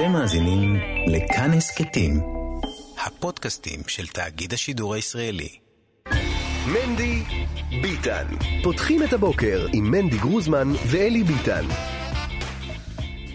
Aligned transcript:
אתם 0.00 0.12
מאזינים 0.12 0.76
לכאן 1.06 1.50
הסכתים, 1.52 2.20
הפודקאסטים 3.06 3.80
של 3.86 4.06
תאגיד 4.06 4.52
השידור 4.52 4.94
הישראלי. 4.94 5.48
מנדי 6.66 7.22
ביטן. 7.82 8.24
פותחים 8.62 9.02
את 9.02 9.12
הבוקר 9.12 9.66
עם 9.72 9.90
מנדי 9.90 10.18
גרוזמן 10.18 10.68
ואלי 10.86 11.24
ביטן. 11.24 11.64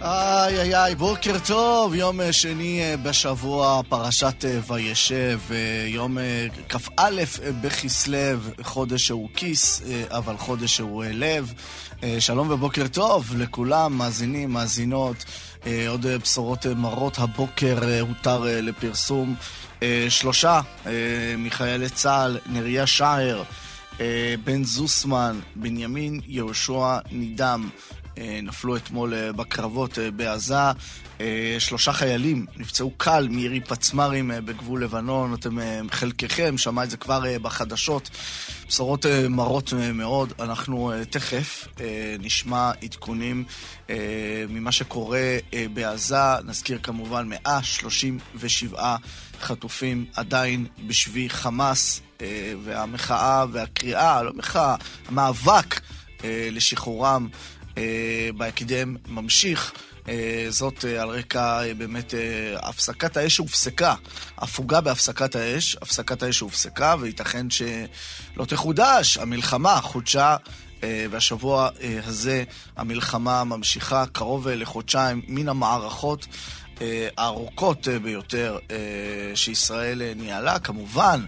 איי 0.05 0.59
איי 0.59 0.75
איי, 0.75 0.95
בוקר 0.95 1.39
טוב, 1.45 1.95
יום 1.95 2.21
אה, 2.21 2.33
שני 2.33 2.81
אה, 2.81 2.97
בשבוע, 2.97 3.81
פרשת 3.89 4.45
אה, 4.45 4.59
וישב, 4.67 5.39
יום 5.87 6.17
כ"א 6.69 7.09
בכסלו, 7.61 8.17
חודש 8.61 9.07
שהוא 9.07 9.29
כיס, 9.35 9.81
אבל 10.09 10.37
חודש 10.37 10.75
שהוא 10.75 11.03
לב. 11.11 11.53
שלום 12.19 12.51
ובוקר 12.51 12.87
טוב 12.87 13.33
לכולם, 13.37 13.97
מאזינים, 13.97 14.51
מאזינות. 14.51 15.25
עוד 15.87 16.05
בשורות 16.05 16.65
מרות, 16.65 17.19
הבוקר 17.19 17.77
הותר 18.01 18.43
לפרסום 18.43 19.35
שלושה 20.09 20.61
מחיילי 21.37 21.89
צה"ל, 21.89 22.37
נריה 22.45 22.87
שער, 22.87 23.43
בן 24.43 24.63
זוסמן, 24.63 25.39
בנימין 25.55 26.19
יהושע 26.27 26.97
נידם. 27.11 27.69
אה, 28.17 28.39
נפלו 28.43 28.75
אתמול 28.75 29.13
אה, 29.13 29.31
בקרבות 29.31 29.99
אה, 29.99 30.11
בעזה. 30.11 30.71
שלושה 31.59 31.93
חיילים 31.93 32.45
נפצעו 32.57 32.91
קל 32.97 33.27
מירי 33.31 33.61
פצמ"רים 33.61 34.31
בגבול 34.45 34.83
לבנון. 34.83 35.33
אתם, 35.33 35.57
חלקכם, 35.91 36.57
שמע 36.57 36.83
את 36.83 36.89
זה 36.89 36.97
כבר 36.97 37.23
בחדשות. 37.41 38.09
בשורות 38.67 39.05
מרות 39.29 39.73
מאוד. 39.93 40.33
אנחנו 40.39 40.93
תכף 41.09 41.67
נשמע 42.19 42.71
עדכונים 42.83 43.43
ממה 44.49 44.71
שקורה 44.71 45.37
בעזה. 45.73 46.35
נזכיר 46.45 46.79
כמובן 46.83 47.29
137 47.29 48.95
חטופים 49.41 50.05
עדיין 50.15 50.65
בשבי 50.87 51.29
חמאס, 51.29 52.01
והמחאה 52.63 53.45
והקריאה, 53.51 54.23
לא 54.23 54.33
מחאה, 54.33 54.75
המאבק 55.07 55.79
לשחרורם 56.51 57.27
אה, 57.31 57.37
בהקדם 58.37 58.95
ממשיך. 59.07 59.73
אה, 60.09 60.45
זאת 60.49 60.85
אה, 60.85 61.01
על 61.01 61.09
רקע 61.09 61.61
באמת 61.77 62.13
הפסקת 62.55 63.17
האש 63.17 63.35
שהופסקה, 63.35 63.95
הפוגה 64.37 64.81
בהפסקת 64.81 65.35
האש, 65.35 65.77
הפסקת 65.81 66.23
האש 66.23 66.37
שהופסקה, 66.37 66.95
וייתכן 66.99 67.49
שלא 67.49 68.45
תחודש, 68.47 69.17
המלחמה 69.17 69.81
חודשה. 69.81 70.35
והשבוע 71.11 71.69
הזה 72.03 72.43
המלחמה 72.77 73.43
ממשיכה 73.43 74.05
קרוב 74.11 74.47
לחודשיים 74.47 75.21
מן 75.27 75.49
המערכות 75.49 76.27
הארוכות 77.17 77.87
ביותר 77.87 78.57
שישראל 79.35 80.13
ניהלה. 80.15 80.59
כמובן, 80.59 81.25
אה, 81.25 81.27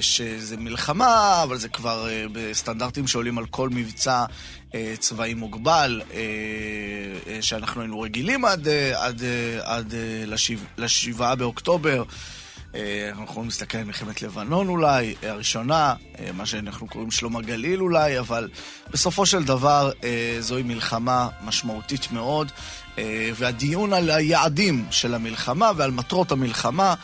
שזה 0.00 0.56
מלחמה, 0.56 1.40
אבל 1.42 1.56
זה 1.56 1.68
כבר 1.68 2.08
אה, 2.08 2.24
בסטנדרטים 2.32 3.06
שעולים 3.06 3.38
על 3.38 3.46
כל 3.46 3.68
מבצע 3.68 4.24
אה, 4.74 4.94
צבאי 4.98 5.34
מוגבל, 5.34 6.02
שאנחנו 7.40 7.80
היינו 7.80 8.00
רגילים 8.00 8.44
עד, 8.44 8.68
עד, 8.94 9.22
עד 9.62 9.94
לשבעה 10.78 11.34
באוקטובר. 11.34 12.02
אנחנו 13.08 13.24
יכולים 13.24 13.48
להסתכל 13.48 13.78
על 13.78 13.84
מלחמת 13.84 14.22
לבנון 14.22 14.68
אולי, 14.68 15.14
הראשונה, 15.22 15.94
מה 16.34 16.46
שאנחנו 16.46 16.86
קוראים 16.86 17.10
שלום 17.10 17.36
הגליל 17.36 17.80
אולי, 17.80 18.18
אבל 18.18 18.48
בסופו 18.90 19.26
של 19.26 19.44
דבר 19.44 19.90
זוהי 20.40 20.62
מלחמה 20.62 21.28
משמעותית 21.44 22.12
מאוד, 22.12 22.52
והדיון 23.34 23.92
על 23.92 24.10
היעדים 24.10 24.86
של 24.90 25.14
המלחמה 25.14 25.70
ועל 25.76 25.90
מטרות 25.90 26.32
המלחמה 26.32 26.88
אה, 26.90 26.94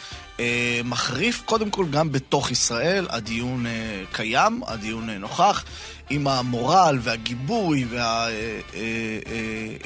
מחריף 0.85 1.43
קודם 1.45 1.71
כל 1.71 1.87
גם 1.91 2.13
בתוך 2.13 2.51
ישראל, 2.51 3.07
הדיון 3.11 3.67
אה, 3.67 4.03
קיים, 4.13 4.61
הדיון 4.67 5.11
אה, 5.11 5.19
נוכח, 5.19 5.65
עם 6.11 6.29
המורל 6.29 6.99
והגיבוי 7.03 7.87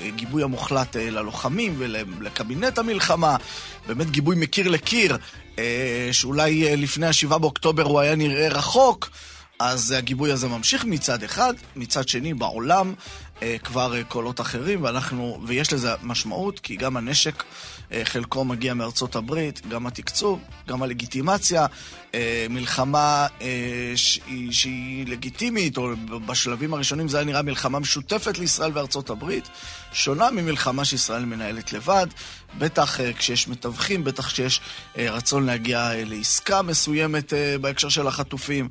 והגיבוי 0.02 0.42
המוחלט 0.42 0.96
ללוחמים 0.96 1.74
ולקבינט 1.78 2.78
המלחמה, 2.78 3.36
באמת 3.86 4.10
גיבוי 4.10 4.36
מקיר 4.38 4.68
לקיר, 4.68 5.16
שאולי 6.12 6.76
לפני 6.76 7.06
השבעה 7.06 7.38
באוקטובר 7.38 7.82
הוא 7.82 8.00
היה 8.00 8.14
נראה 8.14 8.48
רחוק. 8.48 9.10
אז 9.58 9.90
הגיבוי 9.90 10.32
הזה 10.32 10.48
ממשיך 10.48 10.84
מצד 10.84 11.22
אחד, 11.22 11.54
מצד 11.76 12.08
שני 12.08 12.34
בעולם 12.34 12.94
אה, 13.42 13.56
כבר 13.64 13.96
אה, 13.96 14.04
קולות 14.04 14.40
אחרים, 14.40 14.82
ואנחנו, 14.82 15.40
ויש 15.46 15.72
לזה 15.72 15.94
משמעות, 16.02 16.60
כי 16.60 16.76
גם 16.76 16.96
הנשק, 16.96 17.44
אה, 17.92 18.02
חלקו 18.04 18.44
מגיע 18.44 18.74
מארצות 18.74 19.16
הברית, 19.16 19.66
גם 19.66 19.86
התקצוב, 19.86 20.40
גם 20.68 20.82
הלגיטימציה, 20.82 21.66
אה, 22.14 22.46
מלחמה 22.50 23.26
אה, 23.40 23.92
שהיא, 23.96 24.52
שהיא 24.52 25.06
לגיטימית, 25.06 25.76
או 25.76 25.90
בשלבים 26.26 26.74
הראשונים 26.74 27.08
זה 27.08 27.16
היה 27.16 27.26
נראה 27.26 27.42
מלחמה 27.42 27.78
משותפת 27.78 28.38
לישראל 28.38 28.70
וארצות 28.74 29.10
הברית, 29.10 29.48
שונה 29.92 30.30
ממלחמה 30.30 30.84
שישראל 30.84 31.24
מנהלת 31.24 31.72
לבד, 31.72 32.06
בטח 32.58 33.00
אה, 33.00 33.12
כשיש 33.12 33.48
מתווכים, 33.48 34.04
בטח 34.04 34.26
כשיש 34.26 34.60
אה, 34.98 35.10
רצון 35.10 35.46
להגיע 35.46 35.78
אה, 35.78 36.02
לעסקה 36.04 36.62
מסוימת 36.62 37.32
אה, 37.32 37.58
בהקשר 37.60 37.88
של 37.88 38.06
החטופים. 38.06 38.68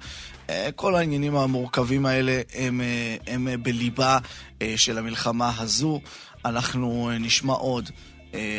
אה, 0.49 0.69
כל 0.75 0.95
העניינים 0.95 1.35
המורכבים 1.35 2.05
האלה 2.05 2.41
הם, 2.53 2.81
אה, 2.81 3.15
הם 3.27 3.47
אה, 3.47 3.57
בליבה 3.57 4.17
של 4.75 4.97
המלחמה 4.97 5.51
הזו. 5.57 6.01
אנחנו 6.45 7.11
נשמע 7.19 7.53
עוד 7.53 7.89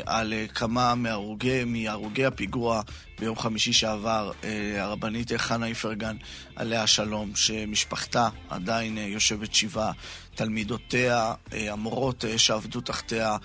על 0.06 0.34
כמה 0.54 0.94
מהרוגי, 0.94 1.64
מהרוגי 1.64 2.24
הפיגוע 2.24 2.82
ביום 3.18 3.36
חמישי 3.36 3.72
שעבר, 3.72 4.32
הרבנית 4.78 5.32
חנה 5.36 5.66
איפרגן, 5.66 6.16
עליה 6.56 6.82
השלום, 6.82 7.32
שמשפחתה 7.34 8.28
עדיין 8.48 8.98
יושבת 8.98 9.54
שבעה, 9.54 9.92
תלמידותיה, 10.34 11.34
המורות 11.52 12.24
שעבדו 12.36 12.80
תחתיה, 12.80 13.36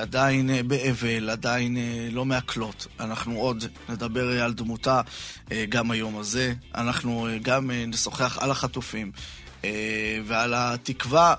עדיין 0.00 0.50
אה, 0.50 0.62
באבל, 0.62 1.30
עדיין 1.30 1.76
אה, 1.76 2.08
לא 2.10 2.24
מעכלות. 2.24 2.86
אנחנו 3.00 3.40
עוד 3.40 3.64
נדבר 3.88 4.42
על 4.42 4.52
דמותה 4.52 5.00
גם 5.68 5.90
היום 5.90 6.18
הזה. 6.18 6.54
אנחנו 6.74 7.28
גם 7.42 7.70
נשוחח 7.70 8.38
על 8.40 8.50
החטופים 8.50 9.12
ועל 10.24 10.54
התקווה, 10.56 11.34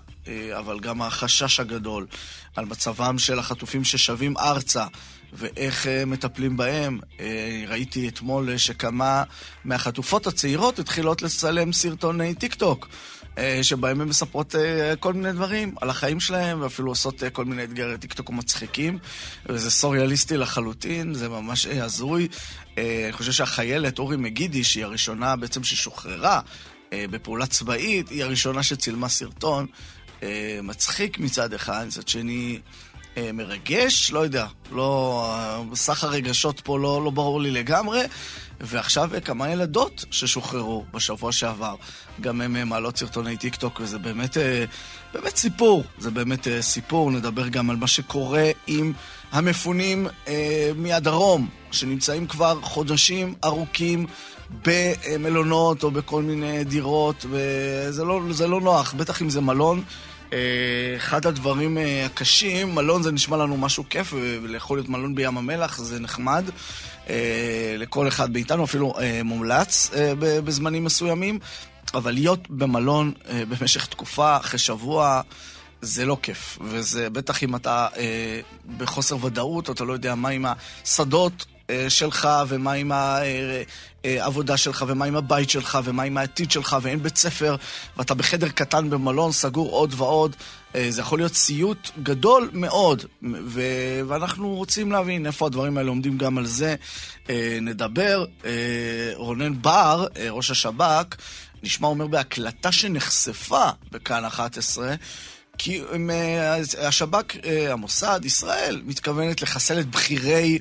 אבל 0.58 0.80
גם 0.80 1.02
החשש 1.02 1.60
הגדול, 1.60 2.08
על 2.56 2.66
מצבם 2.66 3.18
של 3.18 3.40
החטופים 3.40 3.84
ששבים 3.84 4.38
ארצה. 4.38 4.86
ואיך 5.34 5.88
מטפלים 6.08 6.58
בהם. 6.58 7.00
ראיתי 7.68 8.08
אתמול 8.08 8.58
שכמה 8.58 9.24
מהחטופות 9.66 10.28
הצעירות 10.28 10.80
התחילות 10.80 11.22
לצלם 11.22 11.74
סרטוני 11.74 12.34
טיק 12.34 12.56
טוק. 12.56 12.88
אה, 13.40 13.64
שבהם 13.64 14.02
הן 14.02 14.08
מספרות 14.08 14.56
אה, 14.56 14.96
כל 14.96 15.14
מיני 15.14 15.32
דברים 15.32 15.76
על 15.82 15.90
החיים 15.90 16.20
שלהם, 16.20 16.62
ואפילו 16.62 16.92
עושות 16.92 17.24
אה, 17.24 17.30
כל 17.30 17.46
מיני 17.46 17.64
אתגרי 17.64 17.98
טיקטוק 17.98 18.30
מצחיקים, 18.30 18.98
וזה 19.50 19.72
סוריאליסטי 19.72 20.38
לחלוטין, 20.38 21.14
זה 21.14 21.30
ממש 21.30 21.66
הזוי. 21.66 22.28
אני 22.78 23.12
חושב 23.12 23.32
שהחיילת 23.32 24.00
אורי 24.00 24.18
מגידי, 24.18 24.64
שהיא 24.64 24.86
הראשונה 24.86 25.36
בעצם 25.36 25.64
ששוחררה 25.64 26.42
בפעולה 26.94 27.46
צבאית, 27.46 28.10
היא 28.10 28.24
הראשונה 28.24 28.64
שצילמה 28.64 29.10
סרטון. 29.10 29.66
מצחיק 30.64 31.20
מצד 31.20 31.54
אחד, 31.54 31.86
מצד 31.88 32.08
שני 32.08 32.60
מרגש, 33.18 34.12
לא 34.12 34.20
יודע, 34.20 34.46
לא, 34.72 35.64
סך 35.74 36.04
הרגשות 36.04 36.60
פה 36.60 36.80
לא, 36.80 37.02
לא 37.04 37.10
ברור 37.10 37.42
לי 37.42 37.52
לגמרי. 37.52 38.02
ועכשיו 38.62 39.10
כמה 39.26 39.50
ילדות 39.50 40.06
ששוחררו 40.12 40.86
בשבוע 40.94 41.32
שעבר. 41.32 41.76
גם 42.22 42.42
הן 42.42 42.68
מעלות 42.68 42.98
סרטוני 42.98 43.38
טיק 43.38 43.56
טוק, 43.56 43.80
וזה 43.80 43.98
באמת, 43.98 44.38
אה, 44.38 44.66
באמת 45.14 45.36
סיפור. 45.36 45.84
זה 45.98 46.12
באמת 46.12 46.48
אה, 46.48 46.62
סיפור. 46.62 47.12
נדבר 47.12 47.48
גם 47.48 47.70
על 47.70 47.76
מה 47.76 47.88
שקורה 47.88 48.52
עם 48.68 48.94
המפונים 49.32 50.08
אה, 50.28 50.72
מהדרום, 50.76 51.50
שנמצאים 51.72 52.28
כבר 52.28 52.62
חודשים 52.62 53.36
ארוכים 53.44 54.06
במלונות 54.66 55.84
או 55.84 55.92
בכל 55.92 56.24
מיני 56.24 56.64
דירות, 56.64 57.26
וזה 57.30 58.04
לא, 58.04 58.22
לא 58.48 58.62
נוח, 58.62 58.94
בטח 58.94 59.22
אם 59.22 59.30
זה 59.30 59.42
מלון. 59.42 59.84
אחד 60.98 61.26
הדברים 61.26 61.78
הקשים, 62.06 62.76
מלון 62.76 63.04
זה 63.04 63.12
נשמע 63.12 63.38
לנו 63.38 63.58
משהו 63.58 63.84
כיף, 63.90 64.14
ויכול 64.44 64.78
להיות 64.78 64.90
מלון 64.90 65.16
בים 65.16 65.38
המלח, 65.38 65.78
זה 65.78 66.00
נחמד. 66.00 66.46
אה, 67.10 67.76
לכל 67.78 68.08
אחד 68.08 68.32
מאיתנו, 68.32 68.64
אפילו 68.64 68.94
אה, 69.00 69.22
מומלץ 69.24 69.92
אה, 69.96 70.14
בזמנים 70.20 70.84
מסוימים, 70.84 71.40
אבל 71.94 72.12
להיות 72.12 72.50
במלון 72.50 73.14
במשך 73.50 73.86
תקופה, 73.86 74.38
אחרי 74.38 74.60
שבוע, 74.60 75.22
זה 75.82 76.06
לא 76.06 76.18
כיף. 76.22 76.58
וזה 76.62 77.10
בטח 77.10 77.44
אם 77.44 77.56
אתה 77.56 77.88
בחוסר 78.78 79.26
ודאות, 79.26 79.70
אתה 79.70 79.84
לא 79.84 79.94
יודע 79.94 80.16
מה 80.16 80.30
עם 80.30 80.46
השדות. 80.46 81.46
אה, 81.70 81.90
שלך, 81.90 82.30
ומה 82.48 82.74
עם 82.74 82.92
העבודה 84.04 84.58
שלך, 84.58 84.86
ומה 84.88 85.06
עם 85.06 85.16
הבית 85.16 85.50
שלך, 85.50 85.78
ומה 85.84 86.04
עם 86.04 86.18
העתיד 86.18 86.52
שלך, 86.52 86.78
ואין 86.82 87.04
בית 87.04 87.18
ספר, 87.18 87.56
ואתה 87.98 88.14
בחדר 88.14 88.50
קטן 88.50 88.90
במלון, 88.90 89.32
סגור 89.32 89.72
עוד 89.72 89.94
ועוד. 89.98 90.36
זה 90.90 91.02
יכול 91.02 91.20
להיות 91.20 91.36
סיוט 91.36 91.90
גדול 92.04 92.50
מאוד, 92.54 93.06
ו- 93.46 94.02
ואנחנו 94.08 94.56
רוצים 94.56 94.92
להבין 94.92 95.26
איפה 95.26 95.46
הדברים 95.46 95.78
האלה 95.78 95.90
עומדים 95.90 96.18
גם 96.18 96.38
על 96.38 96.46
זה. 96.46 96.76
נדבר. 97.62 98.26
רונן 99.16 99.62
בר, 99.62 100.08
ראש 100.30 100.52
השב"כ, 100.52 101.16
נשמע 101.64 101.88
אומר 101.88 102.08
בהקלטה 102.08 102.72
שנחשפה 102.72 103.70
בכאן 103.92 104.26
11, 104.26 104.96
כי 105.58 105.82
השב"כ, 106.82 107.36
המוסד, 107.70 108.20
ישראל, 108.24 108.82
מתכוונת 108.86 109.42
לחסל 109.42 109.80
את 109.80 109.86
בכירי 109.86 110.60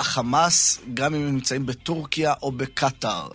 החמאס, 0.00 0.80
גם 0.94 1.14
אם 1.14 1.20
הם 1.20 1.34
נמצאים 1.34 1.66
בטורקיה 1.66 2.34
או 2.42 2.52
בקטאר. 2.52 3.28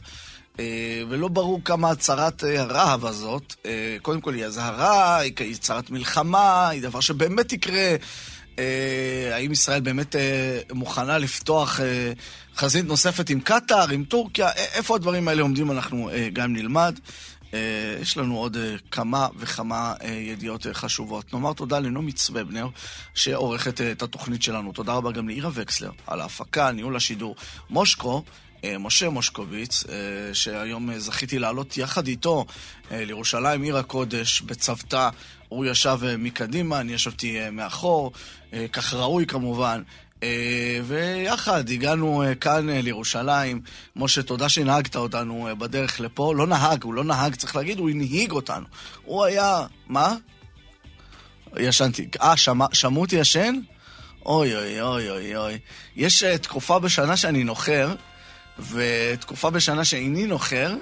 ולא 1.10 1.28
ברור 1.28 1.62
כמה 1.66 1.92
הצהרת 1.92 2.44
הרהב 2.44 3.06
הזאת, 3.06 3.56
קודם 4.02 4.22
כל 4.22 4.34
היא 4.34 4.46
אזהרה, 4.46 5.18
היא 5.18 5.56
הצהרת 5.56 5.90
מלחמה, 5.90 6.70
היא 6.70 6.82
דבר 6.82 7.00
שבאמת 7.00 7.54
יקרה. 7.54 7.96
האם 9.34 9.52
ישראל 9.52 9.82
באמת 9.82 10.16
מוכנה 10.72 11.18
לפתוח 11.18 11.80
חזית 12.56 12.86
נוספת 12.86 13.30
עם 13.30 13.40
קטאר, 13.40 13.90
עם 13.90 14.04
טורקיה? 14.04 14.50
איפה 14.52 14.96
הדברים 14.96 15.28
האלה 15.28 15.42
עומדים 15.42 15.72
אנחנו 15.72 16.10
גם 16.34 16.54
נלמד. 16.54 17.00
יש 18.02 18.18
לנו 18.18 18.38
עוד 18.38 18.58
כמה 18.92 19.28
וכמה 19.38 19.94
ידיעות 20.08 20.66
חשובות. 20.74 21.34
נאמר 21.34 21.54
תודה 21.54 21.80
לנעמי 21.80 22.12
צוובנר, 22.12 22.68
שעורכת 23.16 23.82
את 23.82 24.02
התוכנית 24.04 24.44
שלנו. 24.44 24.72
תודה 24.72 24.94
רבה 24.94 25.12
גם 25.12 25.28
לאירה 25.28 25.50
וקסלר 25.54 25.92
על 26.08 26.22
ההפקה, 26.22 26.72
ניהול 26.72 26.96
השידור. 26.96 27.36
מושקו, 27.70 28.24
משה 28.80 29.10
מושקוביץ, 29.10 29.84
שהיום 30.34 30.98
זכיתי 30.98 31.40
לעלות 31.40 31.78
יחד 31.78 32.08
איתו 32.08 32.46
לירושלים, 32.92 33.62
עיר 33.62 33.78
הקודש, 33.78 34.42
בצוותא. 34.42 35.10
הוא 35.50 35.66
ישב 35.66 36.00
מקדימה, 36.18 36.80
אני 36.80 36.94
ישבתי 36.94 37.50
מאחור, 37.52 38.12
כך 38.72 38.94
ראוי 38.94 39.26
כמובן. 39.26 39.82
ויחד 40.86 41.70
הגענו 41.70 42.24
כאן 42.42 42.70
לירושלים. 42.70 43.62
משה, 43.96 44.24
תודה 44.24 44.50
שהנהגת 44.50 44.96
אותנו 44.96 45.50
בדרך 45.58 46.00
לפה. 46.00 46.34
לא 46.38 46.48
נהג, 46.48 46.84
הוא 46.84 46.94
לא 46.94 47.04
נהג, 47.04 47.36
צריך 47.36 47.56
להגיד, 47.56 47.80
הוא 47.80 47.90
הנהיג 47.90 48.32
אותנו. 48.32 48.66
הוא 49.06 49.26
היה... 49.26 49.66
מה? 49.88 50.16
ישנתי. 51.58 52.08
אה, 52.22 52.34
שמעו 52.74 53.02
אותי 53.02 53.16
ישן? 53.16 53.56
אוי 54.26 54.56
אוי 54.56 54.82
אוי 54.82 55.10
אוי 55.10 55.36
אוי. 55.36 55.60
יש 55.96 56.24
תקופה 56.24 56.80
בשנה 56.80 57.18
שאני 57.18 57.44
נוחר, 57.44 57.96
ותקופה 58.72 59.50
בשנה 59.50 59.86
שאיני 59.86 60.26
נוחר, 60.26 60.76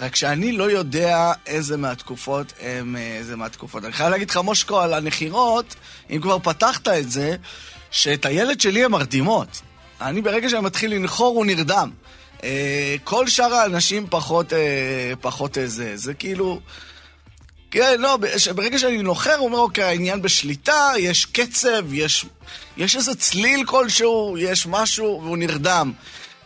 רק 0.00 0.16
שאני 0.16 0.52
לא 0.52 0.70
יודע 0.70 1.32
איזה 1.46 1.76
מהתקופות 1.76 2.52
הם 2.60 2.96
איזה 2.96 3.36
מהתקופות. 3.36 3.84
אני 3.84 3.92
חייב 3.92 4.10
להגיד 4.10 4.30
לך, 4.30 4.36
מושקו, 4.36 4.80
על 4.80 4.94
הנחירות, 4.94 5.74
אם 6.10 6.20
כבר 6.22 6.38
פתחת 6.38 6.88
את 6.88 7.10
זה, 7.10 7.36
שאת 7.92 8.26
הילד 8.26 8.60
שלי 8.60 8.84
הן 8.84 8.90
מרדימות. 8.90 9.60
אני 10.00 10.22
ברגע 10.22 10.48
שאני 10.48 10.62
מתחיל 10.62 10.94
לנחור 10.94 11.36
הוא 11.36 11.46
נרדם. 11.46 11.90
אה, 12.44 12.96
כל 13.04 13.28
שאר 13.28 13.54
האנשים 13.54 14.06
פחות, 14.10 14.52
אה, 14.52 15.12
פחות 15.20 15.58
אה, 15.58 15.66
זה 15.94 16.14
כאילו... 16.14 16.60
כן, 17.70 18.00
לא, 18.00 18.18
ברגע 18.54 18.78
שאני 18.78 19.02
נוחר, 19.02 19.34
הוא 19.34 19.46
אומר, 19.46 19.58
אוקיי, 19.58 19.84
העניין 19.84 20.22
בשליטה, 20.22 20.90
יש 20.98 21.24
קצב, 21.24 21.92
יש, 21.92 22.24
יש 22.76 22.96
איזה 22.96 23.14
צליל 23.14 23.66
כלשהו, 23.66 24.36
יש 24.38 24.66
משהו, 24.66 25.20
והוא 25.24 25.36
נרדם. 25.36 25.92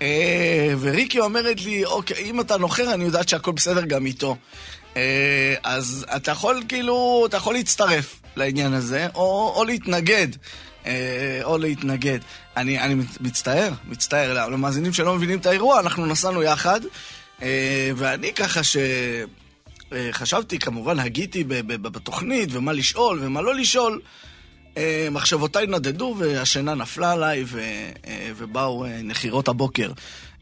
אה, 0.03 0.75
וריקי 0.81 1.21
אומרת 1.21 1.61
לי, 1.61 1.85
אוקיי, 1.85 2.17
אם 2.25 2.41
אתה 2.41 2.57
נוחר, 2.57 2.95
אני 2.95 3.05
יודעת 3.05 3.29
שהכל 3.29 3.53
בסדר 3.53 3.85
גם 3.85 4.07
איתו. 4.07 4.37
אה, 4.97 5.55
אז 5.63 6.07
אתה 6.17 6.31
יכול, 6.31 6.63
כאילו, 6.69 7.25
אתה 7.29 7.37
יכול 7.37 7.55
להצטרף 7.55 8.21
לעניין 8.37 8.75
הזה, 8.75 9.09
או, 9.15 9.53
או 9.57 9.65
להתנגד. 9.65 10.29
אה, 10.87 11.41
או 11.44 11.59
להתנגד. 11.59 12.19
אני, 12.56 12.79
אני 12.79 12.94
מצטער, 13.21 13.73
מצטער. 13.88 14.49
למאזינים 14.49 14.93
שלא 14.93 15.15
מבינים 15.15 15.38
את 15.38 15.47
האירוע, 15.47 15.81
אנחנו 15.81 16.06
נסענו 16.06 16.43
יחד, 16.43 16.81
אה, 17.43 17.91
ואני 17.97 18.33
ככה 18.33 18.62
ש... 18.62 18.77
חשבתי, 20.12 20.59
כמובן, 20.59 20.99
הגיתי 20.99 21.44
בתוכנית, 21.67 22.49
ומה 22.53 22.73
לשאול 22.73 23.19
ומה 23.23 23.43
לא 23.43 23.55
לשאול. 23.55 24.00
מחשבותיי 25.11 25.67
נדדו 25.67 26.15
והשינה 26.19 26.75
נפלה 26.75 27.12
עליי 27.12 27.44
ו... 27.47 27.62
ובאו 28.37 28.85
נחירות 29.05 29.49
הבוקר. 29.49 29.93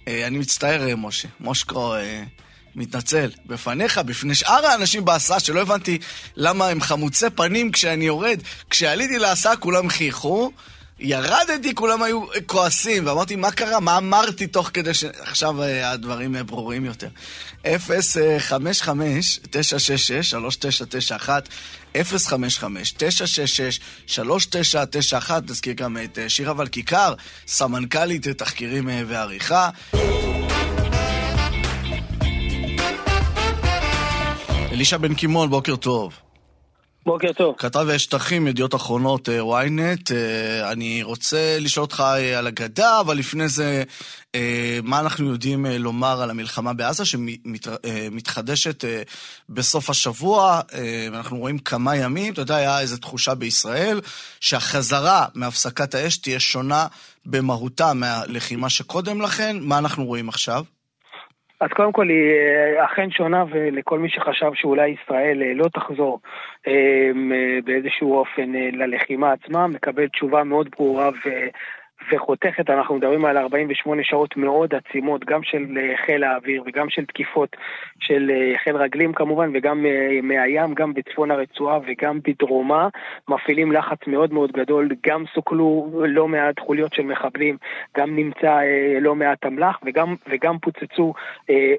אני 0.07 0.39
מצטער, 0.39 0.97
משה. 0.97 1.29
מושקו 1.41 1.95
מתנצל 2.77 3.31
בפניך, 3.47 3.99
בפני 3.99 4.35
שאר 4.35 4.67
האנשים 4.67 5.05
בהסעה, 5.05 5.41
שלא 5.41 5.61
הבנתי 5.61 5.99
למה 6.37 6.69
הם 6.69 6.81
חמוצי 6.81 7.31
פנים 7.31 7.73
כשאני 7.73 8.05
יורד. 8.05 8.41
כשעליתי 8.71 9.19
להסעה 9.19 9.57
כולם 9.57 9.89
חייכו, 9.89 10.53
ירדתי, 10.99 11.75
כולם 11.75 12.03
היו 12.03 12.23
כועסים, 12.47 13.07
ואמרתי, 13.07 13.37
מה 13.37 13.51
קרה? 13.51 13.81
מה 13.81 13.97
אמרתי 13.97 14.47
תוך 14.47 14.71
כדי 14.75 14.95
ש... 14.95 15.05
עכשיו 15.05 15.63
אה, 15.63 15.91
הדברים 15.91 16.37
אה, 16.37 16.43
ברורים 16.43 16.85
יותר. 16.85 17.09
055-966-3991, 17.65 17.69
055-966-3991, 21.97 21.97
נזכיר 25.49 25.73
גם 25.73 25.97
את 26.05 26.19
אה, 26.19 26.29
שירה 26.29 26.55
ולכיכר, 26.57 27.15
סמנכ"לית 27.47 28.29
תחקירים 28.29 28.89
ועריכה. 29.07 29.71
אלישע 34.75 34.97
בן 34.97 35.15
קימון, 35.15 35.51
בוקר 35.51 35.77
טוב. 35.77 36.13
בוקר 37.07 37.33
טוב. 37.33 37.55
כתב 37.59 37.87
שטחים, 37.97 38.47
ידיעות 38.47 38.75
אחרונות, 38.75 39.29
אה, 39.29 39.41
ynet. 39.41 40.15
אה, 40.15 40.73
אני 40.73 41.03
רוצה 41.03 41.59
לשאול 41.61 41.85
אותך 41.85 42.01
אה, 42.07 42.39
על 42.39 42.47
הגדה, 42.47 43.01
אבל 43.01 43.17
לפני 43.17 43.49
זה, 43.49 43.83
מה 44.83 45.01
אנחנו 45.01 45.31
יודעים 45.31 45.67
לומר 45.67 46.23
על 46.23 46.31
המלחמה 46.31 46.73
בעזה, 46.73 47.05
שמתחדשת 47.05 48.85
בסוף 49.49 49.91
השבוע, 49.91 50.61
ואנחנו 51.13 51.39
רואים 51.39 51.59
כמה 51.59 51.97
ימים, 51.97 52.33
אתה 52.33 52.41
יודע, 52.41 52.57
היה 52.57 52.81
איזו 52.81 52.97
תחושה 52.97 53.35
בישראל, 53.35 54.01
שהחזרה 54.41 55.27
מהפסקת 55.35 55.95
האש 55.95 56.17
תהיה 56.17 56.41
שונה 56.41 56.87
במהותה 57.27 57.93
מהלחימה 57.93 58.71
שקודם 58.71 59.21
לכן. 59.21 59.57
מה 59.61 59.79
אנחנו 59.79 60.05
רואים 60.05 60.29
עכשיו? 60.29 60.65
אז 61.65 61.71
קודם 61.71 61.93
כל 61.93 62.09
היא 62.09 62.33
אה, 62.33 62.85
אכן 62.85 63.11
שונה 63.11 63.45
ולכל 63.51 63.99
מי 63.99 64.09
שחשב 64.09 64.51
שאולי 64.55 64.89
ישראל 64.89 65.43
אה, 65.43 65.55
לא 65.55 65.69
תחזור 65.69 66.21
אה, 66.67 67.11
באיזשהו 67.65 68.19
אופן 68.19 68.53
ללחימה 68.53 69.33
עצמה, 69.33 69.67
מקבל 69.67 70.09
תשובה 70.09 70.45
מאוד 70.45 70.69
ברורה 70.79 71.09
ו... 71.09 71.29
וחותכת, 72.13 72.71
אנחנו 72.71 72.95
מדברים 72.95 73.25
על 73.25 73.39
48 73.39 74.03
שעות 74.05 74.37
מאוד 74.37 74.75
עצימות, 74.75 75.25
גם 75.25 75.43
של 75.43 75.79
חיל 76.07 76.25
האוויר 76.25 76.63
וגם 76.67 76.91
של 76.91 77.05
תקיפות 77.05 77.57
של 78.01 78.31
חיל 78.65 78.77
רגלים 78.77 79.13
כמובן, 79.13 79.51
וגם 79.55 79.87
מהים, 80.23 80.75
גם 80.75 80.95
בצפון 80.95 81.31
הרצועה 81.31 81.79
וגם 81.87 82.19
בדרומה, 82.25 82.89
מפעילים 83.29 83.73
לחץ 83.73 83.99
מאוד 84.07 84.33
מאוד 84.33 84.53
גדול, 84.53 84.89
גם 85.07 85.25
סוכלו 85.35 85.91
לא 86.09 86.29
מעט 86.29 86.61
חוליות 86.61 86.93
של 86.93 87.03
מחבלים, 87.03 87.57
גם 87.97 88.17
נמצא 88.17 88.61
לא 89.01 89.15
מעט 89.15 89.47
אמל"ח 89.47 89.79
וגם, 89.85 90.15
וגם 90.29 90.59
פוצצו 90.59 91.15
אה, 91.51 91.75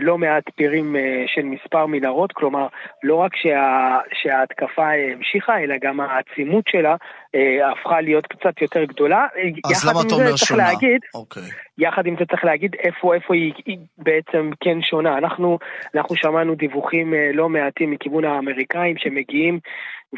לא 0.00 0.18
מעט 0.18 0.44
פירים 0.56 0.96
אה, 0.96 1.24
של 1.26 1.42
מספר 1.42 1.86
מנהרות, 1.86 2.32
כלומר 2.32 2.66
לא 3.02 3.14
רק 3.14 3.36
שה, 3.36 3.98
שההתקפה 4.22 4.88
המשיכה, 5.12 5.58
אלא 5.58 5.74
גם 5.82 6.00
העצימות 6.00 6.64
שלה 6.68 6.96
אה, 7.34 7.70
הפכה 7.72 8.00
להיות 8.00 8.26
קצת 8.26 8.62
יותר 8.62 8.84
גדולה. 8.84 9.26
אז 9.70 9.88
למה 9.88 10.00
אתה 10.06 10.14
אומר 10.14 10.36
שונה? 10.36 10.62
להגיד, 10.62 11.00
okay. 11.16 11.52
יחד 11.78 12.06
עם 12.06 12.16
זה 12.18 12.24
צריך 12.30 12.44
להגיד 12.44 12.74
איפה, 12.78 13.14
איפה 13.14 13.34
היא, 13.34 13.52
היא 13.66 13.78
בעצם 13.98 14.50
כן 14.60 14.82
שונה. 14.82 15.18
אנחנו, 15.18 15.58
אנחנו 15.94 16.16
שמענו 16.16 16.54
דיווחים 16.54 17.14
לא 17.34 17.48
מעטים 17.48 17.90
מכיוון 17.90 18.24
האמריקאים 18.24 18.94
שמגיעים 18.98 19.58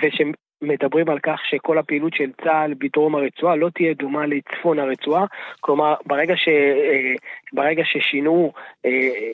ושהם 0.02 0.32
מדברים 0.62 1.08
על 1.08 1.18
כך 1.18 1.40
שכל 1.50 1.78
הפעילות 1.78 2.14
של 2.14 2.30
צה"ל 2.44 2.74
בדרום 2.78 3.14
הרצועה 3.14 3.56
לא 3.56 3.68
תהיה 3.74 3.94
דומה 3.94 4.26
לצפון 4.26 4.78
הרצועה, 4.78 5.24
כלומר 5.60 5.94
ברגע, 6.06 6.36
ש, 6.36 6.48
אה, 6.48 7.14
ברגע 7.52 7.82
ששינו 7.84 8.52
אה, 8.86 8.90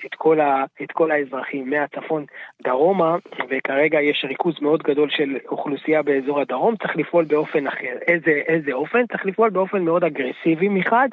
את 0.07 0.15
כל, 0.15 0.41
ה, 0.41 0.65
את 0.83 0.93
כל 0.93 1.11
האזרחים 1.11 1.71
מהצפון 1.71 2.25
דרומה, 2.65 3.17
וכרגע 3.51 4.01
יש 4.01 4.25
ריכוז 4.29 4.55
מאוד 4.61 4.83
גדול 4.83 5.11
של 5.11 5.37
אוכלוסייה 5.49 6.03
באזור 6.03 6.41
הדרום, 6.41 6.77
צריך 6.77 6.97
לפעול 6.97 7.25
באופן 7.25 7.67
אחר. 7.67 7.97
איזה, 8.09 8.31
איזה 8.31 8.73
אופן? 8.73 9.07
צריך 9.07 9.27
לפעול 9.27 9.51
באופן 9.51 9.83
מאוד 9.83 10.05
אגרסיבי 10.05 10.69
מחד, 10.69 11.09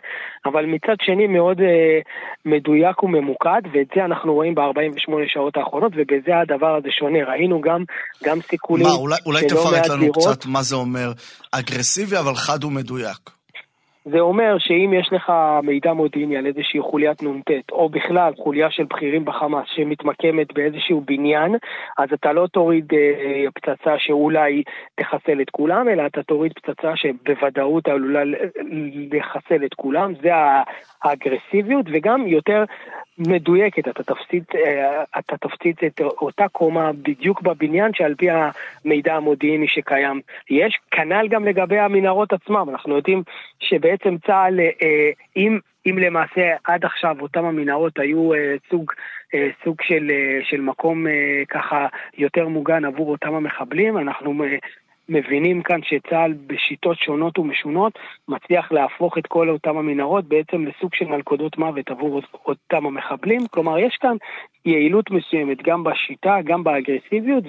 אבל 0.45 0.65
מצד 0.65 0.95
שני 1.01 1.27
מאוד 1.27 1.61
אה, 1.61 1.99
מדויק 2.45 3.03
וממוקד, 3.03 3.61
ואת 3.71 3.87
זה 3.95 4.05
אנחנו 4.05 4.33
רואים 4.33 4.55
ב-48 4.55 5.11
שעות 5.27 5.57
האחרונות, 5.57 5.91
ובזה 5.95 6.37
הדבר 6.37 6.75
הזה 6.75 6.91
שונה. 6.91 7.19
ראינו 7.23 7.61
גם, 7.61 7.83
גם 8.23 8.41
סיכולים... 8.41 8.85
מה, 8.85 8.93
אולי, 8.93 9.15
אולי 9.25 9.47
תפרט 9.47 9.89
לנו 9.89 10.00
לנו 10.03 10.13
קצת 10.13 10.45
מה 10.45 10.63
זה 10.63 10.75
אומר 10.75 11.13
אגרסיבי, 11.51 12.19
אבל 12.19 12.35
חד 12.35 12.63
ומדויק. 12.63 13.29
זה 14.05 14.19
אומר 14.19 14.55
שאם 14.59 14.93
יש 14.93 15.09
לך 15.11 15.33
מידע 15.63 15.93
מודיעיני 15.93 16.37
על 16.37 16.45
איזושהי 16.45 16.81
חוליית 16.81 17.23
נ"ט, 17.23 17.71
או 17.71 17.89
בכלל 17.89 18.33
חוליה 18.37 18.71
של 18.71 18.83
בכירים 18.83 19.25
בחמאס 19.25 19.65
שמתמקמת 19.75 20.53
באיזשהו 20.53 21.01
בניין, 21.05 21.55
אז 21.97 22.09
אתה 22.13 22.33
לא 22.33 22.47
תוריד 22.47 22.93
אה, 22.93 23.45
פצצה 23.55 23.99
שאולי 23.99 24.63
תחסל 24.95 25.41
את 25.41 25.49
כולם, 25.49 25.89
אלא 25.89 26.05
אתה 26.05 26.23
תוריד 26.23 26.53
פצצה 26.53 26.95
שבוודאות 26.95 27.87
עלולה 27.87 28.23
לחסל 29.11 29.65
את 29.65 29.73
כולם, 29.73 30.13
זה 30.21 30.31
האגרסיביות, 31.03 31.85
וגם 31.91 32.27
יותר 32.27 32.63
מדויקת, 33.17 33.87
אתה 33.87 34.03
תפסיד, 34.03 34.43
אה, 34.55 35.03
אתה 35.19 35.37
תפסיד 35.37 35.75
את 35.85 36.01
אותה 36.01 36.47
קומה 36.47 36.91
בדיוק 36.91 37.41
בבניין 37.41 37.93
שעל 37.93 38.15
פי 38.15 38.27
המידע 38.29 39.15
המודיעיני 39.15 39.67
שקיים. 39.67 40.21
יש, 40.49 40.79
כנ"ל 40.91 41.27
גם 41.27 41.45
לגבי 41.45 41.79
המנהרות 41.79 42.33
עצמם, 42.33 42.65
אנחנו 42.69 42.95
יודעים 42.95 43.23
שבעצם 43.91 44.17
צה"ל, 44.27 44.59
אה, 44.59 45.11
אם, 45.37 45.59
אם 45.85 45.97
למעשה 45.97 46.55
עד 46.63 46.85
עכשיו 46.85 47.15
אותם 47.21 47.45
המנהרות 47.45 47.99
היו 47.99 48.33
אה, 48.33 48.55
סוג, 48.69 48.91
סוג 49.63 49.75
של, 49.81 50.11
של 50.43 50.61
מקום 50.61 51.05
ככה 51.49 51.87
יותר 52.17 52.47
מוגן 52.47 52.85
עבור 52.85 53.11
אותם 53.11 53.33
המחבלים, 53.33 53.97
אנחנו 53.97 54.33
מבינים 55.09 55.61
כאן 55.61 55.79
שצה"ל 55.83 56.33
בשיטות 56.47 56.97
שונות 56.97 57.39
ומשונות 57.39 57.99
מצליח 58.27 58.71
להפוך 58.71 59.17
את 59.17 59.27
כל 59.27 59.49
אותם 59.49 59.77
המנהרות 59.77 60.25
בעצם 60.25 60.65
לסוג 60.65 60.95
של 60.95 61.05
מלכודות 61.05 61.57
מוות 61.57 61.89
עבור 61.89 62.21
אותם 62.45 62.85
המחבלים. 62.85 63.47
כלומר, 63.51 63.77
יש 63.77 63.97
כאן 64.01 64.15
יעילות 64.65 65.11
מסוימת 65.11 65.61
גם 65.63 65.83
בשיטה, 65.83 66.37
גם 66.43 66.63
באגרסיביות 66.63 67.43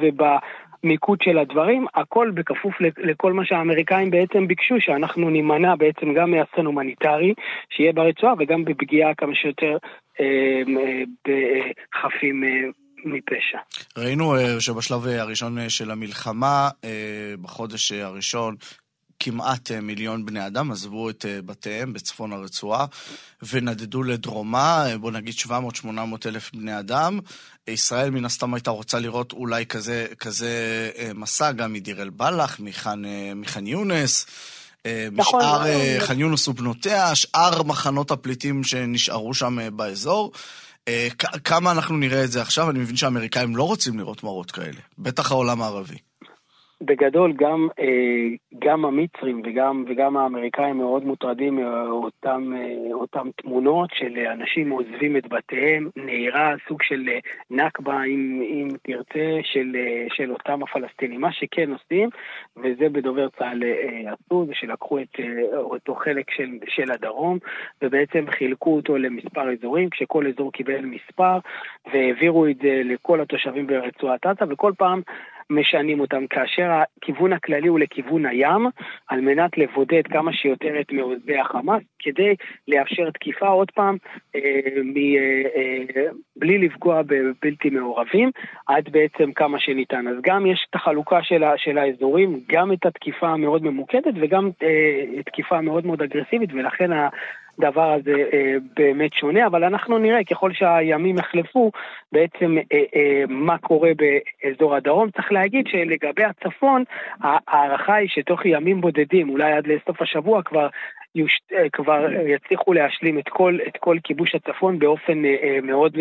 ובמיקוד 0.85 1.19
של 1.23 1.39
הדברים, 1.39 1.87
הכל 1.95 2.31
בכפוף 2.35 2.75
לכל 2.99 3.33
מה 3.33 3.45
שהאמריקאים 3.45 4.11
בעצם 4.11 4.47
ביקשו, 4.47 4.75
שאנחנו 4.79 5.31
נימנע 5.31 5.75
בעצם 5.77 6.15
גם 6.15 6.31
מאסון 6.31 6.67
הומניטרי 6.67 7.35
שיהיה 7.71 7.93
ברצועה 7.93 8.35
וגם 8.39 8.65
בפגיעה 8.65 9.15
כמה 9.15 9.35
שיותר 9.35 9.77
אה, 10.21 10.62
אה, 10.79 11.03
בחפים 11.25 12.45
אה, 12.45 12.71
מפשע. 13.05 13.59
ראינו 13.97 14.37
uh, 14.37 14.61
שבשלב 14.61 15.07
הראשון 15.07 15.59
uh, 15.59 15.61
של 15.69 15.91
המלחמה, 15.91 16.69
בחודש 17.43 17.93
הראשון, 17.93 18.55
כמעט 19.21 19.71
מיליון 19.73 20.27
בני 20.27 20.47
אדם 20.47 20.71
עזבו 20.71 21.11
את 21.11 21.25
בתיהם 21.47 21.93
בצפון 21.93 22.33
הרצועה 22.33 22.87
ונדדו 23.51 24.03
לדרומה, 24.03 24.85
בוא 25.01 25.11
נגיד 25.11 25.35
700-800 25.35 25.51
אלף 26.27 26.51
בני 26.55 26.79
אדם. 26.79 27.19
ישראל 27.69 28.11
מן 28.11 28.25
הסתם 28.25 28.54
הייתה 28.54 28.71
רוצה 28.71 28.99
לראות 28.99 29.33
אולי 29.33 29.66
כזה, 29.66 30.07
כזה 30.19 30.90
מסע 31.14 31.52
גם 31.52 31.73
מדיר 31.73 32.02
אל-בלח, 32.02 32.61
מח'אן, 32.61 33.02
מח'אן 33.37 33.66
יונס. 33.66 34.26
נכון, 35.12 35.40
משאר 35.40 35.59
נכון. 35.59 36.07
ח'אן 36.07 36.21
יונס 36.21 36.49
ובנותיה, 36.49 37.14
שאר 37.14 37.62
מחנות 37.62 38.11
הפליטים 38.11 38.64
שנשארו 38.64 39.35
שם 39.35 39.76
באזור. 39.76 40.33
אה, 40.88 41.09
כמה 41.45 41.71
אנחנו 41.71 41.97
נראה 41.97 42.25
את 42.25 42.33
זה 42.33 42.42
עכשיו? 42.42 42.71
אני 42.71 42.78
מבין 42.78 42.97
שהאמריקאים 42.97 43.57
לא 43.57 43.62
רוצים 43.62 43.99
לראות 43.99 44.23
מראות 44.23 44.50
כאלה, 44.50 44.81
בטח 44.99 45.31
העולם 45.31 45.62
הערבי. 45.62 45.97
בגדול 46.85 47.33
גם, 47.33 47.69
אה, 47.79 48.29
גם 48.59 48.85
המצרים 48.85 49.43
וגם, 49.45 49.85
וגם 49.89 50.17
האמריקאים 50.17 50.79
מאוד 50.79 51.05
מוטרדים 51.05 51.57
מאותם 51.57 52.53
אותם 52.93 53.31
תמונות 53.37 53.91
של 53.93 54.19
אנשים 54.19 54.71
עוזבים 54.71 55.17
את 55.17 55.29
בתיהם, 55.29 55.89
נהירה 55.97 56.55
סוג 56.69 56.83
של 56.83 57.09
נכבה, 57.51 58.03
אם, 58.03 58.43
אם 58.43 58.69
תרצה, 58.83 59.39
של, 59.43 59.77
של 60.09 60.33
אותם 60.33 60.62
הפלסטינים. 60.62 61.21
מה 61.21 61.33
שכן 61.33 61.71
עושים, 61.73 62.09
וזה 62.57 62.89
בדובר 62.89 63.29
צה"ל 63.29 63.62
אה, 63.65 64.12
עשו, 64.12 64.47
זה 64.47 64.53
שלקחו 64.55 64.99
את 64.99 65.21
אותו 65.57 65.95
חלק 65.95 66.31
של, 66.31 66.51
של 66.67 66.93
הדרום, 66.93 67.39
ובעצם 67.83 68.25
חילקו 68.31 68.77
אותו 68.77 68.99
למספר 68.99 69.53
אזורים, 69.53 69.91
כשכל 69.91 70.27
אזור 70.27 70.53
קיבל 70.53 70.85
מספר, 70.85 71.39
והעבירו 71.93 72.47
את 72.47 72.57
זה 72.62 72.81
לכל 72.85 73.21
התושבים 73.21 73.67
ברצועת 73.67 74.27
עזה, 74.27 74.53
וכל 74.53 74.73
פעם 74.79 75.01
משנים 75.50 76.00
אותם, 76.00 76.26
כאשר 76.26 76.70
הכיוון 76.70 77.32
הכללי 77.32 77.68
הוא 77.68 77.80
לכיוון 77.80 78.26
הים, 78.26 78.66
על 79.08 79.20
מנת 79.20 79.58
לבודד 79.58 80.02
כמה 80.06 80.32
שיותר 80.32 80.80
את 80.80 80.92
מעוזי 80.92 81.38
החמאס, 81.38 81.82
כדי 81.99 82.34
לאפשר 82.68 83.11
תקיפה 83.11 83.49
עוד 83.49 83.70
פעם, 83.70 83.96
אה, 84.37 84.40
מ, 84.84 84.96
אה, 84.96 85.42
אה, 85.56 86.06
בלי 86.37 86.58
לפגוע 86.58 87.02
בבלתי 87.02 87.70
מעורבים, 87.70 88.30
עד 88.66 88.88
בעצם 88.92 89.32
כמה 89.32 89.61
שניתן. 89.61 90.08
אז 90.08 90.16
גם 90.22 90.46
יש 90.46 90.66
את 90.70 90.75
החלוקה 90.75 91.22
של, 91.22 91.44
ה, 91.44 91.52
של 91.56 91.78
האזורים, 91.78 92.40
גם 92.49 92.72
את 92.72 92.87
התקיפה 92.87 93.28
המאוד 93.28 93.64
ממוקדת 93.64 94.14
וגם 94.20 94.50
אה, 94.62 95.22
תקיפה 95.26 95.61
מאוד 95.61 95.87
מאוד 95.87 96.02
אגרסיבית, 96.02 96.50
ולכן 96.52 96.90
הדבר 97.62 97.92
הזה 97.92 98.14
אה, 98.33 98.54
באמת 98.76 99.12
שונה, 99.12 99.47
אבל 99.47 99.64
אנחנו 99.64 99.99
נראה 99.99 100.25
ככל 100.25 100.52
שהימים 100.52 101.19
יחלפו 101.19 101.71
בעצם 102.12 102.59
אה, 102.73 102.85
אה, 102.97 103.25
מה 103.28 103.59
קורה 103.59 103.90
באזור 103.97 104.75
הדרום. 104.75 105.11
צריך 105.11 105.33
להגיד 105.33 105.66
שלגבי 105.66 106.25
הצפון, 106.25 106.85
ההערכה 107.21 107.95
היא 107.95 108.09
שתוך 108.09 108.47
ימים 108.47 108.81
בודדים, 108.81 109.28
אולי 109.31 109.52
עד 109.52 109.66
לסוף 109.66 110.02
השבוע 110.02 110.42
כבר 110.42 110.69
יוש... 111.14 111.38
כבר 111.73 112.07
יצליחו 112.26 112.73
להשלים 112.73 113.19
את 113.19 113.28
כל, 113.28 113.59
את 113.69 113.76
כל 113.81 113.97
כיבוש 114.04 114.35
הצפון 114.35 114.78
באופן 114.78 115.23
מאוד 115.62 115.99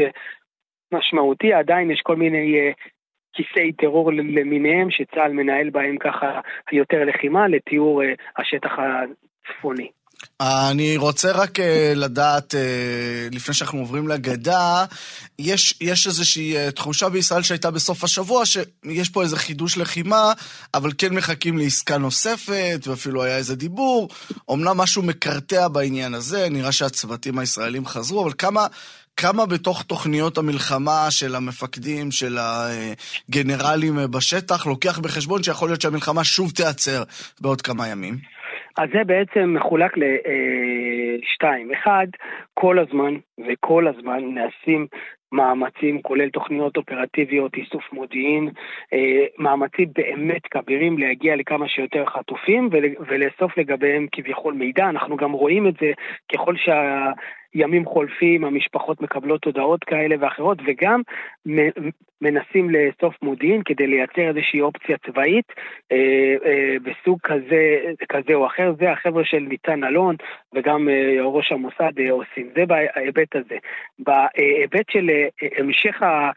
משמעותי. 0.94 1.54
עדיין 1.54 1.92
יש 1.92 2.02
כל 2.02 2.16
מיני 2.16 2.74
כיסי 3.34 3.72
טרור 3.72 4.12
למיניהם 4.14 4.92
שצה"ל 4.92 5.34
מנהל 5.34 5.70
בהם 5.70 5.98
ככה 5.98 6.40
יותר 6.72 7.04
לחימה 7.06 7.48
לתיאור 7.48 8.02
השטח 8.38 8.72
הצפוני. 8.80 9.90
אני 10.42 10.98
רוצה 10.98 11.32
רק 11.32 11.60
uh, 11.60 11.64
לדעת, 11.96 12.54
uh, 12.54 13.36
לפני 13.36 13.54
שאנחנו 13.54 13.80
עוברים 13.80 14.08
לגדה, 14.08 14.86
יש, 15.40 15.74
יש 15.82 16.08
איזושהי 16.08 16.68
uh, 16.68 16.72
תחושה 16.72 17.10
בישראל 17.10 17.44
שהייתה 17.44 17.72
בסוף 17.72 18.04
השבוע, 18.04 18.46
שיש 18.46 19.10
פה 19.10 19.24
איזה 19.24 19.38
חידוש 19.38 19.78
לחימה, 19.78 20.34
אבל 20.74 20.92
כן 20.98 21.14
מחכים 21.14 21.58
לעסקה 21.58 21.98
נוספת, 21.98 22.80
ואפילו 22.88 23.24
היה 23.24 23.38
איזה 23.38 23.56
דיבור. 23.56 24.10
אמנם 24.52 24.78
משהו 24.78 25.04
מקרטע 25.04 25.68
בעניין 25.68 26.14
הזה, 26.14 26.50
נראה 26.50 26.72
שהצוותים 26.72 27.40
הישראלים 27.40 27.86
חזרו, 27.86 28.24
אבל 28.24 28.34
כמה... 28.38 28.68
כמה 29.18 29.46
בתוך 29.46 29.84
תוכניות 29.84 30.38
המלחמה 30.38 31.12
של 31.12 31.36
המפקדים, 31.36 32.12
של 32.12 32.38
הגנרלים 32.42 34.00
בשטח, 34.12 34.66
לוקח 34.66 35.00
בחשבון 35.00 35.44
שיכול 35.44 35.70
להיות 35.70 35.82
שהמלחמה 35.82 36.24
שוב 36.24 36.52
תיעצר 36.52 37.04
בעוד 37.42 37.62
כמה 37.62 37.88
ימים? 37.88 38.20
אז 38.78 38.90
זה 38.94 39.04
בעצם 39.04 39.54
מחולק 39.58 39.92
לשתיים. 39.98 41.72
אחד, 41.72 42.08
כל 42.54 42.80
הזמן 42.80 43.16
וכל 43.48 43.88
הזמן 43.88 44.20
נעשים 44.34 44.88
מאמצים, 45.32 46.02
כולל 46.02 46.30
תוכניות 46.30 46.78
אופרטיביות, 46.78 47.56
איסוף 47.56 47.94
מודיעין, 47.94 48.50
אה, 48.94 49.26
מאמצים 49.38 49.90
באמת 49.96 50.42
כבירים 50.52 50.98
להגיע 50.98 51.36
לכמה 51.36 51.68
שיותר 51.68 52.06
חטופים 52.06 52.70
ולאסוף 53.08 53.58
לגביהם 53.58 54.08
כביכול 54.12 54.54
מידע. 54.54 54.90
אנחנו 54.90 55.18
גם 55.18 55.32
רואים 55.32 55.68
את 55.68 55.74
זה 55.82 55.92
ככל 56.34 56.56
שה... 56.58 57.12
ימים 57.56 57.86
חולפים, 57.86 58.46
המשפחות 58.46 59.02
מקבלות 59.02 59.46
הודעות 59.46 59.84
כאלה 59.84 60.16
ואחרות, 60.20 60.58
וגם 60.66 61.02
מנסים 62.22 62.70
לאסוף 62.70 63.16
מודיעין 63.22 63.62
כדי 63.66 63.88
לייצר 63.88 64.22
איזושהי 64.28 64.62
אופציה 64.62 64.98
צבאית 64.98 65.46
אה, 65.92 66.36
אה, 66.46 66.76
בסוג 66.84 67.20
כזה, 67.24 67.80
כזה 68.10 68.34
או 68.34 68.46
אחר. 68.46 68.74
זה 68.80 68.92
החבר'ה 68.92 69.26
של 69.26 69.40
ניצן 69.40 69.84
אלון 69.84 70.16
וגם 70.54 70.90
אה, 70.90 71.18
ראש 71.24 71.52
המוסד 71.52 72.00
אה, 72.00 72.12
עושים. 72.12 72.50
זה 72.56 72.66
בהיבט 72.66 73.36
הזה. 73.36 73.58
בהיבט 74.00 74.90
של 74.92 75.10
אה, 75.10 75.48
המשך 75.58 76.04
ה... 76.04 76.32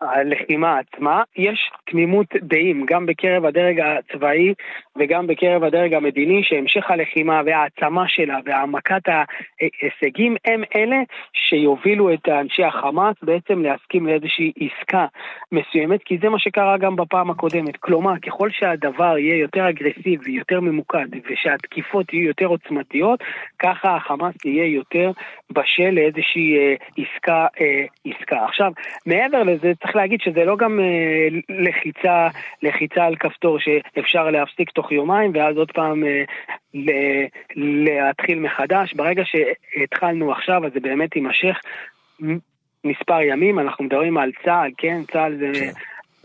הלחימה 0.00 0.78
עצמה, 0.78 1.22
יש 1.36 1.70
תמימות 1.90 2.26
דעים 2.42 2.86
גם 2.86 3.06
בקרב 3.06 3.44
הדרג 3.44 3.80
הצבאי 3.80 4.54
וגם 4.98 5.26
בקרב 5.26 5.64
הדרג 5.64 5.94
המדיני 5.94 6.42
שהמשך 6.44 6.90
הלחימה 6.90 7.42
והעצמה 7.46 8.08
שלה 8.08 8.38
והעמקת 8.44 9.02
ההישגים 9.08 10.36
הם 10.44 10.62
אלה 10.76 10.96
שיובילו 11.32 12.14
את 12.14 12.28
אנשי 12.28 12.64
החמאס 12.64 13.16
בעצם 13.22 13.62
להסכים 13.62 14.06
לאיזושהי 14.06 14.52
עסקה 14.60 15.06
מסוימת 15.52 16.02
כי 16.02 16.18
זה 16.22 16.28
מה 16.28 16.38
שקרה 16.38 16.78
גם 16.78 16.96
בפעם 16.96 17.30
הקודמת. 17.30 17.76
כלומר, 17.76 18.18
ככל 18.26 18.50
שהדבר 18.50 19.18
יהיה 19.18 19.36
יותר 19.36 19.68
אגרסיבי, 19.68 20.32
יותר 20.32 20.60
ממוקד 20.60 21.06
ושהתקיפות 21.30 22.12
יהיו 22.12 22.26
יותר 22.26 22.46
עוצמתיות, 22.46 23.20
ככה 23.58 23.96
החמאס 23.96 24.34
יהיה 24.44 24.66
יותר 24.66 25.10
בשל 25.50 25.90
לאיזושהי 25.90 26.56
אה, 26.58 26.74
עסקה, 26.98 27.46
אה, 27.60 27.84
עסקה. 28.04 28.44
עכשיו, 28.44 28.72
מעבר 29.06 29.42
לזה, 29.42 29.72
צריך 29.88 29.96
להגיד 29.96 30.20
שזה 30.20 30.44
לא 30.44 30.56
גם 30.56 30.80
אה, 30.80 31.28
לחיצה, 31.48 32.28
לחיצה 32.62 33.04
על 33.04 33.16
כפתור 33.16 33.58
שאפשר 33.58 34.30
להפסיק 34.30 34.70
תוך 34.70 34.92
יומיים 34.92 35.30
ואז 35.34 35.56
עוד 35.56 35.72
פעם 35.72 36.04
אה, 36.04 36.24
להתחיל 37.56 38.38
מחדש. 38.38 38.94
ברגע 38.94 39.22
שהתחלנו 39.24 40.32
עכשיו, 40.32 40.66
אז 40.66 40.72
זה 40.72 40.80
באמת 40.80 41.16
יימשך 41.16 41.60
מספר 42.84 43.20
ימים. 43.22 43.58
אנחנו 43.58 43.84
מדברים 43.84 44.18
על 44.18 44.30
צה"ל, 44.44 44.70
כן? 44.78 45.00
צה"ל 45.12 45.36
זה... 45.38 45.52
כן. 45.60 45.70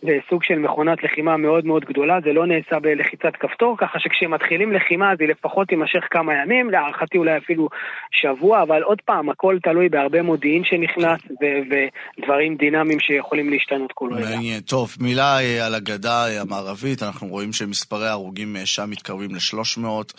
זה 0.05 0.17
סוג 0.29 0.43
של 0.43 0.59
מכונת 0.59 1.03
לחימה 1.03 1.37
מאוד 1.37 1.65
מאוד 1.65 1.85
גדולה, 1.85 2.19
זה 2.23 2.33
לא 2.33 2.45
נעשה 2.47 2.79
בלחיצת 2.79 3.33
כפתור, 3.39 3.77
ככה 3.77 3.99
שכשמתחילים 3.99 4.73
לחימה 4.73 5.09
היא 5.19 5.27
לפחות 5.27 5.67
תימשך 5.67 6.03
כמה 6.11 6.33
ימים, 6.33 6.69
להערכתי 6.69 7.17
אולי 7.17 7.37
אפילו 7.37 7.69
שבוע, 8.11 8.61
אבל 8.61 8.81
עוד 8.81 9.01
פעם, 9.05 9.29
הכל 9.29 9.57
תלוי 9.63 9.89
בהרבה 9.89 10.21
מודיעין 10.21 10.63
שנכנס 10.63 11.21
ודברים 11.69 12.55
דינמיים 12.55 12.99
שיכולים 12.99 13.49
להשתנות 13.49 13.91
כל 13.91 14.09
רגע. 14.13 14.59
טוב, 14.65 14.95
מילה 14.99 15.39
אה, 15.39 15.65
על 15.65 15.75
הגדה 15.75 16.27
אה, 16.27 16.41
המערבית, 16.41 17.03
אנחנו 17.03 17.27
רואים 17.27 17.53
שמספרי 17.53 18.07
ההרוגים 18.07 18.55
אה, 18.55 18.65
שם 18.65 18.89
מתקרבים 18.89 19.29
ל-300. 19.35 20.13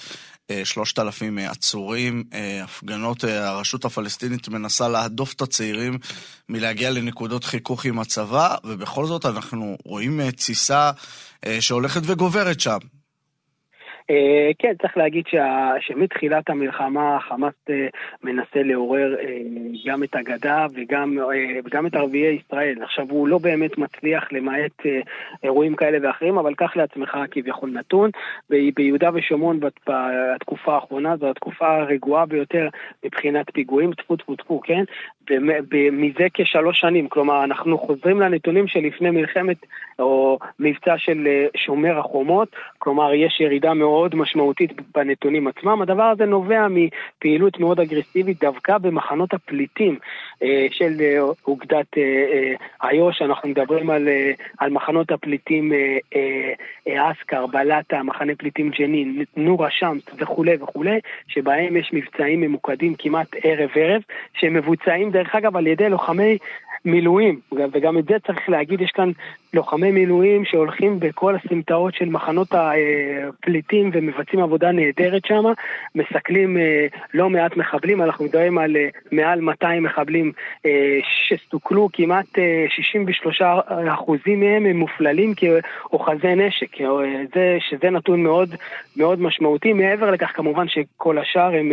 שלושת 0.64 0.98
אלפים 0.98 1.38
עצורים, 1.38 2.24
הפגנות, 2.64 3.24
הרשות 3.24 3.84
הפלסטינית 3.84 4.48
מנסה 4.48 4.88
להדוף 4.88 5.32
את 5.32 5.42
הצעירים 5.42 5.98
מלהגיע 6.48 6.90
לנקודות 6.90 7.44
חיכוך 7.44 7.84
עם 7.84 7.98
הצבא, 7.98 8.56
ובכל 8.64 9.06
זאת 9.06 9.26
אנחנו 9.26 9.76
רואים 9.84 10.30
תסיסה 10.30 10.90
שהולכת 11.60 12.00
וגוברת 12.04 12.60
שם. 12.60 12.78
אה, 14.10 14.50
כן, 14.58 14.72
צריך 14.82 14.96
להגיד 14.96 15.26
שה, 15.26 15.72
שמתחילת 15.80 16.50
המלחמה 16.50 17.18
חמאס 17.20 17.54
אה, 17.70 17.86
מנסה 18.24 18.62
לעורר 18.62 19.16
אה, 19.20 19.38
גם 19.86 20.02
את 20.02 20.16
הגדה 20.16 20.66
וגם, 20.74 21.18
וגם 21.64 21.86
את 21.86 21.94
ערביי 21.94 22.40
ישראל. 22.44 22.82
עכשיו, 22.82 23.06
הוא 23.10 23.28
לא 23.28 23.38
באמת 23.38 23.78
מצליח 23.78 24.32
למעט 24.32 24.86
אירועים 25.42 25.76
כאלה 25.76 25.98
ואחרים, 26.02 26.38
אבל 26.38 26.54
קח 26.54 26.76
לעצמך 26.76 27.18
כביכול 27.30 27.70
נתון. 27.70 28.10
ביהודה 28.50 29.10
ושומרון 29.14 29.60
בתקופה 29.60 30.74
האחרונה 30.74 31.16
זו 31.16 31.30
התקופה 31.30 31.76
הרגועה 31.76 32.26
ביותר 32.26 32.68
מבחינת 33.04 33.46
פיגועים, 33.52 33.92
טפו 33.92 34.16
טפו 34.16 34.36
טפו, 34.36 34.60
כן? 34.60 34.84
מזה 35.92 36.26
כשלוש 36.34 36.80
שנים. 36.80 37.08
כלומר, 37.08 37.44
אנחנו 37.44 37.78
חוזרים 37.78 38.20
לנתונים 38.20 38.68
שלפני 38.68 39.10
מלחמת 39.10 39.56
או 39.98 40.38
מבצע 40.58 40.98
של 40.98 41.28
שומר 41.56 41.98
החומות, 41.98 42.48
כלומר, 42.78 43.14
יש 43.14 43.40
ירידה 43.40 43.74
מאוד... 43.74 43.93
מאוד 43.94 44.14
משמעותית 44.14 44.72
בנתונים 44.94 45.46
עצמם. 45.48 45.82
הדבר 45.82 46.02
הזה 46.02 46.24
נובע 46.24 46.66
מפעילות 46.70 47.60
מאוד 47.60 47.80
אגרסיבית 47.80 48.40
דווקא 48.40 48.78
במחנות 48.78 49.34
הפליטים 49.34 49.98
אה, 50.42 50.66
של 50.70 50.92
אה, 51.00 51.18
אוגדת 51.46 51.98
אה, 51.98 52.90
איו"ש. 52.90 53.22
אנחנו 53.22 53.48
מדברים 53.48 53.90
על, 53.90 54.08
על 54.58 54.70
מחנות 54.70 55.12
הפליטים 55.12 55.72
אסכר, 56.88 57.46
בלטה, 57.46 58.02
מחנה 58.02 58.32
פליטים 58.38 58.70
ג'נין, 58.70 59.24
נור 59.36 59.66
א-שמס 59.66 60.02
וכולי 60.18 60.56
וכולי, 60.60 60.98
שבהם 61.28 61.76
יש 61.76 61.90
מבצעים 61.92 62.40
ממוקדים 62.40 62.94
כמעט 62.98 63.28
ערב-ערב, 63.42 64.02
שמבוצעים 64.34 65.10
דרך 65.10 65.34
אגב 65.34 65.56
על 65.56 65.66
ידי 65.66 65.88
לוחמי 65.88 66.38
מילואים, 66.84 67.40
וגם 67.72 67.98
את 67.98 68.04
זה 68.04 68.14
צריך 68.26 68.48
להגיד, 68.48 68.80
יש 68.80 68.90
כאן 68.90 69.10
לוחמי 69.54 69.90
מילואים 69.90 70.44
שהולכים 70.44 71.00
בכל 71.00 71.34
הסמטאות 71.36 71.94
של 71.94 72.08
מחנות 72.08 72.48
הפליטים 72.52 73.90
ומבצעים 73.92 74.42
עבודה 74.42 74.72
נהדרת 74.72 75.24
שם, 75.24 75.42
מסכלים 75.94 76.58
אה, 76.58 76.86
לא 77.14 77.30
מעט 77.30 77.56
מחבלים, 77.56 78.02
אנחנו 78.02 78.24
מדברים 78.24 78.58
על 78.58 78.76
אה, 78.76 78.88
מעל 79.12 79.40
200 79.40 79.82
מחבלים 79.82 80.32
אה, 80.66 80.98
שסוכלו, 81.28 81.88
כמעט 81.92 82.26
63 82.68 83.42
אחוזים 83.92 84.40
מהם 84.40 84.66
הם 84.66 84.76
מופללים 84.76 85.34
כאוחזי 85.34 86.34
נשק, 86.36 86.76
זה, 87.34 87.56
שזה 87.60 87.90
נתון 87.90 88.22
מאוד, 88.22 88.54
מאוד 88.96 89.20
משמעותי. 89.20 89.72
מעבר 89.72 90.10
לכך 90.10 90.30
כמובן 90.34 90.68
שכל 90.68 91.18
השאר 91.18 91.54
הם 91.54 91.72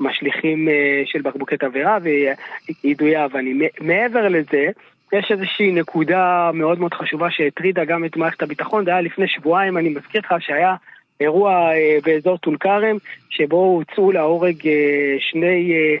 משליכים 0.00 0.68
של 1.04 1.20
בקבוקי 1.22 1.56
תבערה 1.56 1.98
ויידויי 2.02 3.24
אבנים. 3.24 3.62
מעבר 3.80 4.28
לזה, 4.28 4.70
יש 5.12 5.30
איזושהי 5.30 5.72
נקודה 5.72 6.50
מאוד 6.54 6.78
מאוד 6.78 6.94
חשובה 6.94 7.30
שהטרידה 7.30 7.84
גם 7.84 8.04
את 8.04 8.16
מערכת 8.16 8.42
הביטחון, 8.42 8.84
זה 8.84 8.90
היה 8.90 9.00
לפני 9.00 9.28
שבועיים, 9.28 9.78
אני 9.78 9.88
מזכיר 9.88 10.20
לך 10.24 10.34
שהיה 10.40 10.74
אירוע 11.20 11.50
אה, 11.52 11.98
באזור 12.04 12.38
טול 12.38 12.56
כרם, 12.60 12.96
שבו 13.30 13.56
הוצאו 13.56 14.12
להורג 14.12 14.68
אה, 14.68 15.16
שני 15.18 15.72
אה, 15.72 15.96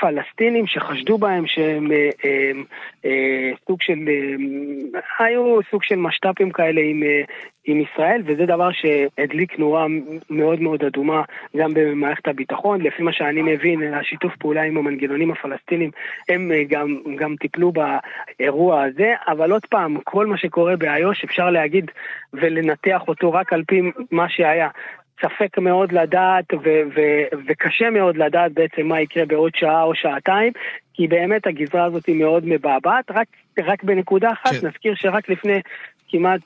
פלסטינים 0.00 0.66
שחשדו 0.66 1.18
בהם 1.18 1.46
שהם 1.46 1.92
אה, 1.92 2.10
אה, 2.24 2.50
אה, 3.04 3.50
סוג 3.66 3.82
של, 3.82 3.98
אה, 4.08 5.00
היו 5.18 5.58
סוג 5.70 5.82
של 5.82 5.96
משת"פים 5.96 6.50
כאלה 6.50 6.80
עם, 6.80 7.02
אה, 7.02 7.22
עם 7.64 7.80
ישראל, 7.80 8.22
וזה 8.24 8.46
דבר 8.46 8.68
שהדליק 8.72 9.58
נורה 9.58 9.86
מאוד 10.30 10.60
מאוד 10.60 10.84
אדומה 10.84 11.22
גם 11.56 11.70
במערכת 11.74 12.28
הביטחון. 12.28 12.80
לפי 12.80 13.02
מה 13.02 13.12
שאני 13.12 13.42
מבין, 13.42 13.94
השיתוף 13.94 14.36
פעולה 14.36 14.62
עם 14.62 14.76
המנגנונים 14.76 15.30
הפלסטינים, 15.30 15.90
הם 16.28 16.52
אה, 16.52 16.62
גם, 16.68 16.96
גם 17.16 17.36
טיפלו 17.36 17.72
באירוע 17.72 18.82
הזה, 18.82 19.14
אבל 19.28 19.52
עוד 19.52 19.66
פעם, 19.66 19.96
כל 20.04 20.26
מה 20.26 20.38
שקורה 20.38 20.76
באיו"ש 20.76 21.24
אפשר 21.24 21.50
להגיד 21.50 21.90
ולנתח 22.32 23.02
אותו 23.08 23.32
רק 23.32 23.52
על 23.52 23.62
פי 23.66 23.80
מה 24.10 24.28
שהיה. 24.28 24.68
ספק 25.20 25.58
מאוד 25.58 25.92
לדעת 25.92 26.54
ו- 26.54 26.82
ו- 26.96 27.36
וקשה 27.46 27.90
מאוד 27.90 28.16
לדעת 28.16 28.52
בעצם 28.52 28.86
מה 28.86 29.00
יקרה 29.00 29.26
בעוד 29.26 29.52
שעה 29.54 29.82
או 29.82 29.94
שעתיים, 29.94 30.52
כי 30.94 31.08
באמת 31.08 31.46
הגזרה 31.46 31.84
הזאת 31.84 32.06
היא 32.06 32.16
מאוד 32.16 32.42
מבעבעת. 32.46 33.10
רק, 33.10 33.26
רק 33.64 33.84
בנקודה 33.84 34.32
אחת, 34.32 34.52
כן. 34.60 34.66
נזכיר 34.66 34.94
שרק 34.94 35.28
לפני 35.28 35.60
כמעט 36.12 36.40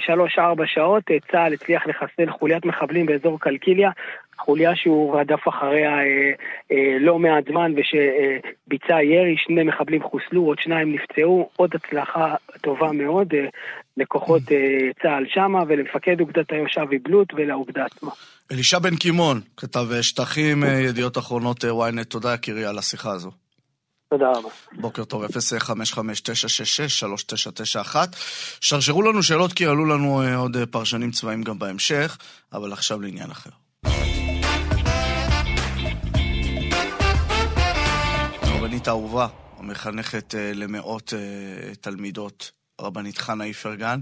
שלוש-ארבע 0.00 0.64
uh, 0.64 0.66
שעות 0.66 1.04
uh, 1.10 1.32
צה"ל 1.32 1.52
הצליח 1.52 1.86
לחסל 1.86 2.30
חוליית 2.30 2.64
מחבלים 2.64 3.06
באזור 3.06 3.40
קלקיליה, 3.40 3.90
חוליה 4.38 4.76
שהוא 4.76 5.20
רדף 5.20 5.48
אחריה 5.48 5.98
uh, 5.98 6.72
uh, 6.72 6.74
לא 7.00 7.18
מעט 7.18 7.44
זמן 7.48 7.72
ושביצע 7.76 8.96
uh, 8.96 9.02
ירי, 9.02 9.36
שני 9.38 9.62
מחבלים 9.62 10.02
חוסלו, 10.02 10.42
עוד 10.42 10.58
שניים 10.58 10.92
נפצעו, 10.92 11.48
עוד 11.56 11.70
הצלחה 11.74 12.34
טובה 12.60 12.92
מאוד 12.92 13.34
uh, 13.34 13.36
לכוחות 13.96 14.42
uh, 14.42 15.02
צה"ל 15.02 15.24
שמה 15.28 15.62
ולמפקד 15.68 16.20
אוגדת 16.20 16.52
היושב 16.52 16.86
בלוט 17.02 17.28
ולאוגדה 17.34 17.84
עצמה. 17.84 18.10
אלישע 18.52 18.78
בן 18.78 18.96
קימון, 18.96 19.40
כתב 19.56 20.02
שטחים, 20.02 20.64
ידיעות 20.64 21.18
אחרונות 21.18 21.64
ynet, 21.64 22.04
תודה 22.08 22.34
יקירי 22.34 22.64
על 22.64 22.78
השיחה 22.78 23.10
הזו. 23.10 23.30
תודה 24.08 24.30
רבה. 24.30 24.48
בוקר 24.72 25.04
טוב, 25.04 25.24
055-966-3991. 25.24 25.28
שרשרו 28.60 29.02
לנו 29.02 29.22
שאלות 29.22 29.52
כי 29.52 29.66
עלו 29.66 29.84
לנו 29.84 30.22
אה, 30.22 30.36
עוד 30.36 30.56
אה, 30.56 30.66
פרשנים 30.66 31.10
צבאיים 31.10 31.42
גם 31.42 31.58
בהמשך, 31.58 32.18
אבל 32.52 32.72
עכשיו 32.72 33.00
לעניין 33.00 33.30
אחר. 33.30 33.50
הרבנית 38.42 38.88
האהובה, 38.88 39.26
המחנכת 39.58 40.34
אה, 40.34 40.52
למאות 40.54 41.12
תלמידות, 41.80 42.50
רבנית 42.80 43.18
חנה 43.18 43.44
איפרגן, 43.44 44.00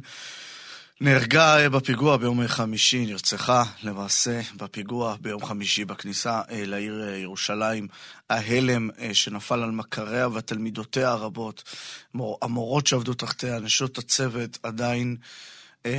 נהרגה 1.00 1.58
אה, 1.58 1.68
בפיגוע 1.68 2.16
ביום 2.16 2.46
חמישי, 2.46 3.06
נרצחה 3.06 3.64
למעשה 3.82 4.40
בפיגוע 4.56 5.16
ביום 5.20 5.46
חמישי 5.46 5.84
בכניסה 5.84 6.42
אה, 6.50 6.66
לעיר 6.66 7.08
אה, 7.08 7.16
ירושלים. 7.16 7.88
ההלם 8.30 8.90
שנפל 9.12 9.62
על 9.62 9.70
מכריה 9.70 10.28
ותלמידותיה 10.28 11.10
הרבות, 11.10 11.62
המורות 12.42 12.86
שעבדו 12.86 13.14
תחתיה, 13.14 13.58
נשות 13.58 13.98
הצוות, 13.98 14.58
עדיין 14.62 15.16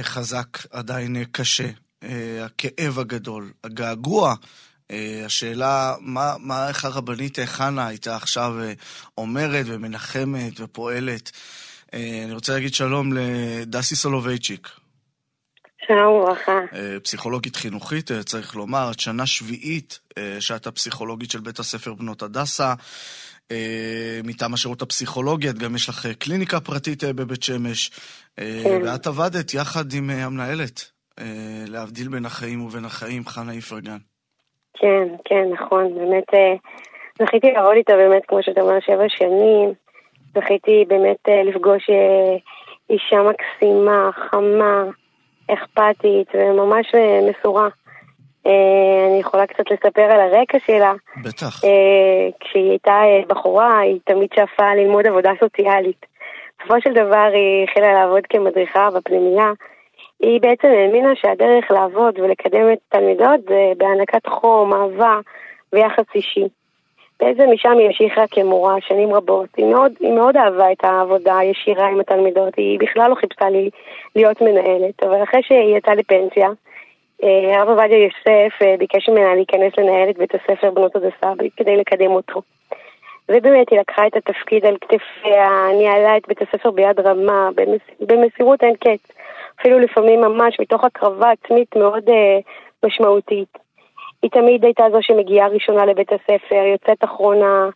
חזק, 0.02 0.58
עדיין 0.72 1.24
קשה. 1.32 1.70
הכאב 2.46 3.00
הגדול, 3.00 3.52
הגעגוע. 3.64 4.36
השאלה, 5.26 5.96
מה, 6.00 6.34
מה 6.40 6.68
איך 6.68 6.86
הרבנית 6.86 7.40
חנה 7.46 7.88
הייתה 7.88 8.16
עכשיו 8.16 8.54
אומרת 9.18 9.66
ומנחמת 9.68 10.60
ופועלת. 10.60 11.32
אני 11.94 12.34
רוצה 12.34 12.54
להגיד 12.54 12.74
שלום 12.74 13.10
לדסי 13.14 13.96
סולובייצ'יק. 13.96 14.68
שלום 15.88 16.14
וברכה. 16.14 16.60
אה, 16.74 17.00
פסיכולוגית 17.04 17.56
חינוכית, 17.56 18.12
אה, 18.12 18.24
צריך 18.24 18.56
לומר, 18.56 18.90
את 18.92 19.00
שנה 19.00 19.26
שביעית 19.26 20.00
אה, 20.18 20.38
שאת 20.40 20.68
הפסיכולוגית 20.68 21.32
של 21.32 21.40
בית 21.40 21.60
הספר 21.60 21.94
בנות 21.94 22.22
הדסה. 22.22 22.74
מטעם 24.24 24.54
השירות 24.54 24.82
הפסיכולוגי, 24.82 25.50
את 25.50 25.58
גם 25.58 25.76
יש 25.76 25.90
לך 25.90 26.08
קליניקה 26.20 26.60
פרטית 26.60 27.04
בבית 27.04 27.44
שמש, 27.44 27.92
כן. 28.38 28.82
ואת 28.84 29.08
עבדת 29.08 29.54
יחד 29.54 29.94
עם 29.94 30.10
המנהלת, 30.10 30.92
להבדיל 31.68 32.08
בין 32.08 32.26
החיים 32.26 32.66
ובין 32.66 32.86
החיים, 32.86 33.26
חנה 33.26 33.52
איפרגן. 33.52 33.98
כן, 34.74 35.08
כן, 35.26 35.44
נכון, 35.54 35.96
באמת 35.96 36.24
זכיתי 37.22 37.48
לעבוד 37.52 37.74
איתה 37.76 37.94
באמת, 37.94 38.22
כמו 38.28 38.44
שאתה 38.44 38.62
אומר, 38.62 38.80
שבע 38.80 39.06
שנים, 39.10 39.74
זכיתי 40.36 40.86
באמת 40.88 41.30
לפגוש 41.46 41.90
אישה 42.90 43.22
מקסימה, 43.24 44.10
חמה, 44.14 44.84
אכפתית 45.48 46.28
וממש 46.34 46.96
אה, 46.96 47.20
מסורה. 47.30 47.68
אה, 48.48 49.08
אני 49.10 49.20
יכולה 49.20 49.48
קצת 49.48 49.72
לספר 49.72 50.02
על 50.02 50.20
הרקע 50.20 50.58
שלה. 50.66 50.94
בטח. 51.24 51.64
אה, 51.64 52.30
כשהיא 52.40 52.70
הייתה 52.70 53.02
בחורה, 53.28 53.80
היא 53.80 54.00
תמיד 54.04 54.30
שאפה 54.36 54.76
ללמוד 54.76 55.08
עבודה 55.08 55.32
סוציאלית. 55.40 56.06
בסופו 56.60 56.82
של 56.82 56.94
דבר 56.94 57.30
היא 57.34 57.64
התחילה 57.64 57.94
לעבוד 57.94 58.24
כמדריכה 58.30 58.90
בפנימייה. 58.92 59.52
היא 60.20 60.42
בעצם 60.42 60.68
האמינה 60.68 61.16
שהדרך 61.16 61.72
לעבוד 61.72 62.20
ולקדם 62.20 62.74
את 62.74 62.78
תלמידות 62.90 63.40
זה 63.48 63.72
בהענקת 63.78 64.28
חום, 64.28 64.74
אהבה 64.74 65.20
ויחס 65.74 66.06
אישי. 66.16 66.48
בעצם 67.20 67.52
משם 67.54 67.78
היא 67.78 67.88
המשיכה 67.88 68.28
כמורה 68.32 68.76
שנים 68.82 69.14
רבות. 69.14 69.50
היא 69.58 69.66
מאוד, 69.66 69.92
היא 70.00 70.14
מאוד 70.14 70.38
אהבה 70.38 70.72
את 70.72 70.84
העבודה 70.84 71.38
הישירה 71.38 71.88
עם 71.88 72.00
התלמידות, 72.00 72.54
היא 72.58 72.80
בכלל 72.80 73.10
לא 73.10 73.16
חיפשה 73.16 73.50
לי 73.50 73.70
להיות 74.16 74.42
מנהלת, 74.42 75.04
אבל 75.04 75.24
אחרי 75.24 75.44
שהיא 75.44 75.78
יצאה 75.78 75.96
לפנסיה, 75.96 76.50
אה, 77.24 77.60
הרב 77.60 77.70
עובדיה 77.70 77.98
יוסף 77.98 78.62
אה, 78.62 78.76
ביקש 78.80 79.10
ממנה 79.10 79.36
להיכנס 79.36 79.74
לנהל 79.78 80.10
את 80.10 80.18
בית 80.18 80.36
הספר 80.36 80.72
בנות 80.72 80.96
הדסה 80.96 81.34
כדי 81.58 81.78
לקדם 81.78 82.12
אותו. 82.12 82.42
ובאמת 83.30 83.70
היא 83.70 83.80
לקחה 83.80 84.08
את 84.08 84.16
התפקיד 84.16 84.66
על 84.66 84.78
כתפיה, 84.82 85.68
ניהלה 85.78 86.18
את 86.18 86.28
בית 86.28 86.42
הספר 86.42 86.72
ביד 86.72 87.00
רמה, 87.00 87.50
במס... 87.56 87.82
במסירות 88.00 88.64
אין 88.64 88.76
קץ. 88.76 89.12
אפילו 89.62 89.80
לפעמים 89.80 90.22
ממש 90.22 90.60
מתוך 90.60 90.84
הקרבה 90.84 91.32
עצמית 91.32 91.76
מאוד 91.76 92.10
uh, 92.10 92.86
משמעותית. 92.86 93.65
היא 94.26 94.32
תמיד 94.32 94.66
הייתה 94.66 94.84
זו 94.92 94.98
שמגיעה 95.02 95.48
ראשונה 95.48 95.86
לבית 95.86 96.12
הספר, 96.12 96.56
יוצאת 96.56 97.04
אחרונה. 97.04 97.70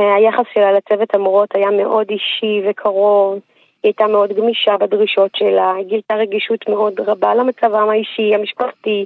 Uh, 0.00 0.02
היחס 0.16 0.44
שלה 0.54 0.72
לצוות 0.72 1.14
המורות 1.14 1.54
היה 1.54 1.70
מאוד 1.70 2.10
אישי 2.10 2.62
וקרוב. 2.68 3.32
היא 3.34 3.40
הייתה 3.82 4.06
מאוד 4.06 4.32
גמישה 4.32 4.76
בדרישות 4.76 5.30
שלה, 5.36 5.74
היא 5.74 5.86
גילתה 5.86 6.14
רגישות 6.14 6.68
מאוד 6.68 7.00
רבה 7.00 7.34
למצבם 7.34 7.88
האישי, 7.88 8.34
המשפחתי, 8.34 9.04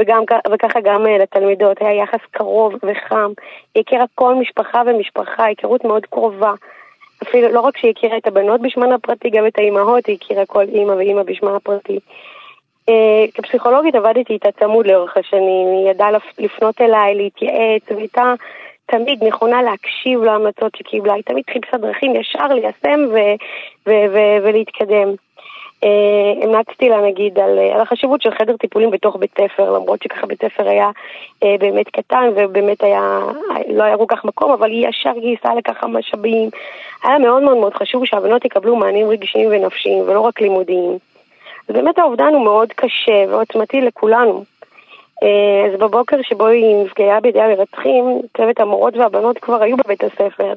וגם, 0.00 0.22
וככה 0.52 0.80
גם 0.80 1.06
אה, 1.06 1.18
לתלמידות, 1.18 1.76
היה 1.80 2.02
יחס 2.02 2.20
קרוב 2.30 2.74
וחם. 2.74 3.32
היא 3.74 3.82
הכירה 3.86 4.04
כל 4.14 4.34
משפחה 4.34 4.82
ומשפחה, 4.86 5.44
היכרות 5.44 5.84
מאוד 5.84 6.06
קרובה. 6.06 6.52
אפילו 7.22 7.48
לא 7.48 7.60
רק 7.60 7.76
שהיא 7.76 7.90
הכירה 7.90 8.16
את 8.16 8.26
הבנות 8.26 8.60
בשמן 8.60 8.92
הפרטי, 8.92 9.30
גם 9.30 9.46
את 9.46 9.58
האימהות 9.58 10.06
היא 10.06 10.16
הכירה 10.20 10.46
כל 10.46 10.64
אימא 10.74 10.92
ואימא 10.92 11.22
בשמן 11.22 11.54
הפרטי. 11.54 11.98
Uh, 12.90 12.92
כפסיכולוגית 13.34 13.94
עבדתי 13.94 14.32
איתה 14.32 14.48
צמוד 14.60 14.86
לאורך 14.86 15.16
השנים, 15.16 15.68
היא 15.68 15.90
ידעה 15.90 16.10
לפנות 16.38 16.80
אליי, 16.80 17.14
להתייעץ, 17.14 17.82
והייתה 17.90 18.34
תמיד 18.86 19.24
נכונה 19.24 19.62
להקשיב 19.62 20.22
להמלצות 20.22 20.74
שקיבלה, 20.76 21.14
היא 21.14 21.22
תמיד 21.26 21.44
חיפשה 21.52 21.76
דרכים 21.76 22.14
ישר 22.16 22.46
ליישם 22.46 23.00
ו- 23.12 23.34
ו- 23.86 24.06
ו- 24.12 24.36
ולהתקדם. 24.42 25.14
אה, 25.84 26.44
המלצתי 26.44 26.88
לה 26.88 27.00
נגיד 27.06 27.38
על, 27.38 27.58
על 27.58 27.80
החשיבות 27.80 28.22
של 28.22 28.30
חדר 28.30 28.56
טיפולים 28.56 28.90
בתוך 28.90 29.16
בית 29.16 29.30
ספר, 29.30 29.70
למרות 29.70 30.02
שככה 30.02 30.26
בית 30.26 30.44
ספר 30.44 30.68
היה 30.68 30.90
אה, 31.42 31.54
באמת 31.60 31.88
קטן 31.88 32.30
ובאמת 32.36 32.82
היה, 32.82 33.20
לא 33.68 33.82
היה 33.82 33.96
כל 33.96 34.04
כך 34.08 34.24
מקום, 34.24 34.52
אבל 34.52 34.70
היא 34.70 34.88
ישר 34.88 35.12
גייסה 35.20 35.54
לככה 35.54 35.86
משאבים. 35.86 36.50
היה 37.04 37.18
מאוד 37.18 37.42
מאוד 37.42 37.56
מאוד 37.56 37.74
חשוב 37.74 38.04
שהבנות 38.06 38.44
יקבלו 38.44 38.76
מענים 38.76 39.08
רגשיים 39.08 39.48
ונפשיים 39.52 40.02
ולא 40.02 40.20
רק 40.20 40.40
לימודיים. 40.40 40.98
אז 41.68 41.74
באמת 41.74 41.98
האובדן 41.98 42.34
הוא 42.34 42.44
מאוד 42.44 42.72
קשה 42.72 43.24
ועוצמתי 43.28 43.80
לכולנו. 43.80 44.44
אה, 45.22 45.66
אז 45.72 45.80
בבוקר 45.80 46.16
שבו 46.22 46.46
היא 46.46 46.76
נפגעה 46.84 47.20
בידי 47.20 47.40
המרצחים, 47.40 48.04
צוות 48.36 48.60
המורות 48.60 48.96
והבנות 48.96 49.38
כבר 49.38 49.62
היו 49.62 49.76
בבית 49.76 50.04
הספר. 50.04 50.52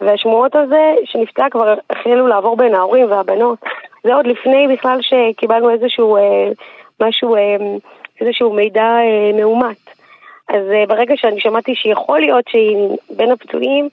והשמועות 0.00 0.56
הזה 0.56 0.94
שנפצע 1.04 1.46
כבר 1.50 1.74
החלו 1.90 2.26
לעבור 2.26 2.56
בין 2.56 2.74
ההורים 2.74 3.10
והבנות. 3.10 3.58
זה 4.04 4.14
עוד 4.14 4.26
לפני 4.26 4.68
בכלל 4.72 4.98
שקיבלנו 5.02 5.70
איזשהו 5.70 6.16
אה, 6.16 6.48
משהו, 7.00 7.36
אה, 7.36 7.56
איזשהו 8.20 8.52
מידע 8.52 8.82
אה, 8.82 9.30
מאומת. 9.34 9.84
אז 10.48 10.70
אה, 10.70 10.84
ברגע 10.88 11.14
שאני 11.16 11.40
שמעתי 11.40 11.74
שיכול 11.74 12.20
להיות 12.20 12.44
שהיא 12.48 12.76
בין 13.16 13.30
הפצועים, 13.30 13.88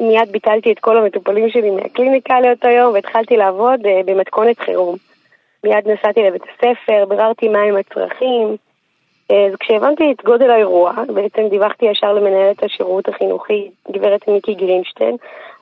מיד 0.00 0.32
ביטלתי 0.32 0.72
את 0.72 0.78
כל 0.78 0.98
המטופלים 0.98 1.50
שלי 1.50 1.70
מהקליניקה 1.70 2.40
לאותו 2.40 2.68
יום 2.68 2.94
והתחלתי 2.94 3.36
לעבוד 3.36 3.86
אה, 3.86 4.00
במתכונת 4.04 4.58
חירום. 4.58 4.96
מיד 5.64 5.88
נסעתי 5.88 6.22
לבית 6.22 6.42
הספר, 6.42 7.04
ביררתי 7.08 7.48
מהם 7.48 7.76
הצרכים, 7.76 8.56
אז 9.30 9.56
כשהבנתי 9.60 10.12
את 10.12 10.24
גודל 10.24 10.50
האירוע, 10.50 10.92
בעצם 11.14 11.48
דיווחתי 11.48 11.86
ישר 11.86 12.12
למנהלת 12.12 12.62
השירות 12.62 13.08
החינוכי, 13.08 13.70
גברת 13.90 14.28
מיקי 14.28 14.54
גרינשטיין, 14.54 15.16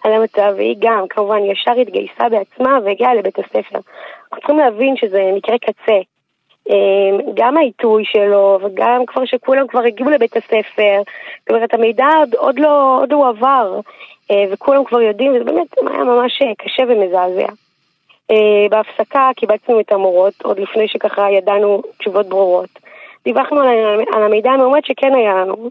על 0.04 0.12
המצב, 0.12 0.52
והיא 0.56 0.76
גם, 0.78 1.04
כמובן, 1.10 1.44
ישר 1.44 1.72
התגייסה 1.72 2.28
בעצמה 2.30 2.78
והגיעה 2.84 3.14
לבית 3.14 3.38
הספר. 3.38 3.78
אנחנו 3.78 4.36
צריכים 4.36 4.58
להבין 4.58 4.96
שזה 4.96 5.30
מקרה 5.34 5.58
קצה. 5.58 5.98
אמ, 6.70 7.18
גם 7.34 7.56
העיתוי 7.56 8.04
שלו, 8.04 8.58
וגם 8.62 9.06
כבר 9.06 9.24
שכולם 9.24 9.66
כבר 9.66 9.80
הגיעו 9.80 10.10
לבית 10.10 10.36
הספר, 10.36 11.02
זאת 11.40 11.50
אומרת, 11.50 11.74
המידע 11.74 12.06
עוד, 12.18 12.34
עוד, 12.34 12.58
לא, 12.58 13.04
לא 13.10 13.28
עבר, 13.28 13.80
אה, 14.30 14.44
וכולם 14.50 14.84
כבר 14.84 15.00
יודעים, 15.00 15.34
וזה 15.34 15.44
באמת 15.44 15.78
היה 15.78 16.04
ממש 16.04 16.42
קשה 16.58 16.82
ומזעזע. 16.88 17.46
אה, 18.30 18.66
בהפסקה 18.70 19.30
קיבצנו 19.36 19.80
את 19.80 19.92
המורות, 19.92 20.34
עוד 20.42 20.60
לפני 20.60 20.88
שככה 20.88 21.30
ידענו 21.30 21.82
תשובות 21.98 22.28
ברורות. 22.28 22.70
דיווחנו 23.24 23.60
על 24.14 24.22
המידע 24.22 24.50
המאומת 24.50 24.84
שכן 24.84 25.14
היה 25.14 25.34
לנו, 25.34 25.70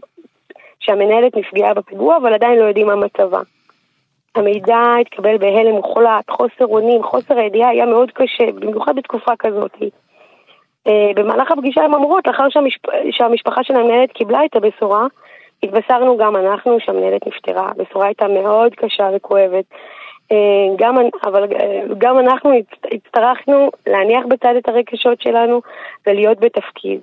שהמנהלת 0.80 1.36
נפגעה 1.36 1.74
בפיגוע, 1.74 2.16
אבל 2.16 2.34
עדיין 2.34 2.58
לא 2.58 2.64
יודעים 2.64 2.86
מה 2.86 2.96
מצבה. 2.96 3.40
המידע 4.34 4.94
התקבל 5.00 5.38
בהלם 5.38 5.74
מוחלט, 5.74 6.30
חוסר 6.30 6.66
אונים, 6.66 7.02
חוסר 7.02 7.38
הידיעה 7.38 7.70
היה 7.70 7.86
מאוד 7.86 8.10
קשה, 8.10 8.52
במיוחד 8.54 8.96
בתקופה 8.96 9.32
כזאת. 9.38 9.72
Uh, 10.88 10.90
במהלך 11.14 11.50
הפגישה 11.50 11.84
עם 11.84 11.94
המורות, 11.94 12.26
לאחר 12.26 12.48
שהמשפ... 12.48 12.80
שהמשפחה 13.10 13.64
של 13.64 13.76
המנהלת 13.76 14.12
קיבלה 14.12 14.44
את 14.44 14.56
הבשורה, 14.56 15.06
התבשרנו 15.62 16.16
גם 16.16 16.36
אנחנו 16.36 16.76
שהמנהלת 16.80 17.26
נפטרה. 17.26 17.70
הבשורה 17.70 18.06
הייתה 18.06 18.28
מאוד 18.28 18.74
קשה 18.74 19.08
וכואבת. 19.14 19.64
Uh, 20.32 20.76
גם, 20.76 20.94
אבל 21.24 21.44
uh, 21.44 21.56
גם 21.98 22.18
אנחנו 22.18 22.50
הצטרכנו 22.92 23.70
להניח 23.86 24.24
בצד 24.28 24.54
את 24.58 24.68
הרגשות 24.68 25.22
שלנו 25.22 25.60
ולהיות 26.06 26.40
בתפקיד. 26.40 27.00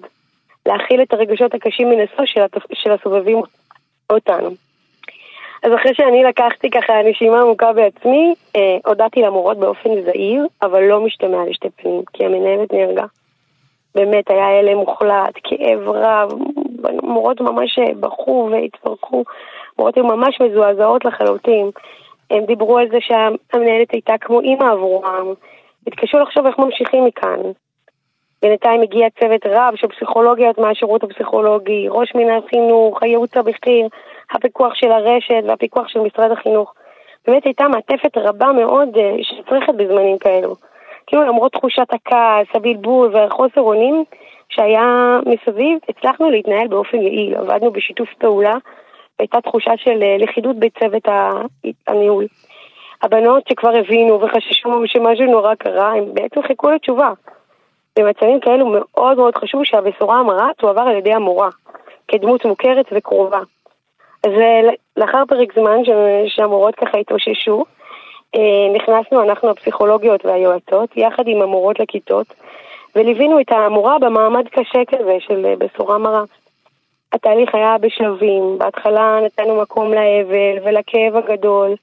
להכיל 0.66 1.02
את 1.02 1.14
הרגשות 1.14 1.54
הקשים 1.54 1.90
מנשוא 1.90 2.26
של, 2.26 2.42
התפ... 2.42 2.64
של 2.74 2.92
הסובבים 2.92 3.42
אותנו. 4.10 4.50
אז 5.64 5.72
אחרי 5.76 5.96
שאני 5.96 6.24
לקחתי 6.24 6.70
ככה 6.70 6.94
נשימה 7.06 7.42
עמוקה 7.42 7.74
בעצמי, 7.74 8.34
אה, 8.56 8.78
הודעתי 8.86 9.22
למורות 9.22 9.58
באופן 9.58 9.90
זהיר, 10.06 10.48
אבל 10.62 10.84
לא 10.84 11.02
משתמע 11.02 11.46
לשתי 11.50 11.70
פנים, 11.70 12.02
כי 12.14 12.26
המנהלת 12.26 12.74
נהרגה. 12.74 13.06
באמת, 13.96 14.32
היה 14.32 14.60
הלם 14.60 14.78
מוחלט, 14.78 15.34
כאב 15.44 15.90
רב, 15.90 16.32
מורות 17.04 17.42
ממש 17.42 17.80
בכו 18.00 18.50
והתפרקו, 18.52 19.24
מורות 19.80 19.96
היו 19.96 20.06
ממש 20.06 20.42
מזועזעות 20.42 21.06
לחלוטין. 21.06 21.70
הם 22.32 22.46
דיברו 22.46 22.78
על 22.78 22.88
זה 22.92 22.98
שהמנהלת 23.02 23.92
הייתה 23.92 24.18
כמו 24.22 24.42
אימא 24.42 24.64
עבורם, 24.64 25.34
התקשו 25.88 26.20
לחשוב 26.20 26.46
איך 26.46 26.60
ממשיכים 26.60 27.06
מכאן. 27.06 27.40
בינתיים 28.42 28.82
הגיע 28.82 29.08
צוות 29.20 29.46
רב 29.46 29.74
של 29.76 29.88
פסיכולוגיות 29.88 30.58
מהשירות 30.58 31.04
הפסיכולוגי, 31.04 31.88
ראש 31.90 32.16
מינהל 32.16 32.42
חינוך, 32.50 33.04
הייעוץ 33.04 33.38
הבכיר, 33.38 33.88
הפיקוח 34.32 34.74
של 34.76 34.92
הרשת 34.92 35.44
והפיקוח 35.48 35.88
של 35.88 36.00
משרד 36.00 36.32
החינוך. 36.32 36.74
באמת 37.28 37.46
הייתה 37.46 37.68
מעטפת 37.68 38.18
רבה 38.18 38.52
מאוד 38.52 38.98
אה, 38.98 39.16
שצריכת 39.22 39.76
בזמנים 39.76 40.18
כאלו. 40.18 40.56
כאילו 41.08 41.24
למרות 41.24 41.52
תחושת 41.52 41.88
הכעס, 41.94 42.48
הבלבול 42.54 43.16
והחוסר 43.16 43.62
אונים 43.62 44.04
שהיה 44.50 45.20
מסביב, 45.26 45.78
הצלחנו 45.90 46.30
להתנהל 46.30 46.68
באופן 46.68 46.98
יעיל, 46.98 47.36
עבדנו 47.36 47.72
בשיתוף 47.72 48.10
פעולה, 48.18 48.54
והייתה 49.22 49.42
תחושה 49.42 49.72
של 49.78 50.04
אה, 50.04 50.18
לכידות 50.20 50.56
בצוות 50.56 51.04
הניהול. 51.88 52.26
הבנות 53.02 53.44
שכבר 53.50 53.76
הבינו 53.76 54.22
וחששו 54.22 54.84
שמשהו 54.86 55.26
נורא 55.26 55.56
קרה, 55.56 55.94
הם 55.94 56.14
בעצם 56.14 56.42
חיכו 56.48 56.70
לתשובה. 56.70 57.12
במצבים 58.00 58.40
כאלו 58.40 58.66
מאוד 58.66 59.18
מאוד 59.18 59.36
חשוב 59.36 59.64
שהבשורה 59.64 60.20
המרה 60.20 60.50
תועבר 60.58 60.82
על 60.82 60.96
ידי 60.96 61.14
המורה, 61.14 61.50
כדמות 62.08 62.46
מוכרת 62.46 62.86
וקרובה. 62.92 63.40
אז 64.24 64.32
לאחר 64.98 65.24
פרק 65.28 65.54
זמן 65.54 65.78
שהמורות 66.28 66.76
ככה 66.76 66.98
התאוששו, 66.98 67.66
אה, 68.36 68.68
נכנסנו 68.76 69.24
אנחנו 69.24 69.50
הפסיכולוגיות 69.50 70.26
והיועצות, 70.26 70.98
יחד 70.98 71.28
עם 71.28 71.42
המורות 71.42 71.80
לכיתות, 71.80 72.28
וליווינו 72.96 73.40
את 73.40 73.52
המורה 73.52 74.00
במעמד 74.00 74.48
קשה 74.48 74.80
כזה 74.88 75.18
של 75.20 75.46
אה, 75.46 75.56
בשורה 75.56 75.98
מרה. 75.98 76.24
התהליך 77.14 77.56
היה 77.56 77.78
בשלבים, 77.78 78.58
בהתחלה 78.58 79.20
נתנו 79.26 79.62
מקום 79.62 79.94
לאבל 79.94 80.58
ולכאב 80.64 81.16
הגדול. 81.16 81.76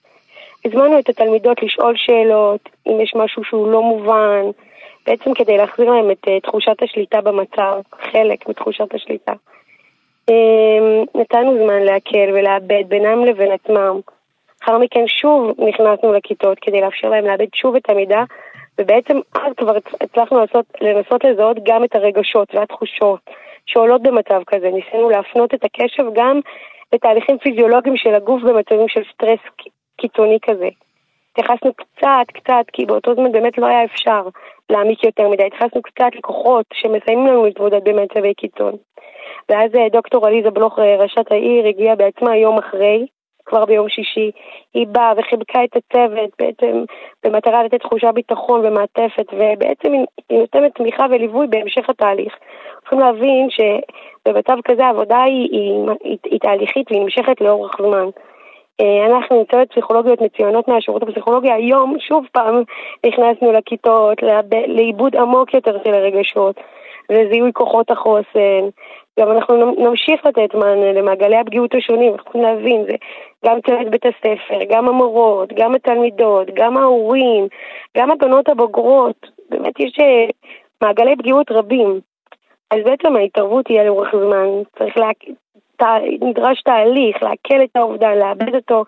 הזמנו 0.65 0.99
את 0.99 1.09
התלמידות 1.09 1.63
לשאול 1.63 1.97
שאלות, 1.97 2.69
אם 2.87 3.01
יש 3.01 3.15
משהו 3.17 3.45
שהוא 3.45 3.73
לא 3.73 3.83
מובן, 3.83 4.43
בעצם 5.07 5.35
כדי 5.35 5.57
להחזיר 5.57 5.91
להם 5.91 6.11
את 6.11 6.29
uh, 6.29 6.31
תחושת 6.43 6.83
השליטה 6.83 7.21
במצב, 7.21 7.81
חלק 8.13 8.49
מתחושת 8.49 8.95
השליטה. 8.95 9.33
Um, 10.31 10.35
נתנו 11.15 11.65
זמן 11.65 11.83
להקל 11.83 12.31
ולאבד 12.35 12.85
בינם 12.89 13.25
לבין 13.25 13.53
עצמם. 13.53 14.01
לאחר 14.61 14.79
מכן 14.79 15.05
שוב 15.07 15.51
נכנסנו 15.59 16.13
לכיתות 16.13 16.59
כדי 16.61 16.81
לאפשר 16.81 17.09
להם 17.09 17.25
לאבד 17.25 17.47
שוב 17.55 17.77
את 17.77 17.91
המידע, 17.91 18.23
ובעצם 18.79 19.21
אז 19.35 19.53
כבר 19.57 19.77
הצלחנו 20.01 20.41
לעשות, 20.41 20.65
לנסות 20.81 21.25
לזהות 21.25 21.57
גם 21.65 21.85
את 21.85 21.95
הרגשות 21.95 22.55
והתחושות 22.55 23.21
שעולות 23.69 24.03
במצב 24.03 24.41
כזה. 24.47 24.71
ניסינו 24.71 25.11
להפנות 25.11 25.55
את 25.55 25.65
הקשב 25.65 26.05
גם 26.15 26.41
לתהליכים 26.93 27.39
פיזיולוגיים 27.39 27.97
של 27.97 28.15
הגוף 28.15 28.43
במצבים 28.43 28.89
של 28.89 29.03
סטרס 29.13 29.41
קיצוני 29.97 30.39
כזה. 30.43 30.69
התייחסנו 31.33 31.73
קצת, 31.75 32.27
קצת, 32.35 32.65
כי 32.73 32.87
באותו 32.87 33.15
זמן 33.15 33.33
באמת 33.33 33.59
לא 33.59 33.67
היה 33.67 33.85
אפשר 33.85 34.23
להעמיק 34.71 35.05
יותר 35.05 35.29
מדי. 35.29 35.45
התייחסנו 35.47 35.83
קצת 35.83 36.11
לכוחות 36.15 36.67
שמסיימים 36.73 37.27
לנו 37.27 37.45
להתמודד 37.45 37.85
במצבי 37.85 38.35
קיצון. 38.35 38.73
ואז 39.49 39.75
אה, 39.75 39.89
דוקטור 39.93 40.27
עליזה 40.27 40.51
בלוך, 40.51 40.79
אה, 40.79 40.97
ראשת 40.97 41.33
העיר, 41.33 41.67
הגיעה 41.67 41.97
בעצמה 41.97 42.37
יום 42.37 42.59
אחרי, 42.59 43.07
כבר 43.49 43.65
ביום 43.65 43.89
שישי. 43.89 44.31
היא 44.75 44.87
באה 44.87 45.13
וחיבקה 45.17 45.65
את 45.65 45.77
הצוות 45.77 46.31
בעצם 46.39 46.85
במטרה 47.25 47.65
לתת 47.65 47.81
תחושה 47.81 48.13
ביטחון 48.13 48.67
ומעטפת, 48.67 49.27
ובעצם 49.33 49.93
היא 49.93 50.39
נותנת 50.41 50.75
תמיכה 50.75 51.07
וליווי 51.11 51.47
בהמשך 51.47 51.91
התהליך. 51.91 52.37
צריכים 52.81 52.99
להבין 52.99 53.49
שבמצב 53.51 54.57
כזה 54.65 54.87
העבודה 54.87 55.23
היא, 55.23 55.49
היא, 55.53 55.73
היא, 56.05 56.19
היא 56.25 56.41
תהליכית 56.41 56.91
והיא 56.91 57.03
נמשכת 57.03 57.41
לאורך 57.41 57.77
זמן. 57.83 58.09
אה, 58.81 59.07
אנחנו 59.07 59.45
צוות 59.51 59.71
פסיכולוגיות 59.71 60.21
מצוינות 60.21 60.69
מהשירות 60.69 61.03
הפסיכולוגי, 61.03 61.53
היום 61.53 61.97
שוב 62.01 62.25
פעם 62.33 62.63
נכנסנו 63.07 63.53
לכיתות, 63.53 64.19
לעיבוד 64.67 65.17
עמוק 65.17 65.55
יותר 65.55 65.77
של 65.85 65.95
הרגשות, 65.95 66.57
לזיהוי 67.11 67.53
כוחות 67.53 67.91
החוסן. 67.91 68.69
גם 69.21 69.31
אנחנו 69.31 69.75
נמשיך 69.79 70.27
לתת 70.27 70.55
מענה 70.55 70.93
למעגלי 70.93 71.37
הפגיעות 71.37 71.75
השונים, 71.75 72.13
אנחנו 72.13 72.25
צריכים 72.25 72.43
להבין, 72.43 72.85
זה 72.89 72.95
גם 73.45 73.59
צוות 73.67 73.91
בית 73.91 74.07
הספר, 74.07 74.65
גם 74.69 74.89
המורות, 74.89 75.53
גם 75.53 75.75
התלמידות, 75.75 76.47
גם 76.55 76.77
ההורים, 76.77 77.49
גם 77.97 78.11
הבנות 78.11 78.49
הבוגרות, 78.49 79.27
באמת 79.51 79.81
יש 79.81 79.99
אה, 80.01 80.27
מעגלי 80.83 81.17
פגיעות 81.17 81.51
רבים. 81.51 82.01
אז 82.71 82.79
בעצם 82.85 83.17
ההתערבות 83.17 83.65
תהיה 83.65 83.85
לאורך 83.85 84.15
זמן, 84.17 84.47
צריך 84.79 84.97
לה... 84.97 85.11
נדרש 86.21 86.63
תהליך, 86.63 87.23
לעכל 87.23 87.63
את 87.65 87.77
האובדן, 87.77 88.19
לאבד 88.19 88.55
אותו. 88.55 88.85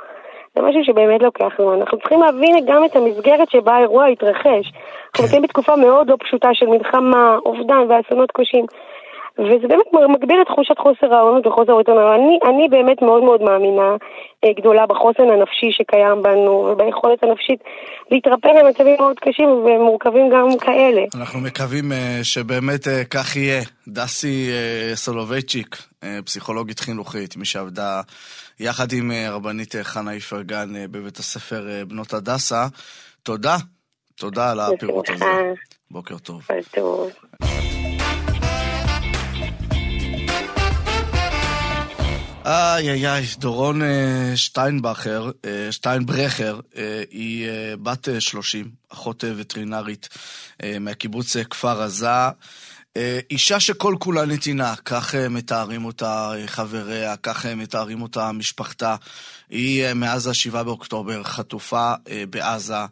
זה 0.54 0.62
משהו 0.62 0.84
שבאמת 0.84 1.22
לוקח 1.22 1.52
זמן. 1.58 1.80
אנחנו 1.80 1.98
צריכים 1.98 2.20
להבין 2.20 2.66
גם 2.66 2.84
את 2.84 2.96
המסגרת 2.96 3.50
שבה 3.50 3.72
האירוע 3.72 4.06
התרחש. 4.06 4.72
אנחנו 5.06 5.24
נמצאים 5.24 5.42
בתקופה 5.42 5.76
מאוד 5.76 6.10
לא 6.10 6.16
פשוטה 6.20 6.48
של 6.52 6.66
מלחמה, 6.66 7.38
אובדן 7.46 7.82
ואסונות 7.88 8.30
קשים. 8.32 8.66
וזה 9.40 9.68
באמת 9.68 9.86
מגביר 10.14 10.42
את 10.42 10.46
תחושת 10.46 10.78
חוסר 10.78 11.14
העונות 11.14 11.46
וחוסר 11.46 11.72
הרצון. 11.72 11.98
אני, 11.98 12.38
אני 12.48 12.68
באמת 12.68 13.02
מאוד 13.02 13.22
מאוד 13.22 13.42
מאמינה 13.42 13.96
אה, 14.44 14.52
גדולה 14.56 14.86
בחוסן 14.86 15.28
הנפשי 15.34 15.70
שקיים 15.72 16.22
בנו 16.22 16.50
וביכולת 16.50 17.22
הנפשית 17.22 17.60
להתרפא 18.10 18.48
למצבים 18.48 18.96
מאוד 18.98 19.18
קשים 19.18 19.48
ומורכבים 19.48 20.30
גם 20.32 20.58
כאלה. 20.60 21.02
אנחנו 21.14 21.40
מקווים 21.40 21.92
אה, 21.92 22.18
שבאמת 22.22 22.88
אה, 22.88 23.04
כך 23.04 23.36
יהיה. 23.36 23.62
דסי 23.88 24.50
סולובייצ'יק, 24.94 25.76
פסיכולוגית 26.24 26.80
חינוכית, 26.80 27.36
מי 27.36 27.44
שעבדה 27.44 28.00
יחד 28.60 28.92
עם 28.92 29.10
רבנית 29.30 29.74
חנה 29.82 30.12
איפרגן 30.12 30.68
בבית 30.90 31.16
הספר 31.16 31.62
בנות 31.88 32.14
הדסה, 32.14 32.66
תודה. 33.22 33.56
תודה 34.14 34.50
על 34.50 34.60
הפירוט 34.60 35.10
הזה. 35.10 35.24
בוקר 35.90 36.18
טוב. 36.18 36.42
איי 42.44 42.90
איי 42.90 43.08
איי, 43.08 43.26
דורון 43.38 43.82
אה, 43.82 44.32
שטיינבכר, 44.36 45.30
אה, 45.44 45.72
שטיינברכר, 45.72 46.60
אה, 46.76 47.02
היא 47.10 47.48
בת 47.82 48.08
30, 48.18 48.70
אחות 48.88 49.24
וטרינרית 49.36 50.08
מהקיבוץ 50.80 51.36
כפר 51.36 51.82
עזה. 51.82 52.08
אישה 53.30 53.60
שכל 53.60 53.96
כולה 53.98 54.24
נתינה, 54.24 54.74
כך 54.84 55.14
מתארים 55.14 55.84
אותה 55.84 56.32
חבריה, 56.46 57.16
כך 57.16 57.46
מתארים 57.46 58.02
אותה 58.02 58.32
משפחתה. 58.32 58.96
היא 59.50 59.92
מאז 59.92 60.26
ה-7 60.26 60.62
באוקטובר 60.62 61.22
חטופה 61.22 61.94
בעזה. 62.30 62.84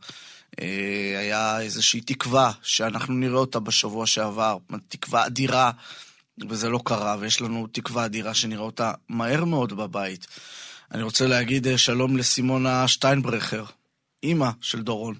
היה 1.18 1.60
איזושהי 1.60 2.00
תקווה 2.00 2.52
שאנחנו 2.62 3.14
נראה 3.14 3.38
אותה 3.38 3.60
בשבוע 3.60 4.06
שעבר, 4.06 4.56
תקווה 4.88 5.26
אדירה. 5.26 5.70
וזה 6.48 6.68
לא 6.68 6.78
קרה, 6.84 7.16
ויש 7.20 7.42
לנו 7.42 7.66
תקווה 7.66 8.04
אדירה 8.04 8.34
שנראה 8.34 8.62
אותה 8.62 8.92
מהר 9.08 9.44
מאוד 9.44 9.72
בבית. 9.72 10.26
אני 10.94 11.02
רוצה 11.02 11.26
להגיד 11.26 11.66
אה, 11.66 11.78
שלום 11.78 12.16
לסימונה 12.16 12.88
שטיינברכר, 12.88 13.64
אימא 14.22 14.48
של 14.60 14.82
דורון. 14.82 15.14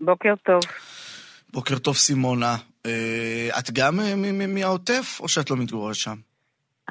בוקר 0.00 0.34
טוב. 0.44 0.60
בוקר 1.52 1.78
טוב, 1.78 1.96
סימונה. 1.96 2.56
אה, 2.86 3.48
את 3.58 3.70
גם 3.72 4.00
אה, 4.00 4.14
מהעוטף, 4.46 5.20
או 5.20 5.28
שאת 5.28 5.50
לא 5.50 5.56
מתגוררת 5.56 5.94
שם? 5.94 6.16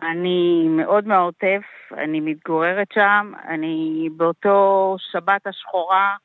אני 0.01 0.67
מאוד 0.69 1.07
מהעוטף, 1.07 1.61
אני 1.97 2.19
מתגוררת 2.19 2.87
שם, 2.93 3.31
אני 3.47 4.09
באותו 4.17 4.95
שבת 5.11 5.47
השחורה, 5.47 6.15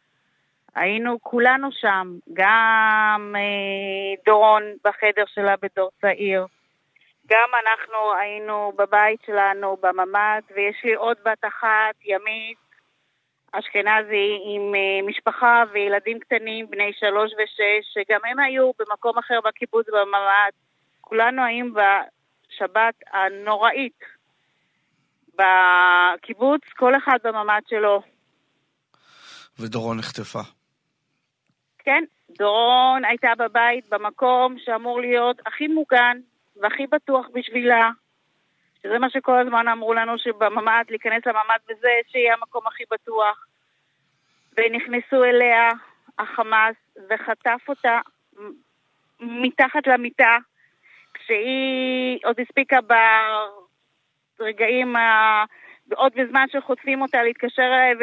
היינו 0.75 1.19
כולנו 1.23 1.69
שם, 1.73 2.15
גם 2.33 3.35
אה, 3.37 4.23
דורון 4.27 4.63
בחדר 4.85 5.25
שלה 5.35 5.55
בדור 5.63 5.91
צעיר, 6.01 6.47
גם 7.27 7.49
אנחנו 7.63 8.15
היינו 8.21 8.73
בבית 8.77 9.21
שלנו 9.27 9.77
בממ"ד, 9.81 10.43
ויש 10.55 10.85
לי 10.85 10.95
עוד 10.95 11.17
בת 11.25 11.45
אחת, 11.45 11.95
ימית, 12.05 12.59
אשכנזי, 13.53 14.39
עם 14.45 14.73
uh, 14.75 15.09
משפחה 15.11 15.65
וילדים 15.73 16.19
קטנים, 16.19 16.71
בני 16.71 16.93
שלוש 17.01 17.33
ושש, 17.33 17.95
שגם 17.95 18.21
הם 18.25 18.39
היו 18.39 18.71
במקום 18.79 19.19
אחר 19.19 19.41
בקיבוץ 19.45 19.87
בממ"ד. 19.89 20.53
כולנו 21.01 21.45
היינו 21.45 21.75
בשבת 21.75 22.95
הנוראית 23.13 24.01
בקיבוץ, 25.35 26.61
כל 26.77 26.97
אחד 26.97 27.19
בממ"ד 27.25 27.63
שלו. 27.69 28.03
ודורון 29.59 29.99
נחטפה. 29.99 30.41
כן, 31.79 32.05
דורון 32.39 33.05
הייתה 33.05 33.29
בבית 33.39 33.89
במקום 33.89 34.57
שאמור 34.59 35.01
להיות 35.01 35.37
הכי 35.47 35.69
מוגן, 35.69 36.19
והכי 36.57 36.87
בטוח 36.87 37.27
בשבילה, 37.35 37.90
שזה 38.83 38.99
מה 38.99 39.11
שכל 39.11 39.38
הזמן 39.38 39.69
אמרו 39.69 39.95
לנו 39.95 40.19
שבממ"ד, 40.19 40.85
להיכנס 40.88 41.27
לממ"ד 41.27 41.59
וזה 41.71 41.90
שיהיה 42.09 42.35
המקום 42.35 42.67
הכי 42.67 42.85
בטוח. 42.90 43.47
ונכנסו 44.57 45.25
אליה 45.25 45.71
החמאס 46.19 46.77
וחטף 47.11 47.69
אותה 47.69 48.01
מתחת 49.21 49.87
למיטה, 49.87 50.37
כשהיא 51.14 52.19
עוד 52.25 52.40
הספיקה 52.40 52.79
ברגעים, 54.38 54.97
עוד 55.95 56.12
בזמן 56.17 56.47
שחוטפים 56.53 57.03
אותה, 57.03 57.23
להתקשר 57.23 57.62
אליה 57.62 57.95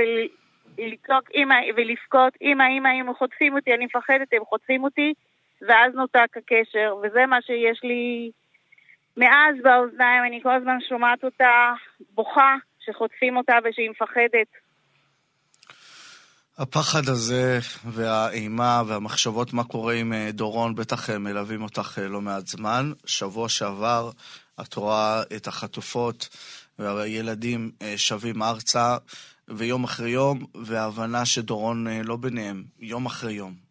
ולצעוק 0.77 1.31
אימא 1.33 1.55
ולבכות, 1.75 2.33
אימא, 2.41 2.63
אימא, 2.63 2.87
אם 2.87 3.13
חוטפים 3.13 3.55
אותי, 3.55 3.73
אני 3.73 3.85
מפחדת, 3.85 4.33
הם 4.33 4.45
חוטפים 4.45 4.83
אותי, 4.83 5.13
ואז 5.61 5.95
נותק 5.95 6.37
הקשר, 6.37 6.95
וזה 7.03 7.25
מה 7.25 7.41
שיש 7.41 7.83
לי 7.83 8.31
מאז 9.17 9.55
באוזניים 9.63 10.23
אני 10.27 10.39
כל 10.43 10.53
הזמן 10.53 10.77
שומעת 10.89 11.23
אותה 11.23 11.73
בוכה 12.13 12.55
שחוטפים 12.79 13.37
אותה 13.37 13.53
ושהיא 13.63 13.89
מפחדת. 13.89 14.47
הפחד 16.57 17.09
הזה 17.09 17.59
והאימה 17.85 18.83
והמחשבות 18.87 19.53
מה 19.53 19.63
קורה 19.63 19.93
עם 19.93 20.13
אה, 20.13 20.29
דורון 20.31 20.75
בטח 20.75 21.09
אה, 21.09 21.17
מלווים 21.17 21.61
אותך 21.61 21.99
אה, 22.01 22.07
לא 22.07 22.21
מעט 22.21 22.47
זמן. 22.47 22.91
שבוע 23.05 23.49
שעבר 23.49 24.11
את 24.61 24.73
רואה 24.73 25.23
את 25.35 25.47
החטופות 25.47 26.29
והילדים 26.79 27.71
שבים 27.95 28.43
ארצה, 28.43 28.97
ויום 29.47 29.83
אחרי 29.83 30.09
יום, 30.09 30.45
והבנה 30.55 31.25
שדורון 31.25 31.87
לא 31.87 32.15
ביניהם, 32.15 32.63
יום 32.79 33.05
אחרי 33.05 33.33
יום. 33.33 33.70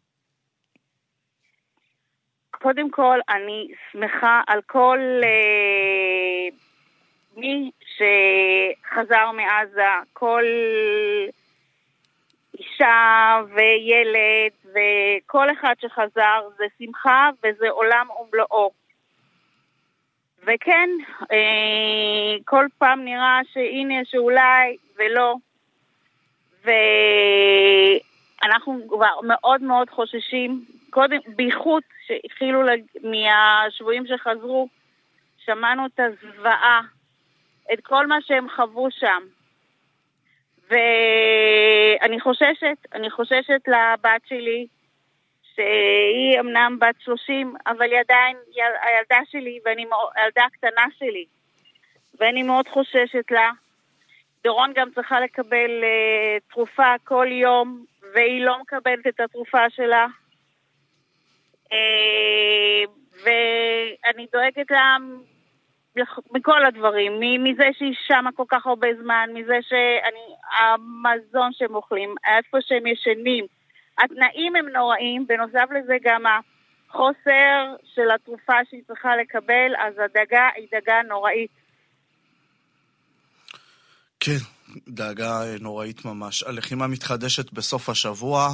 קודם 2.62 2.90
כל, 2.90 3.18
אני 3.29 3.68
שמחה 3.92 4.42
על 4.46 4.61
כל 4.66 4.99
אה, 5.25 6.49
מי 7.37 7.70
שחזר 7.81 9.31
מעזה, 9.33 9.88
כל 10.12 10.44
אישה 12.59 13.40
וילד 13.55 14.53
וכל 14.64 15.53
אחד 15.53 15.75
שחזר, 15.81 16.49
זה 16.59 16.64
שמחה 16.79 17.31
וזה 17.44 17.70
עולם 17.70 18.07
ומלואו. 18.11 18.70
וכן, 20.42 20.90
אה, 21.33 22.37
כל 22.44 22.66
פעם 22.79 23.05
נראה 23.05 23.40
שהנה 23.53 24.05
שאולי 24.05 24.77
ולא, 24.96 25.35
ואנחנו 26.64 28.81
כבר 28.88 29.20
מאוד 29.23 29.62
מאוד 29.62 29.90
חוששים, 29.90 30.64
קודם, 30.90 31.18
בייחוד 31.26 31.83
שהתחילו 32.07 32.62
לג... 32.62 32.83
מהשבויים 33.03 34.07
שחזרו, 34.07 34.68
שמענו 35.44 35.87
את 35.87 36.00
הזוועה, 36.00 36.81
את 37.72 37.79
כל 37.83 38.07
מה 38.07 38.18
שהם 38.20 38.46
חוו 38.57 38.88
שם. 38.90 39.22
ואני 40.70 42.20
חוששת, 42.20 42.76
אני 42.94 43.11
חוששת 43.11 43.61
לבת 43.68 44.26
שלי, 44.26 44.66
שהיא 45.55 46.40
אמנם 46.40 46.79
בת 46.81 46.94
30, 47.00 47.55
אבל 47.66 47.90
היא 47.90 48.00
עדיין 48.00 48.37
הילדה 48.57 49.20
שלי, 49.31 49.59
ואני 49.64 49.85
הילדה 50.16 50.44
הקטנה 50.44 50.87
שלי, 50.98 51.24
ואני 52.18 52.42
מאוד 52.42 52.68
חוששת 52.68 53.31
לה. 53.31 53.50
דורון 54.44 54.72
גם 54.74 54.90
צריכה 54.94 55.20
לקבל 55.20 55.70
uh, 55.83 56.53
תרופה 56.53 56.94
כל 57.05 57.26
יום, 57.31 57.85
והיא 58.14 58.44
לא 58.44 58.61
מקבלת 58.61 59.07
את 59.07 59.20
התרופה 59.20 59.70
שלה. 59.70 60.07
אה, 61.73 62.93
ואני 63.25 64.27
דואגת 64.33 64.71
לה 64.71 64.97
מכל 66.31 66.67
הדברים, 66.67 67.13
מזה 67.45 67.65
שהיא 67.79 67.95
שמה 68.07 68.33
כל 68.33 68.45
כך 68.49 68.67
הרבה 68.67 68.89
זמן, 69.03 69.31
מזה 69.35 69.59
שהמזון 69.69 71.51
שהם 71.53 71.75
אוכלים, 71.75 72.15
איפה 72.37 72.59
שהם 72.61 72.87
ישנים, 72.87 73.47
התנאים 73.99 74.57
הם 74.57 74.69
נוראים, 74.69 75.27
בנוסף 75.27 75.69
לזה 75.71 75.97
גם 76.03 76.23
החוסר 76.27 77.75
של 77.95 78.11
התרופה 78.15 78.53
שהיא 78.71 78.83
צריכה 78.87 79.17
לקבל, 79.17 79.73
אז 79.79 79.95
הדאגה 80.05 80.49
היא 80.57 80.67
דאגה 80.73 81.03
נוראית. 81.09 81.51
כן, 84.21 84.41
דאגה 84.89 85.41
נוראית 85.61 86.05
ממש. 86.05 86.43
הלחימה 86.43 86.87
מתחדשת 86.87 87.53
בסוף 87.53 87.89
השבוע. 87.89 88.49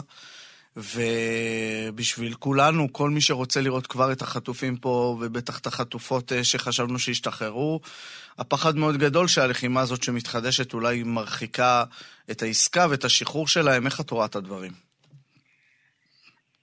ובשביל 0.77 2.35
כולנו, 2.35 2.93
כל 2.93 3.11
מי 3.11 3.21
שרוצה 3.21 3.61
לראות 3.61 3.87
כבר 3.87 4.12
את 4.12 4.23
החטופים 4.23 4.77
פה, 4.77 5.17
ובטח 5.21 5.61
את 5.61 5.67
החטופות 5.67 6.33
אה, 6.33 6.45
שחשבנו 6.45 6.99
שהשתחררו, 6.99 7.81
הפחד 8.39 8.77
מאוד 8.77 8.97
גדול 8.97 9.29
שהלחימה 9.29 9.81
הזאת 9.81 10.03
שמתחדשת 10.03 10.75
אולי 10.75 11.03
מרחיקה 11.07 11.85
את 12.31 12.43
העסקה 12.43 12.87
ואת 12.91 13.05
השחרור 13.05 13.49
שלהם. 13.49 13.87
איך 13.87 14.01
את 14.01 14.11
רואה 14.11 14.27
את 14.27 14.35
הדברים? 14.35 14.73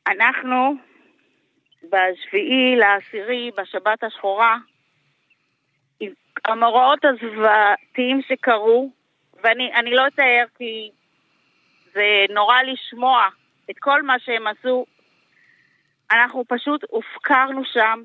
אנחנו 0.08 0.76
בשביעי 1.84 2.76
לעשירי, 2.76 3.52
בשבת 3.58 4.04
השחורה, 4.04 4.58
המאורעות 6.48 7.00
הזוועתיים 7.06 8.22
שקרו, 8.28 8.92
ואני 9.44 9.92
לא 9.96 10.08
אתאר 10.08 10.46
כי 10.58 10.90
זה 11.94 12.26
נורא 12.34 12.56
לשמוע 12.62 13.30
את 13.70 13.80
כל 13.80 14.02
מה 14.02 14.20
שהם 14.20 14.48
עשו. 14.48 14.86
אנחנו 16.12 16.44
פשוט 16.48 16.84
הופקרנו 16.90 17.66
שם, 17.66 18.04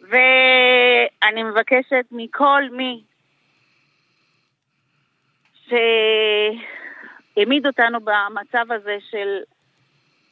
ואני 0.00 1.42
מבקשת 1.42 2.04
מכל 2.10 2.62
מי 2.72 3.02
שהעמיד 7.36 7.66
אותנו 7.66 7.98
במצב 8.00 8.72
הזה 8.72 8.96
של 9.10 9.38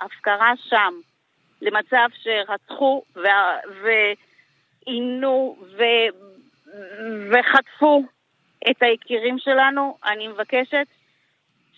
הפקרה 0.01 0.53
שם, 0.69 0.95
למצב 1.63 2.09
שרצחו 2.23 3.03
ועינו 4.87 5.57
ו... 5.77 5.83
וחטפו 7.31 8.03
את 8.71 8.83
היקירים 8.83 9.39
שלנו, 9.39 9.99
אני 10.05 10.29
מבקשת 10.29 10.87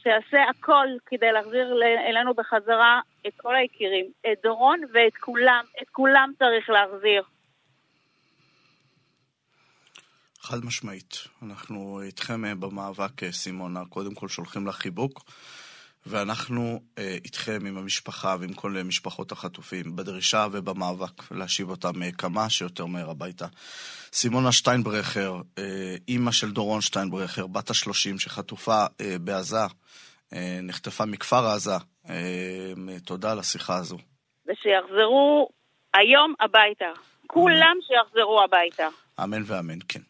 שיעשה 0.03 0.51
הכל 0.51 0.87
כדי 1.07 1.33
להחזיר 1.33 1.75
אלינו 2.09 2.35
בחזרה 2.35 3.01
את 3.27 3.33
כל 3.37 3.57
היקירים, 3.57 4.07
את 4.33 4.39
דורון 4.43 4.81
ואת 4.93 5.17
כולם, 5.21 5.65
את 5.83 5.89
כולם 5.93 6.33
צריך 6.39 6.71
להחזיר. 6.71 7.23
חד 10.41 10.65
משמעית. 10.65 11.17
אנחנו 11.43 12.01
איתכם 12.03 12.45
אה, 12.45 12.55
במאבק, 12.55 13.23
אה, 13.23 13.33
סימונה. 13.33 13.85
קודם 13.89 14.15
כל 14.15 14.29
שולחים 14.29 14.67
לך 14.67 14.75
חיבוק, 14.75 15.23
ואנחנו 16.07 16.81
אה, 16.99 17.17
איתכם 17.25 17.67
עם 17.67 17.79
המשפחה 17.79 18.37
ועם 18.41 18.53
כל 18.53 18.77
משפחות 18.85 19.33
החטופים, 19.33 19.97
בדרישה 19.97 20.47
ובמאבק 20.53 21.33
להשיב 21.33 21.71
אותם 21.71 22.11
כמה 22.11 22.51
שיותר 22.51 22.87
מהר 22.87 23.11
הביתה. 23.11 23.47
סימונה 24.13 24.53
שטיינברכר, 24.53 25.41
אימא 26.09 26.33
של 26.33 26.51
דורון 26.51 26.81
שטיינברכר, 26.81 27.47
בת 27.47 27.71
השלושים, 27.71 28.19
שחטופה 28.19 28.85
בעזה, 29.21 29.67
אה, 30.33 30.59
נחטפה 30.63 31.05
מכפר 31.05 31.47
עזה. 31.47 31.77
אה, 32.09 32.73
תודה 33.05 33.33
על 33.33 33.39
השיחה 33.39 33.77
הזו. 33.77 33.99
ושיחזרו 34.47 35.49
היום 35.95 36.35
הביתה. 36.41 36.93
כולם 37.27 37.77
שיחזרו 37.87 38.43
הביתה. 38.43 38.89
אמן 39.25 39.43
ואמן, 39.47 39.79
כן. 39.89 40.01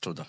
תודה. 0.00 0.22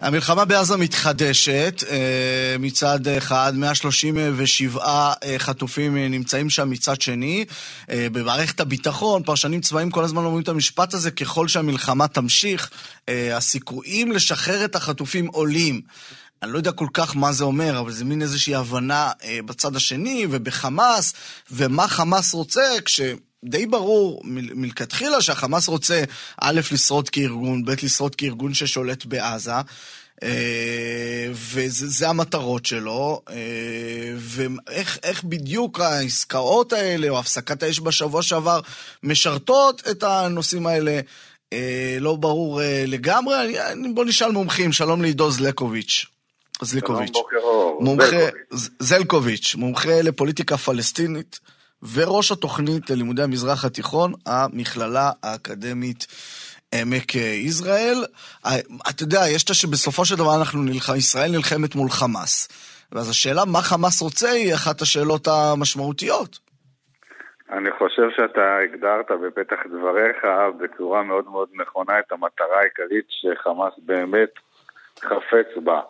המלחמה 0.00 0.44
בעזה 0.44 0.76
מתחדשת 0.76 1.82
אה, 1.90 2.56
מצד 2.58 3.08
אחד, 3.08 3.52
137 3.56 5.12
חטופים 5.38 5.96
נמצאים 5.96 6.50
שם 6.50 6.70
מצד 6.70 7.00
שני. 7.00 7.44
במערכת 7.88 8.60
הביטחון, 8.60 9.22
פרשנים 9.22 9.60
צבאיים 9.60 9.90
כל 9.90 10.04
הזמן 10.04 10.24
אומרים 10.24 10.42
את 10.42 10.48
המשפט 10.48 10.94
הזה, 10.94 11.10
ככל 11.10 11.48
שהמלחמה 11.48 12.08
תמשיך, 12.08 12.70
הסיכויים 13.08 14.12
לשחרר 14.12 14.64
את 14.64 14.76
החטופים 14.76 15.26
עולים. 15.26 15.80
אני 16.42 16.52
לא 16.52 16.58
יודע 16.58 16.72
כל 16.72 16.86
כך 16.92 17.16
מה 17.16 17.32
זה 17.32 17.44
אומר, 17.44 17.80
אבל 17.80 17.92
זה 17.92 18.04
מין 18.04 18.22
איזושהי 18.22 18.54
הבנה 18.54 19.10
אה, 19.24 19.38
בצד 19.44 19.76
השני 19.76 20.26
ובחמאס, 20.30 21.12
ומה 21.50 21.88
חמאס 21.88 22.34
רוצה 22.34 22.62
כשדי 23.44 23.66
ברור 23.66 24.20
מ- 24.24 24.62
מלכתחילה 24.62 25.22
שהחמאס 25.22 25.68
רוצה 25.68 26.04
א', 26.40 26.60
לשרוד 26.72 27.08
כארגון, 27.08 27.64
ב', 27.64 27.70
לשרוד 27.82 28.14
כארגון 28.14 28.54
ששולט 28.54 29.04
בעזה. 29.04 29.52
אה, 30.22 31.26
וזה 31.32 32.08
המטרות 32.08 32.66
שלו, 32.66 33.22
אה, 33.30 33.36
ואיך 34.16 35.24
בדיוק 35.24 35.80
העסקאות 35.80 36.72
האלה, 36.72 37.08
או 37.08 37.18
הפסקת 37.18 37.62
האש 37.62 37.80
בשבוע 37.80 38.22
שעבר, 38.22 38.60
משרתות 39.02 39.82
את 39.90 40.02
הנושאים 40.02 40.66
האלה, 40.66 41.00
אה, 41.52 41.96
לא 42.00 42.16
ברור 42.16 42.60
לגמרי. 42.86 43.54
בוא 43.94 44.04
נשאל 44.04 44.30
מומחים, 44.30 44.72
שלום 44.72 45.02
לעידו 45.02 45.30
זלקוביץ'. 45.30 46.06
זליקוביץ'. 46.62 47.12
מומחה, 47.80 48.28
זלקוביץ', 48.78 49.54
מומחה 49.54 50.02
לפוליטיקה 50.02 50.56
פלסטינית 50.56 51.40
וראש 51.82 52.32
התוכנית 52.32 52.90
ללימודי 52.90 53.22
המזרח 53.22 53.64
התיכון, 53.64 54.12
המכללה 54.26 55.10
האקדמית 55.22 56.06
עמק 56.74 57.14
יזרעאל. 57.14 58.04
אתה 58.90 59.02
יודע, 59.02 59.20
יש 59.34 59.44
את 59.44 59.54
שבסופו 59.54 60.04
של 60.04 60.16
דבר 60.16 60.36
אנחנו 60.40 60.62
נלחם, 60.62 60.96
ישראל 60.96 61.30
נלחמת 61.30 61.74
מול 61.74 61.90
חמאס. 61.90 62.48
ואז 62.92 63.10
השאלה 63.10 63.42
מה 63.52 63.62
חמאס 63.62 64.02
רוצה 64.02 64.30
היא 64.30 64.54
אחת 64.54 64.80
השאלות 64.80 65.28
המשמעותיות. 65.28 66.38
אני 67.50 67.70
חושב 67.78 68.08
שאתה 68.16 68.56
הגדרת 68.56 69.10
בפתח 69.10 69.60
דבריך 69.66 70.16
בצורה 70.58 71.02
מאוד 71.02 71.24
מאוד 71.24 71.48
נכונה 71.54 71.98
את 71.98 72.12
המטרה 72.12 72.58
העיקרית 72.60 73.06
שחמאס 73.08 73.72
באמת 73.78 74.30
חפץ 75.00 75.64
בה. 75.64 75.80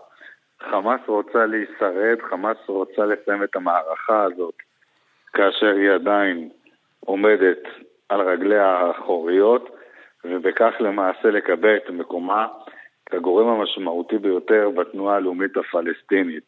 חמאס 0.70 1.00
רוצה 1.06 1.46
להישרד, 1.46 2.18
חמאס 2.30 2.56
רוצה 2.66 3.02
לסיים 3.02 3.42
את 3.42 3.56
המערכה 3.56 4.22
הזאת 4.22 4.54
כאשר 5.38 5.74
היא 5.76 5.90
עדיין 5.90 6.48
עומדת 7.00 7.58
על 8.08 8.20
רגליה 8.20 8.66
האחוריות 8.66 9.76
ובכך 10.24 10.72
למעשה 10.80 11.30
לקבל 11.30 11.76
את 11.76 11.90
מקומה 11.90 12.46
כגורם 13.06 13.48
המשמעותי 13.48 14.18
ביותר 14.18 14.70
בתנועה 14.70 15.16
הלאומית 15.16 15.56
הפלסטינית. 15.56 16.44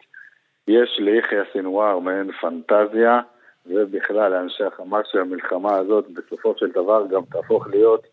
יש 0.68 0.96
ליחיא 0.98 1.38
סנוואר 1.52 1.98
מעין 1.98 2.32
פנטזיה 2.32 3.20
ובכלל 3.66 4.32
לאנשי 4.32 4.64
החמאס 4.64 5.06
שהמלחמה 5.12 5.76
הזאת 5.76 6.10
בסופו 6.10 6.54
של 6.56 6.70
דבר 6.70 7.04
גם 7.10 7.22
תהפוך 7.32 7.66
להיות 7.66 8.06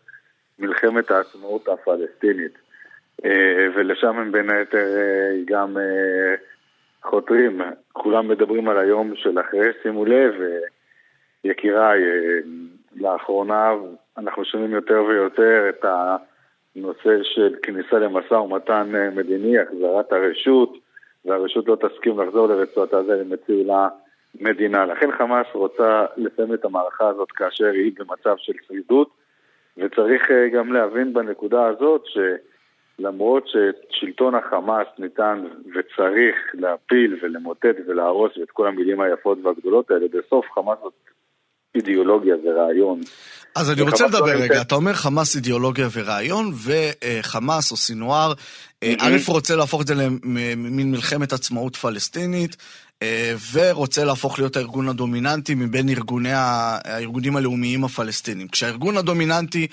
מלחמת 0.58 1.10
העצמאות 1.10 1.68
הפלסטינית. 1.68 2.58
אה, 3.24 3.66
ולשם 3.74 4.18
הם 4.18 4.32
בין 4.32 4.50
היתר 4.50 4.96
אה, 4.96 5.30
גם 5.44 5.78
אה, 5.78 6.34
חותרים. 7.10 7.60
כולם 7.92 8.28
מדברים 8.28 8.68
על 8.68 8.78
היום 8.78 9.12
של 9.16 9.40
אחרי, 9.40 9.68
שימו 9.82 10.04
לב, 10.04 10.34
יקיריי, 11.44 12.00
לאחרונה 12.96 13.72
אנחנו 14.18 14.44
שומעים 14.44 14.70
יותר 14.70 15.04
ויותר 15.08 15.68
את 15.68 15.84
הנושא 15.84 17.22
של 17.22 17.54
כניסה 17.62 17.98
למשא 17.98 18.34
ומתן 18.34 18.92
מדיני, 19.14 19.58
החזרת 19.58 20.12
הרשות, 20.12 20.72
והרשות 21.24 21.68
לא 21.68 21.76
תסכים 21.76 22.20
לחזור 22.20 22.46
לרצועת 22.46 22.94
עזה 22.94 23.22
אם 23.22 23.32
יציעו 23.32 23.64
לה 23.64 23.88
מדינה. 24.40 24.86
לכן 24.86 25.12
חמאס 25.12 25.46
רוצה 25.52 26.06
לסיים 26.16 26.54
את 26.54 26.64
המערכה 26.64 27.08
הזאת 27.08 27.32
כאשר 27.32 27.66
היא 27.66 27.92
במצב 27.98 28.34
של 28.38 28.52
שרידות, 28.66 29.10
וצריך 29.78 30.30
גם 30.52 30.72
להבין 30.72 31.12
בנקודה 31.12 31.66
הזאת 31.66 32.06
ש... 32.06 32.18
למרות 32.98 33.44
ששלטון 33.48 34.34
החמאס 34.34 34.86
ניתן 34.98 35.44
וצריך 35.74 36.36
להפיל 36.54 37.18
ולמוטט 37.22 37.76
ולהרוס 37.88 38.36
ואת 38.36 38.50
כל 38.50 38.66
המילים 38.66 39.00
היפות 39.00 39.38
והגדולות 39.44 39.90
האלה, 39.90 40.06
בסוף 40.12 40.46
חמאס 40.54 40.78
זאת 40.82 40.92
אידיאולוגיה 41.74 42.34
ורעיון. 42.44 43.00
אז 43.54 43.70
אני 43.70 43.82
רוצה 43.82 44.06
לדבר 44.06 44.34
לא 44.34 44.40
רגע, 44.40 44.60
אתה 44.60 44.74
אומר 44.74 44.92
חמאס 44.92 45.36
אידיאולוגיה 45.36 45.88
ורעיון, 45.92 46.52
וחמאס 46.64 47.70
או 47.70 47.76
סינואר, 47.76 48.32
אה, 48.82 48.94
א' 49.00 49.16
רוצה 49.28 49.56
להפוך 49.56 49.82
את 49.82 49.86
זה 49.86 49.94
למין 49.94 50.90
מלחמת 50.90 51.32
עצמאות 51.32 51.76
פלסטינית, 51.76 52.56
אה, 53.02 53.34
ורוצה 53.52 54.04
להפוך 54.04 54.38
להיות 54.38 54.56
הארגון 54.56 54.88
הדומיננטי 54.88 55.54
מבין 55.54 55.88
ארגוני, 55.88 56.32
הארגונים 56.32 57.36
הלאומיים 57.36 57.84
הפלסטינים. 57.84 58.48
כשהארגון 58.48 58.96
הדומיננטי 58.96 59.66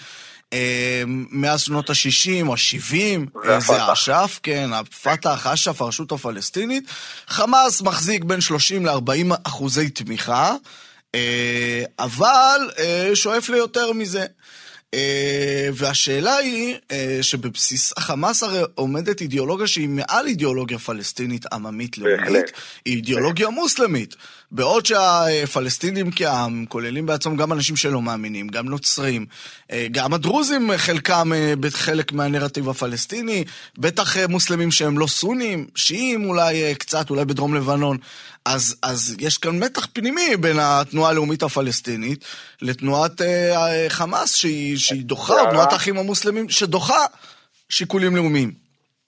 מאז 1.31 1.61
שנות 1.61 1.89
ה-60 1.89 2.47
או 2.47 2.53
ה-70, 2.53 3.47
זה 3.59 3.93
אש"ף, 3.93 4.39
כן, 4.43 4.69
הפת"ח, 4.73 5.47
אש"ף, 5.47 5.81
הרשות 5.81 6.11
הפלסטינית. 6.11 6.83
חמאס 7.27 7.81
מחזיק 7.81 8.23
בין 8.23 8.41
30 8.41 8.85
ל-40 8.85 9.35
אחוזי 9.43 9.89
תמיכה, 9.89 10.55
אה, 11.15 11.83
אבל 11.99 12.69
אה, 12.79 13.11
שואף 13.13 13.49
ליותר 13.49 13.93
מזה. 13.93 14.25
אה, 14.95 15.69
והשאלה 15.73 16.35
היא 16.35 16.75
אה, 16.91 17.17
שבבסיס 17.21 17.93
החמאס 17.97 18.43
הרי 18.43 18.61
עומדת 18.75 19.21
אידיאולוגיה 19.21 19.67
שהיא 19.67 19.89
מעל 19.89 20.27
אידיאולוגיה 20.27 20.79
פלסטינית 20.79 21.45
עממית 21.53 21.97
לאומית, 21.97 22.51
היא 22.85 22.95
אידיאולוגיה 22.95 23.49
מוסלמית. 23.49 24.15
בעוד 24.51 24.85
שהפלסטינים 24.85 26.11
כעם 26.15 26.65
כוללים 26.69 27.05
בעצמם 27.05 27.35
גם 27.35 27.53
אנשים 27.53 27.75
שלא 27.75 28.01
מאמינים, 28.01 28.47
גם 28.47 28.69
נוצרים, 28.69 29.25
אה, 29.71 29.87
גם 29.91 30.13
הדרוזים 30.13 30.71
חלקם 30.77 31.31
בחלק 31.59 32.11
מהנרטיב 32.11 32.69
הפלסטיני, 32.69 33.43
בטח 33.77 34.17
מוסלמים 34.17 34.71
שהם 34.71 34.99
לא 34.99 35.07
סונים, 35.07 35.67
שיעים 35.75 36.25
אולי 36.25 36.75
קצת, 36.75 37.09
אולי 37.09 37.25
בדרום 37.25 37.55
לבנון. 37.55 37.97
אז, 38.45 38.75
אז 38.81 39.15
יש 39.19 39.37
כאן 39.37 39.59
מתח 39.59 39.87
פנימי 39.93 40.37
בין 40.39 40.57
התנועה 40.59 41.09
הלאומית 41.11 41.43
הפלסטינית 41.43 42.25
לתנועת 42.61 43.21
אה, 43.21 43.85
חמאס 43.89 44.35
שהיא, 44.35 44.77
שהיא 44.77 45.05
דוחה. 45.05 45.33
תנועת 45.49 45.73
האחים 45.73 45.97
המוסלמים 45.97 46.49
שדוחה 46.49 47.05
שיקולים 47.69 48.15
לאומיים. 48.15 48.64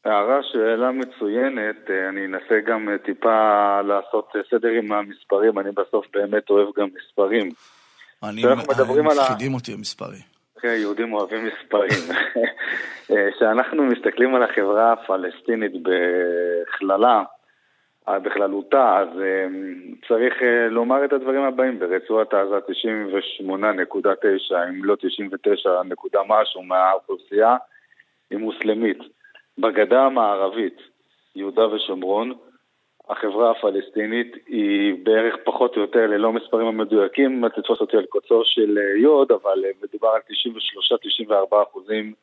הערה 0.08 0.40
שאלה 0.44 0.92
מצוינת, 0.92 1.90
אה, 1.90 2.10
אני 2.10 2.26
אנסה 2.26 2.60
גם 2.66 2.90
אה, 2.90 2.98
טיפה 2.98 3.82
לעשות 3.82 4.30
אה, 4.36 4.42
סדר 4.50 4.70
עם 4.70 4.92
המספרים, 4.92 5.60
אני 5.60 5.72
בסוף 5.72 6.06
באמת 6.14 6.50
אוהב 6.50 6.68
גם 6.78 6.88
מספרים. 6.96 7.50
אני, 8.24 8.44
מפחידים 9.04 9.54
אותי 9.54 9.74
המספרים. 9.74 10.22
כן, 10.62 10.76
יהודים 10.80 11.14
אוהבים 11.14 11.46
מספרים. 11.46 12.16
כשאנחנו 13.36 13.84
מסתכלים 13.84 14.36
על 14.36 14.44
החברה 14.44 14.94
הפלסטינית 14.94 15.72
בכללה, 15.84 17.24
בכללותה, 18.10 19.00
אז 19.00 19.08
צריך 20.08 20.34
לומר 20.70 21.06
את 21.06 21.14
הדברים 21.14 21.42
הבאים, 21.42 21.80
ברצועת 21.80 22.34
עזה 22.34 22.58
98.9, 22.58 24.56
אם 24.70 24.86
לא 24.86 24.96
99 24.96 25.70
נקודה 25.86 26.20
משהו 26.28 26.64
מהאוכלוסייה 26.64 27.58
היא 28.30 28.40
מוסלמית. 28.40 29.00
בגדה 29.60 30.02
המערבית, 30.06 30.78
יהודה 31.36 31.68
ושומרון, 31.68 32.34
החברה 33.10 33.52
הפלסטינית 33.52 34.36
היא 34.48 34.96
בערך 35.04 35.36
פחות 35.46 35.76
או 35.76 35.82
יותר, 35.82 36.08
ללא 36.08 36.34
מספרים 36.34 36.68
המדויקים, 36.68 37.44
אם 37.46 37.50
תתפוס 37.50 37.82
אותי 37.82 37.98
על 37.98 38.06
קוצו 38.06 38.42
של 38.46 38.78
יוד, 39.02 39.32
אבל 39.32 39.64
מדובר 39.84 40.08
על 40.08 40.22
93-94 41.30 41.56
אחוזים 41.70 42.14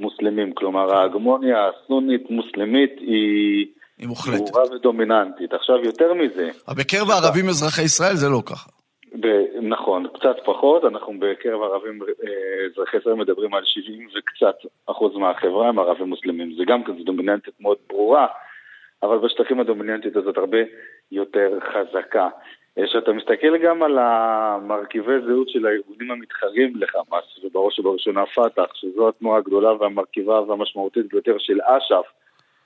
מוסלמים. 0.00 0.54
כלומר, 0.54 0.94
ההגמוניה 0.94 1.68
הסונית 1.68 2.30
מוסלמית 2.30 2.92
היא... 3.00 3.66
היא 3.98 4.08
מוחלטת. 4.08 4.50
ברורה 4.50 4.64
ודומיננטית. 4.74 5.52
עכשיו, 5.52 5.76
יותר 5.84 6.14
מזה... 6.14 6.50
בקרב 6.76 7.10
הערבים 7.10 7.48
אזרחי 7.48 7.82
ישראל 7.82 8.14
זה 8.14 8.28
לא 8.28 8.42
ככה. 8.46 8.77
ב- 9.20 9.44
נכון, 9.62 10.06
קצת 10.08 10.36
פחות, 10.44 10.84
אנחנו 10.84 11.14
בקרב 11.18 11.62
ערבים 11.62 11.98
אה, 12.02 12.66
אזרחי 12.66 12.96
ישראל 12.96 13.14
מדברים 13.14 13.54
על 13.54 13.64
70 13.64 14.08
וקצת 14.18 14.56
אחוז 14.86 15.16
מהחברה 15.16 15.68
הם 15.68 15.78
ערבים 15.78 16.06
מוסלמים. 16.06 16.54
זה 16.54 16.64
גם 16.66 16.84
כזה 16.84 16.98
דומיננטית 17.04 17.54
מאוד 17.60 17.78
ברורה, 17.88 18.26
אבל 19.02 19.18
בשטחים 19.18 19.60
הדומיננטית 19.60 20.16
הזאת 20.16 20.36
הרבה 20.36 20.58
יותר 21.12 21.58
חזקה. 21.60 22.28
כשאתה 22.84 23.12
מסתכל 23.12 23.56
גם 23.58 23.82
על 23.82 23.98
המרכיבי 23.98 25.20
זהות 25.26 25.48
של 25.48 25.66
הארגונים 25.66 26.10
המתחרים 26.10 26.72
לחמאס, 26.76 27.44
ובראש 27.44 27.78
ובראשונה 27.78 28.26
פת"ח, 28.26 28.74
שזו 28.74 29.08
התנועה 29.08 29.38
הגדולה 29.38 29.72
והמרכיבה 29.72 30.40
והמשמעותית 30.40 31.08
ביותר 31.12 31.38
של 31.38 31.58
אש"ף, 31.62 32.06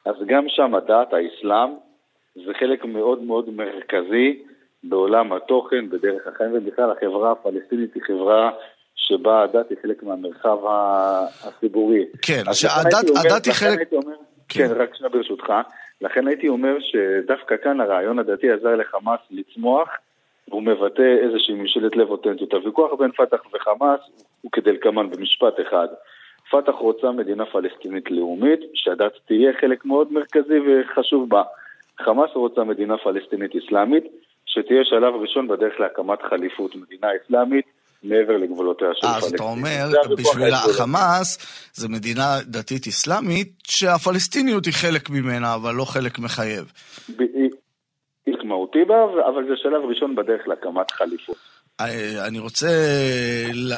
אז 0.05 0.15
גם 0.27 0.49
שם 0.49 0.75
הדת, 0.75 1.13
האסלאם, 1.13 1.71
זה 2.35 2.55
חלק 2.59 2.85
מאוד 2.85 3.23
מאוד 3.23 3.51
מרכזי 3.51 4.43
בעולם 4.85 5.33
התוכן, 5.33 5.91
בדרך 5.91 6.27
החיים, 6.27 6.51
ובכלל 6.55 6.91
החברה 6.91 7.33
הפלסטינית 7.33 7.95
היא 7.95 8.03
חברה 8.03 8.51
שבה 8.97 9.43
הדת 9.43 9.71
היא 9.71 9.79
חלק 9.83 10.03
מהמרחב 10.03 10.59
הציבורי. 11.45 12.05
כן, 12.23 12.43
שהדת 12.53 13.47
היא 13.47 13.53
חלק... 13.53 13.93
אומר, 13.93 14.15
כן. 14.49 14.69
כן, 14.69 14.75
רק 14.77 14.95
שנייה 14.95 15.11
ברשותך. 15.13 15.53
לכן 16.01 16.27
הייתי 16.27 16.49
אומר 16.49 16.77
שדווקא 16.81 17.57
כאן 17.57 17.81
הרעיון 17.81 18.19
הדתי 18.19 18.51
עזר 18.51 18.77
לחמאס 18.77 19.21
לצמוח, 19.31 19.89
והוא 20.49 20.63
מבטא 20.63 21.17
איזושהי 21.23 21.55
משאלת 21.55 21.97
לב 21.97 22.11
אותנטיות. 22.11 22.53
הוויכוח 22.55 22.93
בין 22.99 23.13
פת"ח 23.13 23.41
וחמאס 23.55 24.01
הוא 24.41 24.53
כדלקמן 24.53 25.11
במשפט 25.11 25.61
אחד. 25.61 25.89
פת"ח 26.51 26.75
רוצה 26.75 27.11
מדינה 27.11 27.47
פלסטינית 27.47 28.11
לאומית, 28.11 28.61
שהדת 28.75 29.13
תהיה 29.27 29.53
חלק 29.61 29.85
מאוד 29.85 30.13
מרכזי 30.13 30.59
וחשוב 30.67 31.29
בה. 31.29 31.43
חמאס 32.01 32.31
רוצה 32.35 32.65
מדינה 32.65 32.99
פלסטינית 32.99 33.57
אסלאמית, 33.57 34.05
שתהיה 34.53 34.85
שלב 34.85 35.15
ראשון 35.23 35.49
בדרך 35.49 35.73
להקמת 35.81 36.19
חליפות 36.31 36.77
מדינה 36.77 37.09
אסלאמית 37.17 37.65
מעבר 38.03 38.37
לגבולותיה 38.37 38.89
של 38.95 39.07
פלסטין. 39.07 39.29
אז 39.29 39.35
אתה 39.35 39.43
אומר, 39.43 39.85
בשביל 40.19 40.55
החמאס 40.55 41.39
זה 41.75 41.89
מדינה 41.89 42.25
דתית 42.47 42.87
אסלאמית 42.87 43.49
שהפלסטיניות 43.65 44.65
היא 44.65 44.75
חלק 44.75 45.11
ממנה, 45.11 45.55
אבל 45.55 45.75
לא 45.75 45.85
חלק 45.85 46.19
מחייב. 46.19 46.73
היא 47.19 47.51
מהותי 48.53 48.85
בה, 48.85 48.95
אבל 49.29 49.45
זה 49.49 49.57
שלב 49.57 49.83
ראשון 49.89 50.15
בדרך 50.15 50.49
להקמת 50.49 50.91
חליפות. 50.91 51.37
אה, 51.81 52.27
אני 52.29 52.39
רוצה 52.39 52.67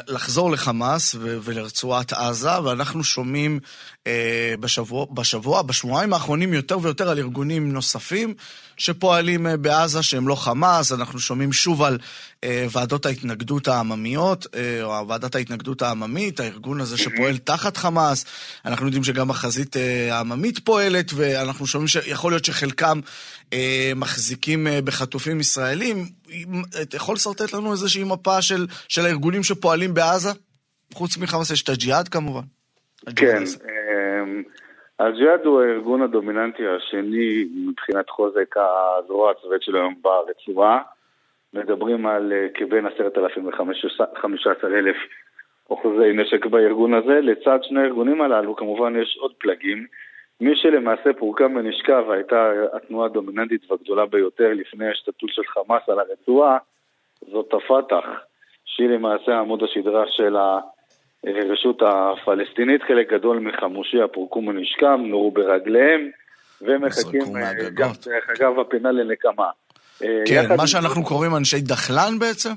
לחזור 0.07 0.51
לחמאס 0.51 1.15
ולרצועת 1.19 2.13
עזה, 2.13 2.63
ואנחנו 2.65 3.03
שומעים 3.03 3.59
בשבוע, 4.59 5.05
בשבוע, 5.11 5.61
בשבועיים 5.61 6.13
האחרונים 6.13 6.53
יותר 6.53 6.79
ויותר 6.81 7.09
על 7.09 7.19
ארגונים 7.19 7.71
נוספים 7.71 8.33
שפועלים 8.77 9.47
אה, 9.47 9.57
בעזה 9.57 10.03
שהם 10.03 10.27
לא 10.27 10.35
חמאס, 10.35 10.91
אנחנו 10.91 11.19
שומעים 11.19 11.53
שוב 11.53 11.81
על 11.81 11.97
ועדות 12.45 13.05
ההתנגדות 13.05 13.67
העממיות, 13.67 14.47
או 14.83 15.07
ועדת 15.07 15.35
ההתנגדות 15.35 15.81
העממית, 15.81 16.39
הארגון 16.39 16.81
הזה 16.81 16.97
שפועל 16.97 17.37
תחת 17.37 17.77
חמאס, 17.77 18.25
אנחנו 18.65 18.85
יודעים 18.85 19.03
שגם 19.03 19.29
החזית 19.29 19.75
העממית 20.11 20.59
פועלת, 20.59 21.13
ואנחנו 21.13 21.67
שומעים 21.67 21.87
שיכול 21.87 22.31
להיות 22.31 22.45
שחלקם 22.45 22.99
מחזיקים 23.95 24.67
בחטופים 24.83 25.39
ישראלים. 25.39 26.09
אתה 26.81 26.95
יכול 26.95 27.15
לשרטט 27.15 27.53
לנו 27.53 27.71
איזושהי 27.71 28.03
מפה 28.03 28.41
של, 28.41 28.67
של 28.87 29.05
הארגונים 29.05 29.43
שפועלים 29.43 29.93
בעזה? 29.93 30.31
חוץ 30.93 31.17
מחמאס 31.17 31.51
יש 31.51 31.63
את 31.63 31.69
הג'יהאד 31.69 32.07
כמובן. 32.07 32.43
כן, 33.15 33.43
הג'יהאד 34.99 35.45
הוא 35.45 35.61
הארגון 35.61 36.01
הדומיננטי 36.01 36.67
השני 36.67 37.45
מבחינת 37.55 38.09
חוזק 38.09 38.55
הזרוע 38.57 39.31
הצבאית 39.31 39.61
שלו 39.61 39.79
היום 39.79 39.95
ברצועה. 40.01 40.81
מדברים 41.53 42.05
על 42.05 42.33
אה, 42.33 42.47
כבין 42.53 42.85
עשרת 42.85 43.17
אלפים 43.17 43.47
וחמש 43.47 44.47
עשר 44.47 44.67
אלף 44.67 44.95
אחוזי 45.73 46.13
נשק 46.13 46.45
בארגון 46.45 46.93
הזה. 46.93 47.21
לצד 47.21 47.59
שני 47.63 47.81
הארגונים 47.81 48.21
הללו 48.21 48.55
כמובן 48.55 49.01
יש 49.01 49.17
עוד 49.21 49.33
פלגים. 49.37 49.85
מי 50.41 50.55
שלמעשה 50.55 51.13
פורקם 51.13 51.55
ונשכב 51.55 52.03
והייתה 52.07 52.51
התנועה 52.73 53.05
הדומיננטית 53.05 53.71
והגדולה 53.71 54.05
ביותר 54.05 54.53
לפני 54.53 54.87
ההשתתפות 54.87 55.29
של 55.29 55.41
חמאס 55.45 55.89
על 55.89 55.99
הרצועה, 55.99 56.57
זאת 57.31 57.53
הפת"ח, 57.53 58.05
שהיא 58.65 58.89
למעשה 58.89 59.39
עמוד 59.39 59.63
השדרה 59.63 60.03
של 60.07 60.35
הרשות 61.23 61.81
הפלסטינית. 61.81 62.83
חלק 62.83 63.13
גדול 63.13 63.39
מחמושיה 63.39 64.07
פורקו 64.07 64.39
ונשכם, 64.39 65.01
נורו 65.05 65.31
ברגליהם, 65.31 66.09
ומחכים 66.61 67.21
אה, 67.35 67.51
גם, 67.73 67.89
דרך 68.05 68.29
אגב, 68.29 68.59
הפינה 68.59 68.91
לנקמה. 68.91 69.49
אה, 70.03 70.23
כן, 70.27 70.55
מה 70.57 70.67
שאנחנו 70.67 71.03
קוראים 71.03 71.35
אנשי 71.35 71.61
דחלן 71.61 72.19
בעצם? 72.19 72.49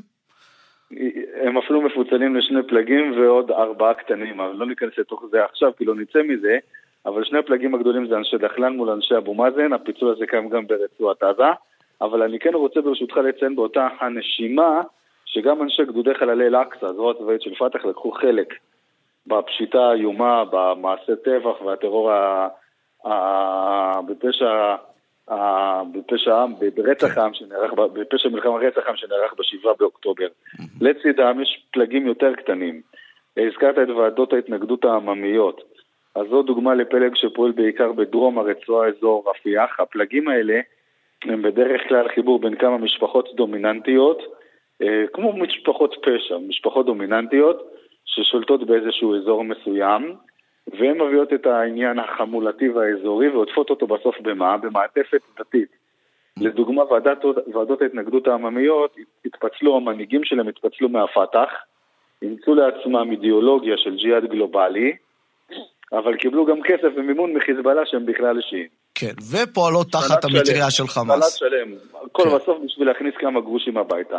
הם 1.42 1.58
אפילו 1.58 1.82
מפוצלים 1.82 2.36
לשני 2.36 2.62
פלגים 2.68 3.20
ועוד 3.20 3.50
ארבעה 3.50 3.94
קטנים, 3.94 4.40
אבל 4.40 4.52
לא 4.54 4.66
ניכנס 4.66 4.92
לתוך 4.98 5.24
זה 5.30 5.44
עכשיו, 5.44 5.70
כי 5.78 5.84
לא 5.84 5.94
נצא 5.94 6.18
מזה. 6.22 6.58
אבל 7.06 7.24
שני 7.24 7.38
הפלגים 7.38 7.74
הגדולים 7.74 8.08
זה 8.08 8.16
אנשי 8.16 8.38
דחלן 8.38 8.72
מול 8.72 8.90
אנשי 8.90 9.16
אבו 9.16 9.34
מאזן, 9.34 9.72
הפיצול 9.72 10.12
הזה 10.12 10.26
קיים 10.26 10.48
גם 10.48 10.66
ברצועת 10.66 11.22
עזה, 11.22 11.52
אבל 12.00 12.22
אני 12.22 12.38
כן 12.38 12.54
רוצה 12.54 12.80
ברשותך 12.80 13.16
לציין 13.16 13.56
באותה 13.56 13.88
הנשימה, 14.00 14.82
שגם 15.32 15.62
אנשי 15.62 15.84
גדודי 15.84 16.14
חללי 16.14 16.46
אל-אקצא, 16.46 16.86
זרוע 16.86 17.10
הצבאית 17.10 17.42
של 17.42 17.54
פת"ח, 17.54 17.84
לקחו 17.84 18.10
חלק 18.10 18.54
בפשיטה 19.26 19.78
האיומה, 19.78 20.44
במעשה 20.50 21.16
טבח 21.16 21.62
והטרור 21.62 22.12
ה... 22.12 22.48
ה... 23.06 24.02
בפשע... 24.02 24.76
ה... 25.30 25.82
בפשע 25.92 26.34
העם, 26.34 26.54
ברצח 26.74 27.18
העם 27.18 27.34
שנערך, 27.34 27.72
בפשע 27.72 28.28
מלחמה 28.28 28.56
רצח 28.56 28.86
העם 28.86 28.96
שנערך 28.96 29.34
ב-7 29.38 29.68
באוקטובר. 29.78 30.26
לצידם 30.80 31.40
יש 31.42 31.66
פלגים 31.72 32.06
יותר 32.06 32.34
קטנים. 32.34 32.80
הזכרת 33.36 33.78
את 33.78 33.88
ועדות 33.88 34.32
ההתנגדות 34.32 34.84
העממיות. 34.84 35.62
אז 36.14 36.26
זו 36.30 36.42
דוגמה 36.42 36.74
לפלג 36.74 37.14
שפועל 37.14 37.52
בעיקר 37.52 37.92
בדרום 37.92 38.38
הרצועה, 38.38 38.88
אזור 38.88 39.30
רפיח. 39.30 39.80
הפלגים 39.80 40.28
האלה 40.28 40.60
הם 41.24 41.42
בדרך 41.42 41.80
כלל 41.88 42.08
חיבור 42.08 42.38
בין 42.38 42.54
כמה 42.54 42.78
משפחות 42.78 43.28
דומיננטיות, 43.34 44.37
כמו 45.12 45.32
משפחות 45.32 45.96
פשע, 46.02 46.38
משפחות 46.48 46.86
דומיננטיות 46.86 47.74
ששולטות 48.04 48.66
באיזשהו 48.66 49.16
אזור 49.16 49.44
מסוים, 49.44 50.16
והן 50.78 51.00
מביאות 51.02 51.32
את 51.32 51.46
העניין 51.46 51.98
החמולתי 51.98 52.68
והאזורי 52.68 53.28
ועוטפות 53.28 53.70
אותו 53.70 53.86
בסוף 53.86 54.20
במה? 54.20 54.56
במעטפת 54.56 55.20
דתית. 55.38 55.68
לדוגמה, 56.40 56.84
ועדת, 56.84 57.24
ועדות 57.54 57.82
ההתנגדות 57.82 58.26
העממיות 58.26 58.96
התפצלו, 59.24 59.76
המנהיגים 59.76 60.24
שלהם 60.24 60.48
התפצלו 60.48 60.88
מהפת"ח, 60.88 61.50
אימצו 62.22 62.54
לעצמם 62.54 63.10
אידיאולוגיה 63.10 63.76
של 63.76 63.96
ג'יהאד 63.96 64.24
גלובלי, 64.24 64.96
אבל 65.92 66.16
קיבלו 66.16 66.46
גם 66.46 66.62
כסף 66.62 66.88
ומימון 66.96 67.32
מחיזבאללה 67.32 67.82
שהם 67.86 68.06
בכלל 68.06 68.40
שיעים. 68.40 68.68
כן, 68.94 69.12
ופועלות 69.32 69.86
תחת 69.92 70.24
המטריה 70.24 70.70
של 70.70 70.86
חמאס. 70.86 71.38
סלט 71.38 71.50
שלם, 71.50 71.74
הכל 72.04 72.22
כן. 72.22 72.36
בסוף 72.36 72.58
בשביל 72.64 72.88
להכניס 72.88 73.14
כמה 73.18 73.40
גרושים 73.40 73.76
הביתה. 73.76 74.18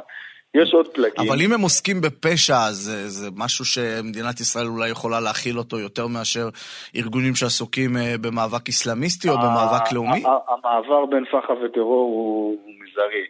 יש 0.54 0.74
עוד 0.74 0.88
פלגים. 0.88 1.30
אבל 1.30 1.42
אם 1.46 1.54
הם 1.54 1.62
עוסקים 1.62 2.02
בפשע, 2.02 2.58
אז 2.70 2.76
זה, 2.76 3.08
זה 3.08 3.30
משהו 3.38 3.66
שמדינת 3.66 4.40
ישראל 4.40 4.68
אולי 4.68 4.90
יכולה 4.90 5.20
להכיל 5.20 5.58
אותו 5.58 5.80
יותר 5.80 6.08
מאשר 6.08 6.50
ארגונים 6.96 7.36
שעסוקים 7.36 7.98
אה, 7.98 8.16
במאבק 8.22 8.68
איסלאמיסטי 8.68 9.30
או 9.30 9.38
במאבק 9.38 9.92
לאומי? 9.94 10.24
המעבר 10.48 11.06
בין 11.06 11.26
פח"ע 11.26 11.54
וטרור 11.54 12.06
הוא 12.06 12.58
מזערי. 12.80 13.26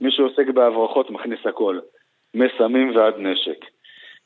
מי 0.00 0.10
שעוסק 0.10 0.54
בהברחות 0.54 1.10
מכניס 1.10 1.40
הכל, 1.44 1.78
מסמים 2.34 2.96
ועד 2.96 3.14
נשק. 3.18 3.64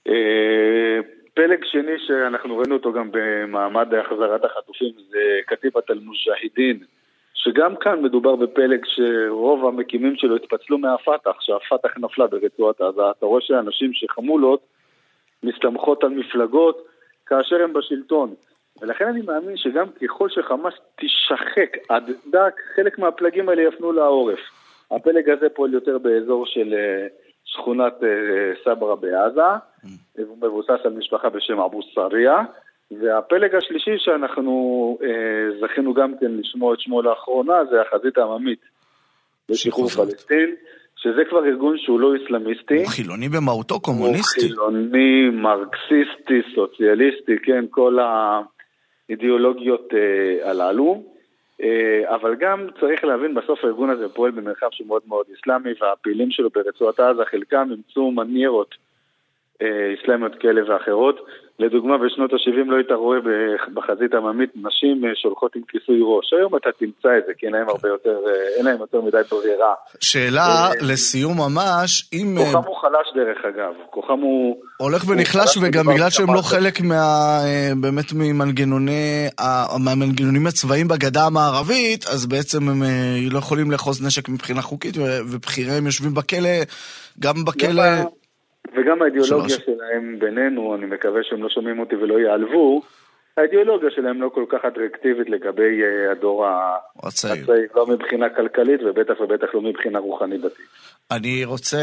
אה, 0.08 0.98
פלג 1.34 1.64
שני 1.64 1.96
שאנחנו 2.06 2.56
ראינו 2.56 2.74
אותו 2.74 2.92
גם 2.92 3.08
במעמד 3.12 3.94
החזרת 3.94 4.44
החטופים 4.44 4.92
זה 5.10 5.40
כתיבת 5.46 5.90
אל-מוג'אהידין, 5.90 6.84
שגם 7.44 7.76
כאן 7.76 8.02
מדובר 8.02 8.36
בפלג 8.36 8.84
שרוב 8.84 9.66
המקימים 9.66 10.16
שלו 10.16 10.36
התפצלו 10.36 10.78
מהפת"ח, 10.78 11.40
שהפת"ח 11.40 11.98
נפלה 11.98 12.26
ברצועת 12.26 12.80
עזה. 12.80 13.10
אתה 13.10 13.26
רואה 13.26 13.40
שאנשים 13.40 13.90
שחמולות 13.92 14.60
מסתמכות 15.42 16.04
על 16.04 16.10
מפלגות 16.10 16.86
כאשר 17.26 17.62
הם 17.62 17.72
בשלטון. 17.72 18.34
ולכן 18.80 19.08
אני 19.08 19.22
מאמין 19.22 19.56
שגם 19.56 19.86
ככל 19.88 20.28
שחמאס 20.28 20.74
תשחק 20.96 21.76
עד 21.88 22.10
דק, 22.30 22.60
חלק 22.76 22.98
מהפלגים 22.98 23.48
האלה 23.48 23.62
יפנו 23.62 23.92
לעורף. 23.92 24.40
הפלג 24.90 25.30
הזה 25.30 25.48
פועל 25.48 25.74
יותר 25.74 25.98
באזור 25.98 26.46
של 26.46 26.74
אה, 26.74 27.06
שכונת 27.44 27.94
אה, 28.02 28.08
סברה 28.64 28.96
בעזה, 28.96 29.42
הוא 30.18 30.38
מבוסס 30.42 30.80
על 30.84 30.92
משפחה 30.92 31.28
בשם 31.28 31.60
אבו 31.60 31.80
סריה, 31.94 32.42
והפלג 33.00 33.54
השלישי 33.54 33.98
שאנחנו 33.98 34.98
אה, 35.02 35.08
זכינו 35.60 35.94
גם 35.94 36.12
כן 36.20 36.30
לשמוע 36.30 36.74
את 36.74 36.80
שמו 36.80 37.02
לאחרונה 37.02 37.64
זה 37.70 37.76
החזית 37.80 38.18
העממית 38.18 38.58
לשחרור. 39.48 39.88
פלסטין, 39.88 40.54
שזה 40.96 41.24
כבר 41.28 41.44
ארגון 41.46 41.78
שהוא 41.78 42.00
לא 42.00 42.14
איסלאמיסטי. 42.14 42.76
הוא 42.76 42.86
חילוני 42.86 43.28
במהותו, 43.28 43.80
קומוניסטי. 43.80 44.40
הוא 44.40 44.48
חילוני, 44.48 45.30
מרקסיסטי, 45.30 46.42
סוציאליסטי, 46.54 47.38
כן, 47.42 47.64
כל 47.70 47.98
האידיאולוגיות 49.08 49.88
אה, 49.94 50.50
הללו. 50.50 51.02
אה, 51.62 52.14
אבל 52.14 52.34
גם 52.34 52.66
צריך 52.80 53.04
להבין, 53.04 53.34
בסוף 53.34 53.64
הארגון 53.64 53.90
הזה 53.90 54.08
פועל 54.08 54.30
במרחב 54.30 54.68
שהוא 54.70 54.86
מאוד 54.86 55.02
מאוד 55.06 55.26
איסלאמי, 55.30 55.70
והפעילים 55.80 56.30
שלו 56.30 56.50
ברצועת 56.50 57.00
עזה, 57.00 57.22
חלקם 57.30 57.68
אימצו 57.70 58.10
מניירות 58.10 58.74
איסלאמיות 59.96 60.32
כאלה 60.40 60.60
ואחרות. 60.72 61.20
לדוגמה, 61.58 61.94
בשנות 61.98 62.32
ה-70 62.32 62.70
לא 62.70 62.76
היית 62.76 62.90
רואה 62.90 63.18
בח- 63.20 63.68
בחזית 63.74 64.14
העממית 64.14 64.50
נשים 64.56 65.04
אה, 65.04 65.10
שהולכות 65.14 65.56
עם 65.56 65.62
כיסוי 65.68 65.98
ראש. 66.02 66.32
היום 66.32 66.56
אתה 66.56 66.68
תמצא 66.78 67.08
את 67.18 67.22
זה, 67.26 67.32
כי 67.38 67.46
אין 67.46 67.54
להם 67.54 67.68
הרבה 67.68 67.88
יותר, 67.88 68.16
אה, 68.26 68.56
אין 68.56 68.64
להם 68.64 68.78
יותר 68.80 69.00
מדי 69.00 69.16
ברירה. 69.30 69.74
שאלה 70.00 70.42
אה, 70.42 70.70
לסיום 70.80 71.36
ממש, 71.36 72.08
אם 72.12 72.34
כוחם 72.38 72.68
הוא 72.68 72.76
חלש 72.76 73.06
דרך 73.14 73.38
אגב, 73.44 73.72
כוחם 73.90 74.18
הוא... 74.20 74.56
הולך 74.76 75.08
ונחלש 75.08 75.36
חלש 75.36 75.58
וגם 75.62 75.86
בגלל 75.86 76.10
שהם 76.10 76.34
לא 76.34 76.42
חלק 76.42 76.80
מה... 76.80 77.38
באמת 77.80 78.12
ממנגנוני... 78.14 79.28
מהמנגנונים 79.84 80.46
הצבאיים 80.46 80.88
בגדה 80.88 81.26
המערבית, 81.26 82.04
אז 82.06 82.26
בעצם 82.26 82.68
הם 82.68 82.82
לא 83.30 83.38
יכולים 83.38 83.70
לאחוז 83.70 84.06
נשק 84.06 84.28
מבחינה 84.28 84.62
חוקית, 84.62 84.94
ובכיריהם 84.98 85.86
יושבים 85.86 86.14
בכלא, 86.14 86.50
גם 87.20 87.44
בכלא... 87.44 87.82
וגם 88.76 89.02
האידיאולוגיה 89.02 89.48
שלוש. 89.48 89.66
שלהם 89.66 90.18
בינינו, 90.18 90.74
אני 90.74 90.86
מקווה 90.86 91.20
שהם 91.22 91.42
לא 91.42 91.48
שומעים 91.48 91.78
אותי 91.78 91.96
ולא 91.96 92.18
ייעלבו, 92.18 92.82
האידיאולוגיה 93.36 93.90
שלהם 93.90 94.22
לא 94.22 94.28
כל 94.34 94.44
כך 94.48 94.58
אטרקטיבית 94.68 95.28
לגבי 95.28 95.82
אה, 95.82 96.12
הדור 96.12 96.46
הצעיר. 97.02 97.46
לא 97.74 97.86
מבחינה 97.86 98.26
כלכלית 98.28 98.80
ובטח 98.82 99.20
ובטח 99.20 99.46
לא 99.54 99.60
מבחינה 99.60 99.98
רוחנית 99.98 100.40
דתית. 100.40 100.66
אני 101.10 101.44
רוצה, 101.44 101.78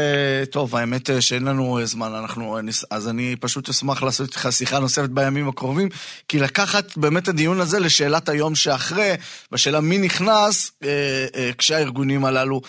טוב, 0.50 0.76
האמת 0.76 1.10
אה, 1.10 1.20
שאין 1.20 1.44
לנו 1.44 1.78
אה, 1.78 1.84
זמן, 1.84 2.08
אנחנו, 2.22 2.58
אז 2.90 3.08
אני 3.08 3.36
פשוט 3.40 3.68
אשמח 3.68 4.02
לעשות 4.02 4.26
איתך 4.26 4.48
שיחה 4.50 4.78
נוספת 4.78 5.10
בימים 5.10 5.48
הקרובים, 5.48 5.88
כי 6.28 6.38
לקחת 6.38 6.96
באמת 6.96 7.28
הדיון 7.28 7.60
הזה 7.60 7.80
לשאלת 7.80 8.28
היום 8.28 8.54
שאחרי, 8.54 9.12
בשאלה 9.52 9.80
מי 9.80 9.98
נכנס 9.98 10.72
אה, 10.84 11.26
אה, 11.36 11.50
כשהארגונים 11.58 12.24
הללו 12.24 12.60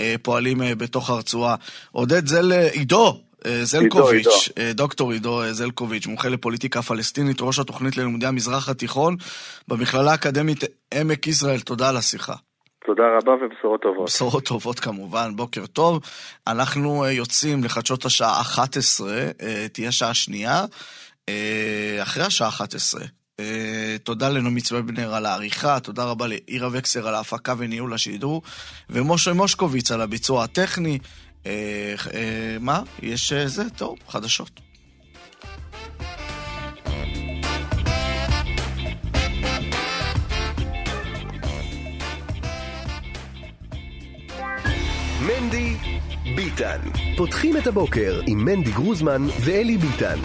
אה, 0.00 0.14
פועלים 0.22 0.62
אה, 0.62 0.74
בתוך 0.74 1.10
הרצועה. 1.10 1.54
עודד 1.92 2.26
זל, 2.26 2.52
עידו. 2.52 3.29
אה, 3.46 3.64
זלקוביץ', 3.64 4.26
עידו. 4.26 4.68
אה, 4.68 4.72
דוקטור 4.72 5.12
עידו 5.12 5.42
אה, 5.42 5.52
זלקוביץ', 5.52 6.06
מומחה 6.06 6.28
לפוליטיקה 6.28 6.82
פלסטינית, 6.82 7.36
ראש 7.40 7.58
התוכנית 7.58 7.96
ללימודי 7.96 8.26
המזרח 8.26 8.68
התיכון 8.68 9.16
במכללה 9.68 10.10
האקדמית 10.10 10.64
עמק 10.94 11.26
יזרעאל, 11.26 11.60
תודה 11.60 11.88
על 11.88 11.96
השיחה. 11.96 12.34
תודה 12.86 13.02
רבה 13.16 13.32
ובשורות 13.44 13.82
טובות. 13.82 14.04
בשורות 14.04 14.44
טובות 14.44 14.80
כמובן, 14.80 15.36
בוקר 15.36 15.66
טוב. 15.66 16.00
אנחנו 16.46 17.06
יוצאים 17.06 17.64
לחדשות 17.64 18.04
השעה 18.04 18.40
11, 18.40 19.12
אה, 19.42 19.66
תהיה 19.72 19.92
שעה 19.92 20.14
שנייה, 20.14 20.64
אחרי 22.02 22.24
השעה 22.24 22.48
11. 22.48 23.02
אה, 23.40 23.96
תודה 24.02 24.28
לנעמי 24.28 24.60
צוובנר 24.60 25.14
על 25.14 25.26
העריכה, 25.26 25.80
תודה 25.80 26.04
רבה 26.04 26.26
לאירה 26.26 26.68
וקסר 26.72 27.08
על 27.08 27.14
ההפקה 27.14 27.54
וניהול 27.58 27.94
השידור, 27.94 28.42
ומשה 28.90 29.32
מושקוביץ 29.32 29.92
על 29.92 30.00
הביצוע 30.00 30.44
הטכני. 30.44 30.98
אה, 31.46 31.94
אה, 32.14 32.56
מה? 32.60 32.82
יש 33.02 33.32
אה, 33.32 33.48
זה? 33.48 33.70
טוב, 33.70 33.98
חדשות. 34.08 34.60
מנדי 45.20 45.74
ביטן. 46.36 46.78
פותחים 47.16 47.56
את 47.56 47.66
הבוקר 47.66 48.20
עם 48.26 48.44
מנדי 48.44 48.72
גרוזמן 48.72 49.22
ואלי 49.44 49.78
ביטן. 49.78 50.18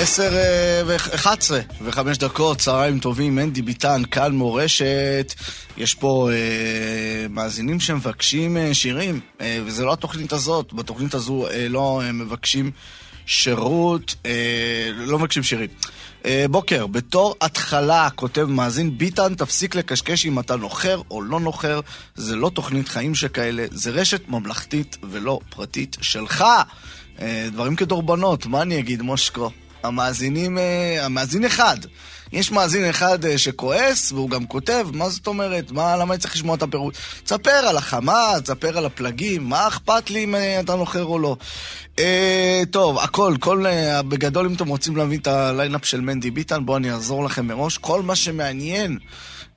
עשר 0.00 0.32
ואחת 0.86 1.38
עשרה 1.38 1.60
וחמש 1.82 2.18
דקות, 2.18 2.58
צהריים 2.58 2.98
טובים, 2.98 3.34
מנדי 3.34 3.62
ביטן, 3.62 4.02
כאן 4.10 4.32
מורשת. 4.32 5.34
יש 5.76 5.94
פה 5.94 6.30
אה, 6.32 7.26
מאזינים 7.30 7.80
שמבקשים 7.80 8.56
אה, 8.56 8.74
שירים, 8.74 9.20
אה, 9.40 9.58
וזה 9.64 9.84
לא 9.84 9.92
התוכנית 9.92 10.32
הזאת. 10.32 10.72
בתוכנית 10.72 11.14
הזו 11.14 11.46
אה, 11.46 11.68
לא 11.68 12.02
אה, 12.04 12.12
מבקשים 12.12 12.70
שירות, 13.26 14.14
אה, 14.26 14.90
לא 14.94 15.18
מבקשים 15.18 15.42
שירים. 15.42 15.68
אה, 16.24 16.44
בוקר, 16.50 16.86
בתור 16.86 17.34
התחלה, 17.40 18.08
כותב 18.14 18.44
מאזין, 18.44 18.98
ביטן, 18.98 19.34
תפסיק 19.34 19.74
לקשקש 19.74 20.26
אם 20.26 20.38
אתה 20.38 20.56
נוחר 20.56 21.00
או 21.10 21.22
לא 21.22 21.40
נוחר, 21.40 21.80
זה 22.14 22.36
לא 22.36 22.50
תוכנית 22.54 22.88
חיים 22.88 23.14
שכאלה, 23.14 23.66
זה 23.70 23.90
רשת 23.90 24.28
ממלכתית 24.28 24.96
ולא 25.10 25.40
פרטית 25.50 25.96
שלך. 26.00 26.44
אה, 27.20 27.48
דברים 27.52 27.76
כדורבנות, 27.76 28.46
מה 28.46 28.62
אני 28.62 28.78
אגיד, 28.78 29.02
מושקו? 29.02 29.50
המאזינים, 29.82 30.58
אה, 30.58 31.04
המאזין 31.04 31.44
אחד. 31.44 31.76
יש 32.32 32.52
מאזין 32.52 32.88
אחד 32.88 33.24
אה, 33.24 33.38
שכועס, 33.38 34.12
והוא 34.12 34.30
גם 34.30 34.46
כותב, 34.46 34.88
מה 34.92 35.08
זאת 35.08 35.26
אומרת? 35.26 35.70
מה, 35.70 35.96
למה 35.96 36.14
אני 36.14 36.20
צריך 36.20 36.34
לשמוע 36.34 36.56
את 36.56 36.62
הפירוט? 36.62 36.94
תספר 37.24 37.50
על 37.50 37.76
החמה, 37.76 38.32
תספר 38.44 38.78
על 38.78 38.86
הפלגים, 38.86 39.48
מה 39.48 39.68
אכפת 39.68 40.10
לי 40.10 40.24
אם 40.24 40.34
אה, 40.34 40.60
אתה 40.60 40.74
נוחר 40.74 41.04
או 41.04 41.18
לא? 41.18 41.36
אה, 41.98 42.62
טוב, 42.70 42.98
הכל, 42.98 43.34
כל, 43.40 43.64
בגדול 44.08 44.46
אם 44.46 44.54
אתם 44.54 44.68
רוצים 44.68 44.96
להבין 44.96 45.20
את 45.20 45.26
ה 45.26 45.33
line-up 45.33 45.84
של 45.84 46.00
מנדי 46.00 46.30
ביתאן, 46.30 46.66
בואו 46.66 46.76
אני 46.76 46.92
אעזור 46.92 47.24
לכם 47.24 47.46
מראש. 47.46 47.78
כל 47.78 48.02
מה 48.02 48.16
שמעניין 48.16 48.98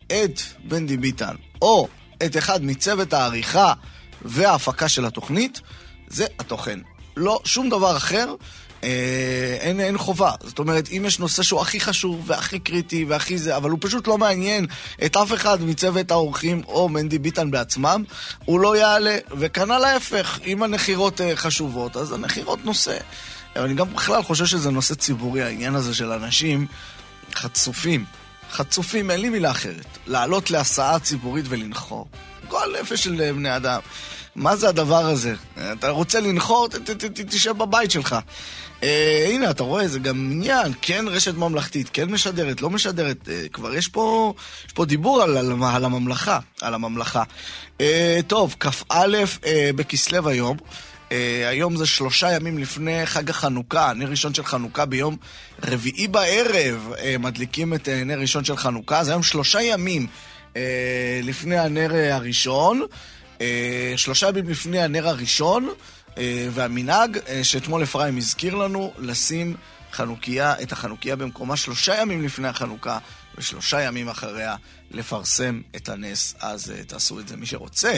את 0.07 0.39
מנדי 0.72 0.97
ביתאן, 0.97 1.36
או 1.61 1.88
את 2.26 2.38
אחד 2.38 2.65
מצוות 2.65 3.13
העריכה 3.13 3.74
וההפקה 4.22 4.89
של 4.89 5.05
התוכנית, 5.05 5.61
זה 6.07 6.26
התוכן. 6.39 6.80
לא 7.17 7.39
שום 7.45 7.69
דבר 7.69 7.97
אחר. 7.97 8.36
אה, 8.84 9.57
אין, 9.59 9.79
אין 9.79 9.97
חובה. 9.97 10.32
זאת 10.43 10.59
אומרת, 10.59 10.89
אם 10.91 11.03
יש 11.07 11.19
נושא 11.19 11.43
שהוא 11.43 11.61
הכי 11.61 11.79
חשוב 11.79 12.23
והכי 12.25 12.59
קריטי 12.59 13.05
והכי 13.05 13.38
זה, 13.38 13.57
אבל 13.57 13.69
הוא 13.69 13.79
פשוט 13.82 14.07
לא 14.07 14.17
מעניין 14.17 14.65
את 15.05 15.17
אף 15.17 15.34
אחד 15.34 15.63
מצוות 15.63 16.11
האורחים 16.11 16.61
או 16.67 16.89
מנדי 16.89 17.19
ביטן 17.19 17.51
בעצמם, 17.51 18.03
הוא 18.45 18.59
לא 18.59 18.77
יעלה. 18.77 19.17
וכנ"ל 19.38 19.84
ההפך, 19.84 20.39
אם 20.45 20.63
הנחירות 20.63 21.21
אה, 21.21 21.36
חשובות, 21.36 21.97
אז 21.97 22.11
הנחירות 22.11 22.65
נושא. 22.65 22.97
אני 23.55 23.73
גם 23.73 23.93
בכלל 23.93 24.23
חושב 24.23 24.45
שזה 24.45 24.71
נושא 24.71 24.95
ציבורי, 24.95 25.43
העניין 25.43 25.75
הזה 25.75 25.93
של 25.93 26.11
אנשים 26.11 26.67
חצופים. 27.36 28.05
חצופים, 28.51 29.11
אין 29.11 29.21
לי 29.21 29.29
מילה 29.29 29.51
אחרת. 29.51 29.97
לעלות 30.07 30.51
להסעה 30.51 30.99
ציבורית 30.99 31.45
ולנחור. 31.49 32.07
גועל 32.47 32.75
נפש 32.82 33.03
של 33.03 33.32
בני 33.32 33.55
אדם. 33.55 33.79
מה 34.36 34.55
זה 34.55 34.69
הדבר 34.69 35.05
הזה? 35.05 35.36
אתה 35.73 35.89
רוצה 35.89 36.19
לנחור, 36.19 36.67
תשב 37.29 37.51
בבית 37.57 37.91
שלך. 37.91 38.15
אה, 38.84 39.27
הנה, 39.29 39.49
אתה 39.49 39.63
רואה, 39.63 39.88
זה 39.88 39.99
גם 39.99 40.32
עניין, 40.32 40.73
כן 40.82 41.05
רשת 41.07 41.34
ממלכתית, 41.34 41.89
כן 41.93 42.11
משדרת, 42.11 42.61
לא 42.61 42.69
משדרת. 42.69 43.29
אה, 43.29 43.43
כבר 43.53 43.73
יש 43.73 43.88
פה, 43.88 44.34
יש 44.67 44.73
פה 44.73 44.86
דיבור 44.86 45.21
על, 45.21 45.38
על, 45.38 45.63
על 45.63 45.86
הממלכה, 45.86 46.39
על 46.61 46.73
הממלכה. 46.73 47.23
אה, 47.82 48.19
טוב, 48.27 48.55
כ"א 48.59 49.07
אה, 49.45 49.69
בכסלו 49.75 50.29
היום. 50.29 50.57
אה, 51.11 51.49
היום 51.49 51.75
זה 51.75 51.86
שלושה 51.86 52.32
ימים 52.32 52.57
לפני 52.57 53.05
חג 53.05 53.29
החנוכה, 53.29 53.93
נר 53.93 54.09
ראשון 54.09 54.34
של 54.34 54.43
חנוכה 54.43 54.86
ביום 54.86 55.17
רביעי 55.63 56.07
בערב 56.07 56.93
אה, 56.99 57.15
מדליקים 57.19 57.73
את 57.73 57.89
אה, 57.89 58.03
נר 58.03 58.19
ראשון 58.19 58.43
של 58.43 58.57
חנוכה, 58.57 58.99
אז 58.99 59.09
היום 59.09 59.23
שלושה 59.23 59.61
ימים 59.61 60.07
אה, 60.55 61.19
לפני 61.23 61.57
הנר 61.59 61.95
אה, 61.95 62.15
הראשון, 62.15 62.82
אה, 62.82 62.86
שלושה 63.95 64.27
ימים 64.27 64.49
לפני 64.49 64.81
הנר 64.81 65.07
הראשון, 65.07 65.69
אה, 66.17 66.47
והמנהג 66.51 67.17
אה, 67.27 67.43
שאתמול 67.43 67.83
אפרים 67.83 68.17
הזכיר 68.17 68.55
לנו, 68.55 68.93
לשים 68.97 69.55
חנוכיה, 69.91 70.61
את 70.61 70.71
החנוכיה 70.71 71.15
במקומה 71.15 71.57
שלושה 71.57 72.01
ימים 72.01 72.25
לפני 72.25 72.47
החנוכה, 72.47 72.97
ושלושה 73.37 73.81
ימים 73.81 74.09
אחריה 74.09 74.55
לפרסם 74.91 75.61
את 75.75 75.89
הנס. 75.89 76.35
אז 76.39 76.71
אה, 76.71 76.83
תעשו 76.83 77.19
את 77.19 77.27
זה 77.27 77.37
מי 77.37 77.45
שרוצה. 77.45 77.97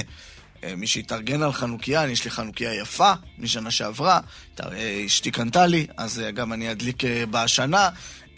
אה, 0.64 0.76
מי 0.76 0.88
שהתארגן 0.88 1.42
על 1.44 1.52
חנוכיה, 1.52 2.04
אני 2.04 2.12
יש 2.12 2.26
לי 2.26 2.32
חנוכיה 2.32 2.74
יפה 2.74 3.14
משנה 3.38 3.72
שעברה, 3.72 4.20
אה, 4.62 5.04
אשתי 5.06 5.32
קנתה 5.32 5.66
לי, 5.66 5.88
אז 5.98 6.20
אה, 6.20 6.32
גם 6.32 6.54
אני 6.54 6.72
אדליק 6.72 7.06
אה, 7.06 7.24
בשנה, 7.32 7.90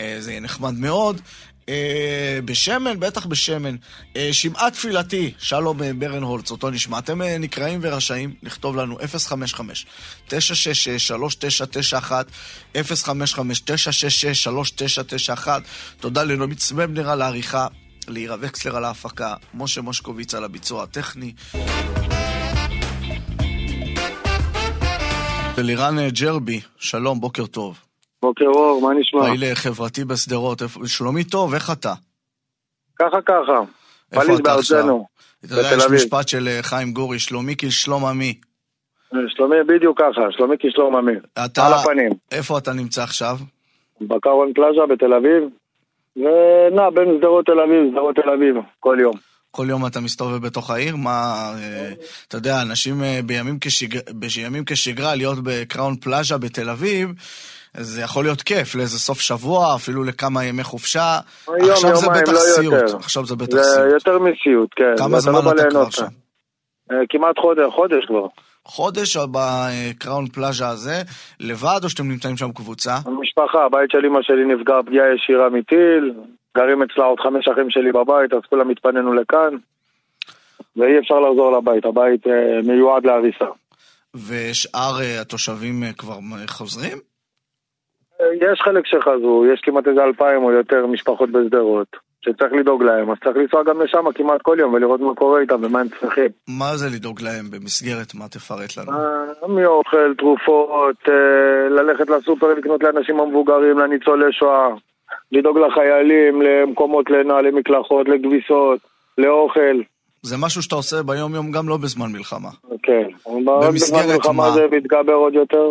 אה, 0.01 0.18
זה 0.20 0.32
יהיה 0.32 0.41
נחמד 0.41 0.74
מאוד. 0.74 1.22
אה, 1.70 2.39
בשמן, 2.45 2.99
בטח 2.99 3.26
בשמן. 3.26 3.76
אה, 4.16 4.30
שמעה 4.32 4.72
תפילתי, 4.72 5.34
שלום 5.39 5.84
אה, 5.84 5.93
ברנהולץ, 5.93 6.51
אותו 6.51 6.70
נשמע. 6.70 6.99
אתם 6.99 7.22
אה, 7.22 7.38
נקראים 7.38 7.80
ורשאים 7.84 8.34
לכתוב 8.43 8.76
לנו 8.76 8.97
055-966-3991, 10.30 10.34
055-966-3991. 12.76 15.47
תודה 15.99 16.24
לנעמי 16.24 16.55
צמבנר 16.55 17.09
על 17.09 17.22
העריכה, 17.22 17.68
לעירה 18.07 18.36
וקסלר 18.41 18.76
על 18.76 18.86
ההפקה, 18.86 19.34
משה 19.53 19.82
מושקוביץ 19.82 20.34
על 20.34 20.43
הביצוע 20.43 20.84
הטכני. 20.84 21.34
אלירן 25.57 25.99
אה, 25.99 26.09
ג'רבי, 26.09 26.61
שלום, 26.80 27.22
בוקר 27.22 27.45
טוב. 27.45 27.85
בוקר 28.26 28.46
אור, 28.46 28.82
מה 28.82 29.00
נשמע? 29.00 29.22
פעיל 29.22 29.44
אה, 29.44 29.56
חברתי 29.56 30.06
בשדרות, 30.06 30.62
שלומי 30.86 31.24
טוב, 31.24 31.54
איך 31.54 31.72
אתה? 31.72 31.94
ככה 33.00 33.22
ככה. 33.22 33.60
איפה 34.12 34.38
אתה 34.42 34.54
עכשיו? 34.54 34.86
אתה 35.46 35.54
יודע, 35.54 35.70
יש. 35.78 35.86
משפט 35.92 36.28
של 36.28 36.48
אה, 36.48 36.60
חיים 36.64 36.92
גורי, 36.92 37.20
שלומי 37.20 37.56
כשלום 37.58 38.06
עמי. 38.06 38.34
שלומי 39.28 39.56
בדיוק 39.68 40.02
ככה, 40.02 40.22
שלומי 40.32 40.56
כשלום 40.60 40.96
אמיר. 40.96 41.20
אתה, 41.46 41.68
על 41.68 41.74
הפנים. 41.74 42.12
איפה 42.32 42.58
אתה 42.58 42.74
נמצא 42.74 43.04
עכשיו? 43.04 43.38
בקרון 44.02 44.54
פלאז'ה 44.54 44.86
בתל 44.90 45.14
אביב, 45.14 45.44
ונע 46.16 46.90
בין 46.90 47.18
שדרות 47.18 47.46
תל 47.46 47.60
אביב, 47.60 47.92
שדרות 47.92 48.16
תל 48.16 48.30
אביב, 48.30 48.56
כל 48.80 48.98
יום. 49.02 49.14
כל 49.52 49.68
יום 49.70 49.86
אתה 49.86 50.00
מסתובב 50.00 50.48
בתוך 50.48 50.72
העיר? 50.72 50.96
מה, 50.96 51.52
אה, 51.58 51.92
אתה 52.28 52.38
יודע, 52.38 52.62
אנשים 52.62 53.04
אה, 53.04 53.20
בימים, 53.26 53.58
כשג... 53.62 53.98
בימים 54.12 54.64
כשגרה 54.66 55.16
להיות 55.16 55.38
בקראון 55.44 55.96
פלאז'ה 55.96 56.38
בתל 56.38 56.70
אביב, 56.70 57.10
זה 57.78 58.02
יכול 58.02 58.24
להיות 58.24 58.42
כיף 58.42 58.76
לאיזה 58.76 59.00
סוף 59.00 59.20
שבוע, 59.20 59.76
אפילו 59.76 60.04
לכמה 60.04 60.46
ימי 60.46 60.64
חופשה. 60.64 61.20
יום, 61.48 61.72
עכשיו 61.72 61.96
זה 61.96 62.06
יומיים, 62.06 62.24
בטח 62.24 62.34
לא 62.34 62.38
סיוט. 62.40 62.74
יותר. 62.74 62.98
עכשיו 62.98 63.26
זה 63.26 63.36
בטח 63.36 63.58
זה 63.58 63.64
סיוט. 63.64 63.94
יותר 63.94 64.20
מסיוט, 64.20 64.70
כן. 64.76 64.94
כמה 64.98 65.20
זמן 65.20 65.34
לא 65.34 65.40
אתה 65.40 65.50
כבר 65.50 65.70
ליהנות. 65.70 65.92
שם? 65.92 66.06
אה, 66.92 66.98
כמעט 67.10 67.40
חודש, 67.40 67.66
חודש 67.76 68.06
כבר. 68.08 68.28
חודש 68.66 69.18
בקראון 69.18 70.28
פלאז'ה 70.28 70.70
הזה, 70.70 71.02
לבד 71.40 71.80
או 71.84 71.90
שאתם 71.90 72.08
נמצאים 72.08 72.38
שם 72.38 72.52
קבוצה? 72.52 72.96
המשפחה, 73.06 73.66
הבית 73.66 73.92
של 73.92 74.06
אמא 74.06 74.20
שלי 74.22 74.46
נפגע 74.46 74.74
פגיעה 74.86 75.06
ישירה 75.16 75.50
מטיל, 75.50 76.14
גרים 76.58 76.84
אצלה 76.84 77.06
עוד 77.06 77.20
חמש 77.20 77.48
אחים 77.48 77.70
שלי 77.70 77.92
בבית, 77.92 78.34
אז 78.34 78.40
כולם 78.50 78.70
התפנינו 78.70 79.14
לכאן, 79.14 79.54
ואי 80.78 81.00
אפשר 81.00 81.20
לחזור 81.20 81.58
לבית, 81.58 81.86
הבית 81.86 82.28
אה, 82.28 82.62
מיועד 82.64 83.06
להריסה. 83.06 83.46
ושאר 84.16 85.02
אה, 85.02 85.22
התושבים 85.22 85.84
כבר 85.98 86.18
חוזרים? 86.48 87.14
יש 88.20 88.61
חלק 88.61 88.86
שחזרו, 88.86 89.45
יש 89.53 89.61
כמעט 89.61 89.88
איזה 89.88 90.03
אלפיים 90.03 90.43
או 90.43 90.51
יותר 90.51 90.86
משפחות 90.86 91.30
בשדרות, 91.30 91.88
שצריך 92.22 92.53
לדאוג 92.53 92.84
להם, 92.84 93.11
אז 93.11 93.18
צריך 93.24 93.38
לנסוע 93.38 93.63
גם 93.63 93.82
לשם 93.82 94.11
כמעט 94.16 94.41
כל 94.41 94.57
יום 94.59 94.74
ולראות 94.74 95.01
מה 95.01 95.16
קורה 95.16 95.41
איתם 95.41 95.63
ומה 95.63 95.80
הם 95.80 95.88
צריכים. 95.99 96.30
מה 96.59 96.78
זה 96.78 96.88
לדאוג 96.95 97.22
להם 97.22 97.45
במסגרת? 97.51 98.16
מה 98.16 98.28
תפרט 98.28 98.78
לנו? 98.78 98.91
אה, 98.91 99.47
מאוכל, 99.47 100.13
תרופות, 100.18 100.95
אה, 101.09 101.70
ללכת 101.70 102.09
לסופר 102.09 102.53
לקנות 102.53 102.84
לאנשים 102.84 103.20
המבוגרים, 103.20 103.80
לניצולי 103.80 104.32
שואה, 104.32 104.68
לדאוג 105.32 105.57
לחיילים, 105.57 106.41
למקומות 106.41 107.09
לינה, 107.09 107.41
למקלחות, 107.41 108.07
לכביסות, 108.09 108.80
לאוכל, 109.18 109.82
זה 110.26 110.38
משהו 110.38 110.62
שאתה 110.62 110.76
עושה 110.76 111.04
ביום-יום 111.04 111.52
גם 111.52 111.70
לא 111.70 111.78
בזמן 111.78 112.12
מלחמה. 112.12 112.50
כן. 112.84 113.08
במסגרת 113.46 114.26
מה? 114.26 114.52
זה 114.52 114.68
מתגבר 114.72 115.14
עוד 115.14 115.34
יותר, 115.34 115.66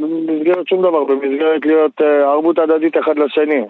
במסגרת 0.00 0.68
שום 0.68 0.80
דבר, 0.80 1.04
במסגרת 1.04 1.66
להיות 1.66 1.92
אה, 2.00 2.32
ערבות 2.32 2.58
הדדית 2.58 2.94
אחד 2.96 3.16
לשני. 3.16 3.62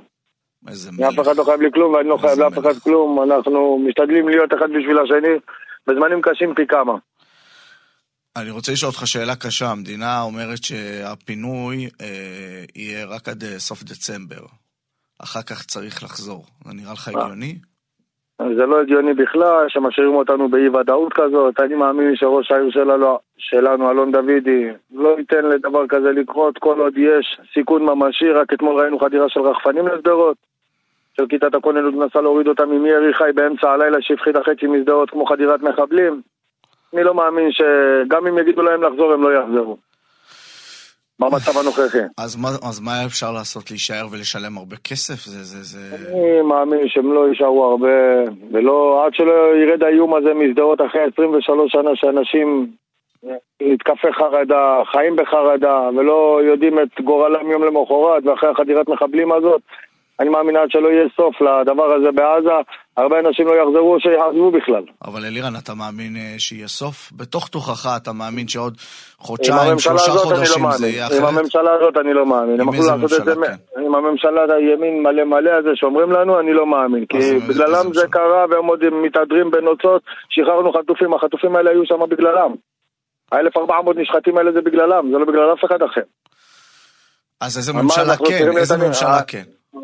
איזה 0.68 0.90
אף 0.90 1.12
מלך. 1.12 1.18
אחד 1.18 1.36
לא 1.36 1.44
חייב 1.44 1.60
לי 1.60 1.72
כלום 1.72 1.94
ואני 1.94 2.08
לא 2.08 2.16
חייב 2.16 2.38
לאף 2.38 2.58
אחד. 2.58 2.72
כלום, 2.84 3.22
אנחנו 3.22 3.78
משתדלים 3.88 4.28
להיות 4.28 4.54
אחד 4.54 4.68
בשביל 4.70 4.98
השני, 4.98 5.34
בזמנים 5.86 6.20
קשים 6.22 6.54
פי 6.54 6.66
כמה. 6.66 6.94
אני 8.36 8.50
רוצה 8.50 8.72
לשאול 8.72 8.90
אותך 8.90 9.06
שאלה 9.06 9.36
קשה. 9.36 9.66
המדינה 9.70 10.22
אומרת 10.22 10.64
שהפינוי 10.64 11.88
אה, 12.00 12.64
יהיה 12.76 13.06
רק 13.06 13.28
עד 13.28 13.44
אה, 13.44 13.58
סוף 13.58 13.82
דצמבר. 13.82 14.46
אחר 15.18 15.42
כך 15.42 15.62
צריך 15.62 16.02
לחזור. 16.02 16.44
זה 16.64 16.72
נראה 16.74 16.92
לך. 16.92 17.08
הגיוני? 17.08 17.58
זה 18.42 18.66
לא 18.66 18.80
הגיוני 18.80 19.14
בכלל, 19.14 19.68
שמשאירים 19.68 20.14
אותנו 20.14 20.48
באי 20.48 20.68
ודאות 20.68 21.12
כזאת, 21.12 21.60
אני 21.60 21.74
מאמין 21.74 22.16
שראש 22.16 22.52
העיר 22.52 22.70
שלנו, 22.70 23.18
שלנו 23.38 23.90
אלון 23.90 24.12
דוידי, 24.12 24.68
לא 24.94 25.14
ייתן 25.18 25.44
לדבר 25.44 25.86
כזה 25.86 26.12
לקרות 26.12 26.58
כל 26.58 26.80
עוד 26.80 26.98
יש 26.98 27.40
סיכון 27.54 27.82
ממשי, 27.82 28.30
רק 28.30 28.52
אתמול 28.52 28.80
ראינו 28.80 28.98
חדירה 28.98 29.28
של 29.28 29.40
רחפנים 29.40 29.88
לשדרות, 29.88 30.36
של 31.16 31.26
כיתת 31.26 31.54
הכוננות 31.54 31.94
מנסה 31.94 32.20
להוריד 32.20 32.48
אותם 32.48 32.72
עם 32.72 32.86
ירי 32.86 33.14
חי 33.14 33.30
באמצע 33.34 33.70
הלילה 33.70 33.96
שהפחידה 34.00 34.40
חצי 34.42 34.66
משדרות 34.66 35.10
כמו 35.10 35.26
חדירת 35.26 35.62
מחבלים. 35.62 36.20
אני 36.94 37.04
לא 37.04 37.14
מאמין 37.14 37.50
שגם 37.52 38.26
אם 38.26 38.38
יגידו 38.38 38.62
להם 38.62 38.82
לחזור 38.82 39.12
הם 39.12 39.22
לא 39.22 39.34
יחזרו. 39.34 39.76
במצב 41.20 41.58
הנוכחי. 41.58 41.98
אז 42.18 42.36
מה, 42.36 42.48
אז 42.48 42.80
מה 42.80 43.06
אפשר 43.06 43.32
לעשות? 43.32 43.70
להישאר 43.70 44.06
ולשלם 44.10 44.58
הרבה 44.58 44.76
כסף? 44.76 45.24
זה, 45.24 45.44
זה, 45.44 45.62
זה... 45.62 45.96
אני 46.12 46.42
מאמין 46.42 46.88
שהם 46.88 47.12
לא 47.12 47.28
יישארו 47.28 47.64
הרבה, 47.64 47.88
ולא, 48.52 49.04
עד 49.06 49.14
שלא 49.14 49.56
ירד 49.62 49.82
האיום 49.82 50.14
הזה 50.14 50.34
משדרות 50.34 50.80
אחרי 50.80 51.00
23 51.12 51.72
שנה 51.72 51.90
שאנשים 51.94 52.66
נתקפי 53.62 54.12
חרדה, 54.12 54.82
חיים 54.92 55.16
בחרדה, 55.16 55.88
ולא 55.96 56.40
יודעים 56.44 56.78
את 56.78 57.00
גורלם 57.04 57.50
יום 57.50 57.64
למחרת, 57.64 58.26
ואחרי 58.26 58.50
החדירת 58.50 58.88
מחבלים 58.88 59.32
הזאת, 59.32 59.60
אני 60.20 60.28
מאמין 60.28 60.56
עד 60.56 60.70
שלא 60.70 60.88
יהיה 60.88 61.08
סוף 61.16 61.34
לדבר 61.40 61.84
הזה 61.96 62.10
בעזה, 62.14 62.50
הרבה 62.96 63.18
אנשים 63.18 63.46
לא 63.46 63.52
יחזרו 63.52 63.94
או 63.94 64.00
שיעזבו 64.00 64.50
בכלל. 64.50 64.82
אבל 65.04 65.24
אלירן, 65.24 65.52
אתה 65.64 65.74
מאמין 65.74 66.16
אה, 66.16 66.34
שיהיה 66.38 66.68
סוף? 66.68 67.12
בתוך 67.16 67.48
תוכך 67.48 67.86
אתה 67.96 68.12
מאמין 68.12 68.48
שעוד 68.48 68.72
עם 68.72 69.26
חודשיים, 69.26 69.78
שלושה 69.78 70.14
לא 70.14 70.18
חודשים 70.20 70.44
זה 70.46 70.60
מאמין. 70.60 70.94
יהיה 70.94 71.06
עם 71.06 71.12
אחרת? 71.12 71.28
הממשלה 71.28 71.70
הזאת 71.74 71.96
אני 72.00 72.12
לא 72.14 72.26
מאמין. 72.26 72.60
עם 72.60 72.74
איזה 72.74 72.94
את 72.94 73.08
זה 73.08 73.34
ממשלה, 73.34 73.34
מ- 73.34 73.86
עם 73.86 73.94
הממשלה 73.94 74.40
הימין 74.54 75.02
מלא 75.02 75.24
מלא 75.24 75.50
הזה 75.50 75.68
שאומרים 75.74 76.12
לנו, 76.12 76.40
אני 76.40 76.52
לא 76.52 76.66
מאמין. 76.66 77.04
כי 77.08 77.16
עם 77.30 77.38
בגללם 77.38 77.82
זה 77.82 77.88
ממשלה? 77.88 78.06
קרה 78.08 78.44
והם 78.50 78.66
עוד 78.66 78.80
מתהדרים 79.06 79.50
בנוצות, 79.50 80.02
שחררנו 80.30 80.72
חטופים, 80.72 81.14
החטופים 81.14 81.56
האלה 81.56 81.70
היו 81.70 81.82
שם 81.86 82.00
בגללם. 82.10 82.52
ה-1400 83.32 83.92
נשחטים 83.96 84.38
האלה 84.38 84.52
זה 84.52 84.60
בגללם, 84.60 85.10
זה 85.12 85.18
לא 85.18 85.24
בגלל 85.24 85.52
אף 85.52 85.64
אחד 85.64 85.82
אחר. 85.82 86.00
אז 87.40 87.58
איזה 87.58 87.72
ממשלה 87.72 88.16
כן? 88.16 88.56
איזה 88.56 88.76
ממשלה 88.76 89.16
אה, 89.16 89.22
כן? 89.22 89.42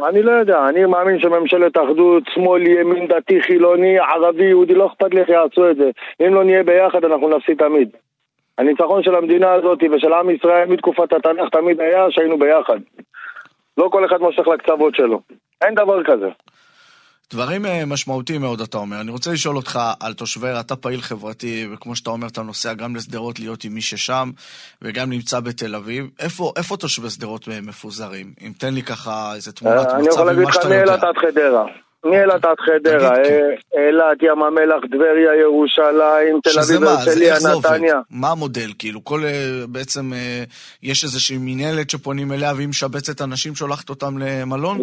אני 0.08 0.22
לא 0.22 0.30
יודע, 0.30 0.68
אני 0.68 0.84
מאמין 0.84 1.18
שממשלת 1.18 1.76
אחדות, 1.76 2.22
שמאל, 2.34 2.66
ימין, 2.66 3.06
דתי, 3.06 3.42
חילוני, 3.42 3.98
ערבי, 3.98 4.44
יהודי, 4.44 4.74
לא 4.74 4.86
אכפת 4.86 5.14
לי 5.14 5.20
איך 5.20 5.28
יעשו 5.28 5.70
את 5.70 5.76
זה. 5.76 5.90
אם 6.20 6.34
לא 6.34 6.44
נהיה 6.44 6.62
ביחד 6.62 7.04
אנחנו 7.04 7.28
נפסיד 7.28 7.58
תמיד. 7.58 7.88
הניצחון 8.58 9.02
של 9.02 9.14
המדינה 9.14 9.52
הזאת 9.52 9.78
ושל 9.92 10.12
עם 10.12 10.30
ישראל 10.30 10.68
מתקופת 10.68 11.12
התנ"ך 11.12 11.48
תמיד 11.48 11.80
היה 11.80 12.06
שהיינו 12.10 12.38
ביחד. 12.38 12.78
לא 13.78 13.88
כל 13.92 14.04
אחד 14.04 14.20
מושך 14.20 14.48
לקצוות 14.48 14.94
שלו. 14.94 15.20
אין 15.62 15.74
דבר 15.74 16.04
כזה. 16.04 16.28
דברים 17.32 17.66
אה, 17.66 17.84
משמעותיים 17.86 18.40
מאוד, 18.40 18.60
אתה 18.60 18.78
אומר. 18.78 19.00
אני 19.00 19.10
רוצה 19.10 19.32
לשאול 19.32 19.56
אותך 19.56 19.80
על 20.00 20.14
תושבי, 20.14 20.48
אתה 20.60 20.76
פעיל 20.76 21.00
חברתי, 21.00 21.66
וכמו 21.72 21.96
שאתה 21.96 22.10
אומר, 22.10 22.26
אתה 22.26 22.42
נוסע 22.42 22.74
גם 22.74 22.96
לשדרות 22.96 23.40
להיות 23.40 23.64
עם 23.64 23.74
מי 23.74 23.80
ששם, 23.80 24.30
וגם 24.82 25.10
נמצא 25.10 25.40
בתל 25.40 25.74
אביב. 25.74 26.06
איפה, 26.20 26.52
איפה 26.56 26.76
תושבי 26.76 27.10
שדרות 27.10 27.48
אה, 27.48 27.60
מפוזרים? 27.60 28.32
אם 28.40 28.52
תן 28.58 28.74
לי 28.74 28.82
ככה 28.82 29.34
איזה 29.34 29.52
תמונת 29.52 29.86
אני 29.88 30.02
מצב 30.02 30.10
יכול 30.10 30.26
להגיד 30.26 30.40
ממה 30.40 30.48
לך 30.48 30.54
שאתה 30.54 30.66
יודע. 30.66 30.76
מאילת 30.76 31.02
עד 31.02 31.14
חדרה. 31.16 31.64
מאילת 32.04 32.44
עד 32.44 32.60
חדרה, 32.60 33.14
כן. 33.14 33.50
אה, 33.76 33.88
אילת, 33.88 34.22
ים 34.22 34.42
המלח, 34.42 34.80
טבריה, 34.92 35.34
ירושלים, 35.40 36.40
תל 36.42 36.50
אביב, 36.60 36.88
הרצליה? 36.88 37.34
נתניה. 37.58 38.00
מה 38.10 38.28
המודל? 38.30 38.70
כאילו, 38.78 39.04
כל, 39.04 39.20
אה, 39.24 39.66
בעצם, 39.68 40.12
אה, 40.12 40.44
יש 40.82 41.04
איזושהי 41.04 41.38
מינהלת 41.38 41.90
שפונים 41.90 42.32
אליה 42.32 42.52
והיא 42.56 42.68
משבצת 42.68 43.22
אנשים, 43.22 43.54
שולחת 43.54 43.90
אותם 43.90 44.18
למלון? 44.18 44.78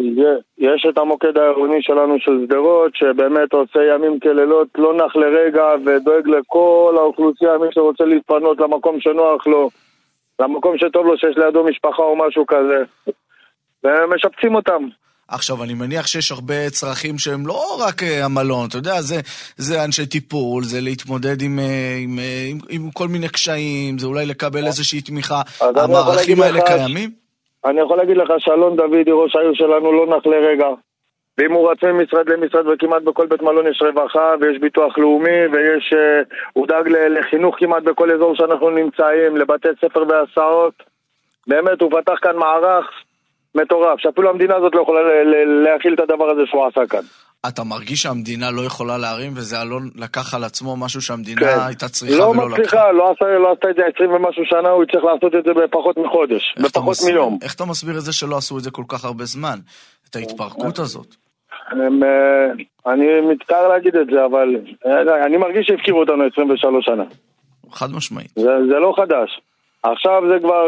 יש 0.58 0.86
את 0.90 0.98
המוקד 0.98 1.38
העירוני 1.38 1.82
שלנו 1.82 2.14
של 2.18 2.32
שדרות, 2.44 2.92
שבאמת 2.94 3.52
עושה 3.52 3.80
ימים 3.94 4.20
כלילות, 4.20 4.68
לא 4.78 4.94
נח 4.94 5.16
לרגע, 5.16 5.64
ודואג 5.86 6.28
לכל 6.28 6.94
האוכלוסייה, 6.98 7.58
מי 7.58 7.66
שרוצה 7.70 8.04
להתפנות 8.04 8.60
למקום 8.60 9.00
שנוח 9.00 9.46
לו, 9.46 9.70
למקום 10.40 10.78
שטוב 10.78 11.06
לו, 11.06 11.18
שיש 11.18 11.36
לידו 11.36 11.64
משפחה 11.64 12.02
או 12.02 12.16
משהו 12.16 12.46
כזה. 12.46 12.82
ומשפצים 13.84 14.54
אותם. 14.54 14.88
עכשיו, 15.32 15.62
אני 15.64 15.74
מניח 15.74 16.06
שיש 16.06 16.32
הרבה 16.32 16.70
צרכים 16.70 17.18
שהם 17.18 17.46
לא 17.46 17.76
רק 17.80 18.02
אה, 18.02 18.24
המלון, 18.24 18.68
אתה 18.68 18.76
יודע, 18.78 19.00
זה, 19.00 19.20
זה 19.56 19.84
אנשי 19.84 20.06
טיפול, 20.06 20.64
זה 20.64 20.80
להתמודד 20.80 21.42
עם, 21.42 21.58
אה, 21.58 21.64
עם, 22.02 22.18
אה, 22.18 22.44
עם, 22.50 22.58
עם 22.70 22.90
כל 22.90 23.08
מיני 23.08 23.28
קשיים, 23.28 23.98
זה 23.98 24.06
אולי 24.06 24.26
לקבל 24.26 24.66
איזושהי 24.66 25.00
תמיכה. 25.00 25.40
המערכים 25.60 26.42
האלה 26.42 26.58
לך- 26.58 26.64
קיימים? 26.66 27.10
אני 27.64 27.80
יכול 27.80 27.96
להגיד 27.96 28.16
לך 28.16 28.28
שאלון 28.38 28.76
דודי, 28.76 29.02
ראש 29.12 29.36
העיר 29.36 29.50
שלנו, 29.54 29.92
לא 29.92 30.16
נח 30.16 30.26
לרגע. 30.26 30.66
ואם 31.38 31.52
הוא 31.52 31.70
רץ 31.70 31.82
ממשרד 31.84 32.28
למשרד, 32.28 32.66
וכמעט 32.66 33.02
בכל 33.02 33.26
בית 33.26 33.42
מלון 33.42 33.66
יש 33.66 33.82
רווחה, 33.82 34.34
ויש 34.40 34.58
ביטוח 34.60 34.98
לאומי, 34.98 35.46
ויש... 35.52 35.92
אה, 35.92 36.22
הוא 36.52 36.66
דאג 36.66 36.88
לחינוך 36.88 37.56
כמעט 37.58 37.82
בכל 37.82 38.10
אזור 38.10 38.34
שאנחנו 38.36 38.70
נמצאים, 38.70 39.36
לבתי 39.36 39.68
ספר 39.80 40.04
והסעות. 40.08 40.74
באמת, 41.46 41.80
הוא 41.82 41.90
פתח 42.00 42.14
כאן 42.22 42.36
מערך 42.36 42.86
מטורף, 43.54 43.98
שאפילו 43.98 44.30
המדינה 44.30 44.56
הזאת 44.56 44.74
לא 44.74 44.82
יכולה 44.82 45.00
להכיל 45.64 45.94
את 45.94 46.00
הדבר 46.00 46.30
הזה 46.30 46.40
שהוא 46.46 46.66
עשה 46.66 46.86
כאן. 46.90 47.00
אתה 47.48 47.64
מרגיש 47.64 48.02
שהמדינה 48.02 48.50
לא 48.50 48.62
יכולה 48.62 48.98
להרים, 48.98 49.32
וזה 49.36 49.62
אלון 49.62 49.90
לקח 49.96 50.34
על 50.34 50.44
עצמו 50.44 50.76
משהו 50.76 51.00
שהמדינה 51.02 51.40
כן. 51.40 51.58
הייתה 51.66 51.88
צריכה 51.88 52.16
לא 52.18 52.24
ולא 52.24 52.44
לקחה? 52.50 52.52
מצליחה, 52.58 52.92
לא 52.92 53.10
עשה, 53.10 53.24
לא 53.38 53.52
עשתה 53.52 53.70
את 53.70 53.76
זה 53.76 53.82
20 53.94 54.10
ומשהו 54.10 54.42
שנה, 54.46 54.68
הוא 54.68 54.84
צריך 54.92 55.04
לעשות 55.04 55.34
את 55.34 55.44
זה 55.44 55.50
בפחות 55.54 55.96
מחודש, 55.96 56.54
בפחות 56.62 56.90
מסביר- 56.90 57.14
מיום. 57.14 57.38
איך 57.42 57.54
אתה 57.54 57.64
מסביר 57.64 57.94
את 57.98 58.02
זה 58.02 58.12
שלא 58.12 58.36
עשו 58.36 58.58
את 58.58 58.62
זה 58.62 58.70
כל 58.70 58.84
כך 58.88 59.04
הרבה 59.04 59.24
זמן? 59.24 59.58
את 60.10 60.16
ההתפרקות 60.16 60.78
הזאת? 60.78 61.06
הם, 61.70 62.02
אה, 62.04 62.92
אני 62.92 63.06
מצטער 63.20 63.68
להגיד 63.68 63.96
את 63.96 64.06
זה, 64.12 64.24
אבל 64.24 64.48
אה, 64.86 65.26
אני 65.26 65.36
מרגיש 65.36 65.66
שהפקירו 65.66 66.00
אותנו 66.00 66.24
23 66.32 66.84
שנה. 66.84 67.04
חד 67.72 67.92
משמעית. 67.92 68.30
זה, 68.36 68.50
זה 68.68 68.78
לא 68.78 68.94
חדש. 68.96 69.40
עכשיו 69.82 70.22
זה 70.32 70.38
כבר, 70.42 70.66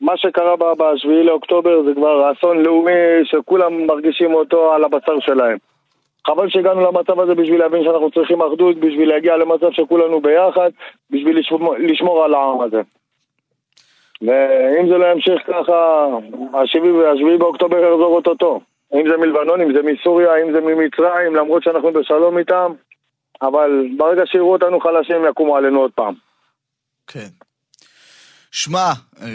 מה 0.00 0.16
שקרה 0.16 0.56
ב-7 0.56 1.08
לאוקטובר 1.08 1.82
זה 1.82 1.94
כבר 1.94 2.32
אסון 2.32 2.62
לאומי 2.62 3.24
שכולם 3.24 3.86
מרגישים 3.86 4.34
אותו 4.34 4.72
על 4.72 4.84
הבשר 4.84 5.20
שלהם. 5.20 5.58
חבל 6.26 6.48
שהגענו 6.48 6.80
למצב 6.80 7.20
הזה 7.20 7.34
בשביל 7.34 7.60
להבין 7.60 7.84
שאנחנו 7.84 8.10
צריכים 8.10 8.42
אחדות, 8.42 8.76
בשביל 8.76 9.08
להגיע 9.08 9.36
למצב 9.36 9.72
שכולנו 9.72 10.20
ביחד, 10.20 10.70
בשביל 11.10 11.38
לשמור, 11.38 11.74
לשמור 11.78 12.24
על 12.24 12.34
העם 12.34 12.60
הזה. 12.60 12.80
ואם 14.22 14.88
זה 14.88 14.98
לא 14.98 15.06
ימשיך 15.12 15.42
ככה, 15.46 16.06
השביעי 16.54 17.06
השביעי 17.06 17.38
באוקטובר 17.38 17.78
יחזור 17.78 18.16
אותו-טו. 18.16 18.60
אם 18.94 19.08
זה 19.10 19.16
מלבנון, 19.16 19.60
אם 19.60 19.72
זה 19.74 19.82
מסוריה, 19.82 20.36
אם 20.42 20.52
זה 20.52 20.60
ממצרים, 20.60 21.34
למרות 21.34 21.62
שאנחנו 21.62 21.92
בשלום 21.92 22.38
איתם, 22.38 22.72
אבל 23.42 23.86
ברגע 23.96 24.22
שיראו 24.26 24.52
אותנו 24.52 24.80
חלשים 24.80 25.24
יקומו 25.30 25.56
עלינו 25.56 25.80
עוד 25.80 25.90
פעם. 25.94 26.14
כן. 27.06 27.47
שמע, 28.50 28.92
אה, 29.20 29.26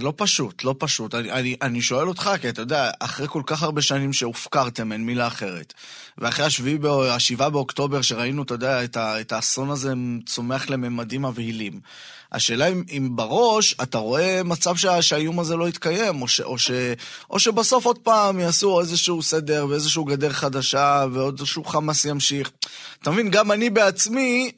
לא 0.00 0.12
פשוט, 0.16 0.64
לא 0.64 0.74
פשוט. 0.78 1.14
אני, 1.14 1.32
אני, 1.32 1.56
אני 1.62 1.82
שואל 1.82 2.08
אותך, 2.08 2.30
כי 2.40 2.48
אתה 2.48 2.62
יודע, 2.62 2.90
אחרי 3.00 3.26
כל 3.28 3.42
כך 3.46 3.62
הרבה 3.62 3.82
שנים 3.82 4.12
שהופקרתם, 4.12 4.92
אין 4.92 5.06
מילה 5.06 5.26
אחרת, 5.26 5.74
ואחרי 6.18 6.44
השביעי, 6.44 6.78
השבעה 7.10 7.50
באוקטובר, 7.50 8.02
שראינו, 8.02 8.42
אתה 8.42 8.54
יודע, 8.54 8.84
את, 8.84 8.96
ה, 8.96 9.20
את 9.20 9.32
האסון 9.32 9.70
הזה 9.70 9.92
צומח 10.26 10.70
לממדים 10.70 11.22
מבהילים, 11.24 11.80
השאלה 12.32 12.66
אם, 12.66 12.82
אם 12.90 13.08
בראש 13.16 13.74
אתה 13.82 13.98
רואה 13.98 14.42
מצב 14.42 14.76
שה, 14.76 15.02
שהאיום 15.02 15.40
הזה 15.40 15.56
לא 15.56 15.68
יתקיים, 15.68 16.22
או, 16.22 16.28
ש, 16.28 16.40
או, 16.40 16.58
ש, 16.58 16.70
או 17.30 17.38
שבסוף 17.38 17.84
עוד 17.84 17.98
פעם 17.98 18.40
יעשו 18.40 18.80
איזשהו 18.80 19.22
סדר 19.22 19.66
ואיזשהו 19.68 20.04
גדר 20.04 20.32
חדשה, 20.32 21.04
ועוד 21.12 21.38
איזשהו 21.38 21.64
חמאס 21.64 22.04
ימשיך. 22.04 22.50
אתה 23.02 23.10
מבין, 23.10 23.30
גם 23.30 23.52
אני 23.52 23.70
בעצמי, 23.70 24.50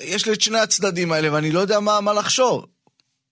יש 0.00 0.26
לי 0.26 0.32
את 0.32 0.40
שני 0.40 0.58
הצדדים 0.58 1.12
האלה, 1.12 1.32
ואני 1.32 1.52
לא 1.52 1.60
יודע 1.60 1.80
מה, 1.80 2.00
מה 2.00 2.12
לחשוב. 2.12 2.64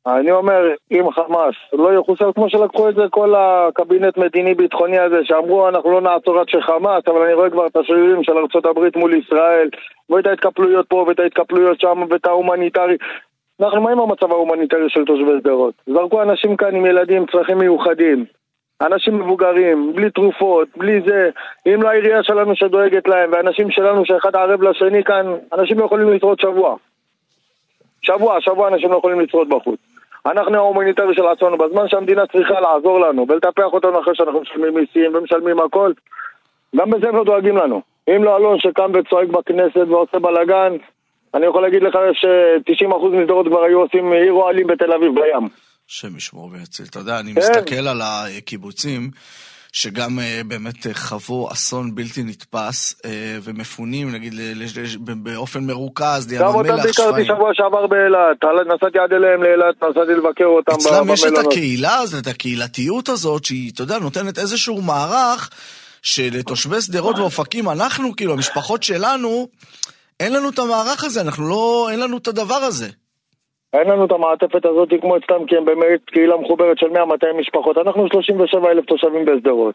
אני 0.07 0.31
אומר, 0.31 0.63
אם 0.93 1.11
חמאס 1.11 1.55
לא 1.73 1.95
יחוסל 1.95 2.33
כמו 2.35 2.51
שלקחו 2.51 2.89
את 2.89 2.95
זה 2.95 3.03
כל 3.11 3.35
הקבינט 3.37 4.17
מדיני-ביטחוני 4.17 4.99
הזה, 4.99 5.17
שאמרו 5.25 5.69
אנחנו 5.69 5.91
לא 5.91 6.01
נעצור 6.01 6.39
עד 6.39 6.49
שחמאס, 6.49 7.03
אבל 7.07 7.23
אני 7.23 7.35
רואה 7.35 7.51
כבר 7.51 7.67
את 7.67 7.77
השרירים 7.77 8.25
של 8.25 8.33
ארה"ב 8.33 8.99
מול 8.99 9.15
ישראל, 9.15 9.69
ואת 10.11 10.27
ההתקפלויות 10.27 10.87
פה 10.89 11.05
ואת 11.09 11.21
ההתקפלויות 11.21 11.81
שם 11.81 12.03
ואת 12.11 12.27
ההומניטרי. 12.27 12.97
אנחנו 13.61 13.81
מה 13.81 13.91
עם 13.91 14.01
המצב 14.01 14.33
ההומניטרי 14.33 14.91
של 14.91 15.05
תושבי 15.05 15.31
שדרות? 15.41 15.75
זרקו 15.87 16.23
אנשים 16.23 16.57
כאן 16.57 16.77
עם 16.77 16.87
ילדים 16.87 17.27
צרכים 17.33 17.59
מיוחדים. 17.59 18.25
אנשים 18.81 19.19
מבוגרים, 19.19 19.93
בלי 19.95 20.11
תרופות, 20.11 20.69
בלי 20.77 21.01
זה. 21.07 21.31
אם 21.67 21.83
לא 21.83 21.89
העירייה 21.89 22.23
שלנו 22.23 22.57
שדואגת 22.57 23.09
להם, 23.09 23.31
ואנשים 23.33 23.71
שלנו 23.71 24.07
שאחד 24.07 24.37
ערב 24.37 24.63
לשני 24.63 25.05
כאן, 25.05 25.27
אנשים 25.53 25.79
לא 25.79 25.85
יכולים 25.85 26.13
לשרוד 26.13 26.41
שבוע. 26.41 26.77
שבוע, 28.03 28.41
שבוע 28.41 28.69
אנשים 28.69 28.91
לא 28.91 28.97
יכולים 28.97 29.21
לשרוד 29.21 29.49
בחוץ. 29.49 29.86
אנחנו 30.31 30.57
ההומניטרי 30.57 31.15
של 31.15 31.27
עצמנו, 31.27 31.59
בזמן 31.59 31.89
שהמדינה 31.89 32.27
צריכה 32.27 32.61
לעזור 32.61 33.01
לנו 33.01 33.27
ולטפח 33.29 33.65
אותנו 33.73 34.01
אחרי 34.01 34.15
שאנחנו 34.17 34.41
משלמים 34.41 34.75
מיסים 34.75 35.15
ומשלמים 35.15 35.61
הכל, 35.61 35.93
גם 36.77 36.91
בזה 36.91 37.09
הם 37.09 37.17
לא 37.17 37.25
דואגים 37.25 37.57
לנו. 37.57 37.83
אם 38.09 38.25
לא 38.25 38.37
אלון 38.37 38.59
שקם 38.59 38.91
וצועק 38.95 39.29
בכנסת 39.29 39.87
ועושה 39.89 40.19
בלאגן, 40.19 40.73
אני 41.35 41.47
יכול 41.47 41.63
להגיד 41.63 41.83
לך 41.83 41.95
ש-90% 42.13 43.07
משדרות 43.07 43.47
כבר 43.47 43.63
היו 43.63 43.81
עושים 43.81 44.13
עיר 44.13 44.33
אוהלים 44.33 44.67
בתל 44.67 44.93
אביב 44.93 45.15
בים. 45.15 45.49
השם 45.89 46.17
ישמור 46.17 46.51
ויציל. 46.53 46.87
אתה 46.91 46.99
יודע, 46.99 47.21
אני 47.21 47.35
כן. 47.35 47.41
מסתכל 47.41 47.89
על 47.89 48.01
הקיבוצים, 48.03 49.11
שגם 49.77 50.19
אה, 50.19 50.41
באמת 50.47 50.87
אה, 50.87 50.95
חוו 50.95 51.49
אסון 51.53 51.95
בלתי 51.95 52.23
נתפס, 52.23 53.01
אה, 53.05 53.39
ומפונים, 53.43 54.13
נגיד, 54.13 54.35
באופן 55.23 55.65
מרוכז, 55.67 56.31
לים 56.31 56.41
גם 56.41 56.47
אותם 56.47 56.71
המלח, 56.71 56.87
ביקרתי 56.87 57.11
שפיים. 57.11 57.27
שבוע 57.27 57.51
שעבר 57.55 57.87
באילת, 57.87 58.45
נסעתי 58.67 58.99
עד 58.99 59.13
אליהם 59.13 59.43
לאילת, 59.43 59.75
נסעתי 59.83 60.13
לבקר 60.13 60.45
אותם 60.45 60.73
ב- 60.73 60.77
אצלם 60.77 61.11
יש 61.11 61.25
את 61.25 61.29
במלונות. 61.29 61.53
הקהילה 61.53 61.99
הזאת, 61.99 62.23
את 62.23 62.27
הקהילתיות 62.27 63.09
הזאת, 63.09 63.45
שהיא, 63.45 63.71
אתה 63.75 63.83
יודע, 63.83 63.99
נותנת 63.99 64.39
איזשהו 64.39 64.83
מערך 64.83 65.51
שלתושבי 66.03 66.81
שדרות 66.81 67.19
ואופקים, 67.19 67.69
אנחנו, 67.69 68.17
כאילו, 68.17 68.33
המשפחות 68.33 68.83
שלנו, 68.83 69.49
אין 70.21 70.33
לנו 70.33 70.49
את 70.49 70.59
המערך 70.59 71.05
הזה, 71.05 71.21
אנחנו 71.21 71.49
לא, 71.49 71.89
אין 71.91 72.01
לנו 72.01 72.17
את 72.19 72.29
הדבר 72.29 72.55
הזה. 72.55 72.89
אין 73.79 73.91
לנו 73.91 74.05
את 74.05 74.13
המעטפת 74.13 74.67
הזאת 74.67 74.89
כמו 75.01 75.17
אצלם, 75.17 75.47
כי 75.47 75.57
הם 75.57 75.65
באמת 75.65 76.01
קהילה 76.05 76.37
מחוברת 76.37 76.79
של 76.79 76.87
100-200 76.87 77.33
משפחות. 77.39 77.79
אנחנו 77.79 78.09
37 78.09 78.71
אלף 78.71 78.85
תושבים 78.85 79.25
בשדרות. 79.25 79.75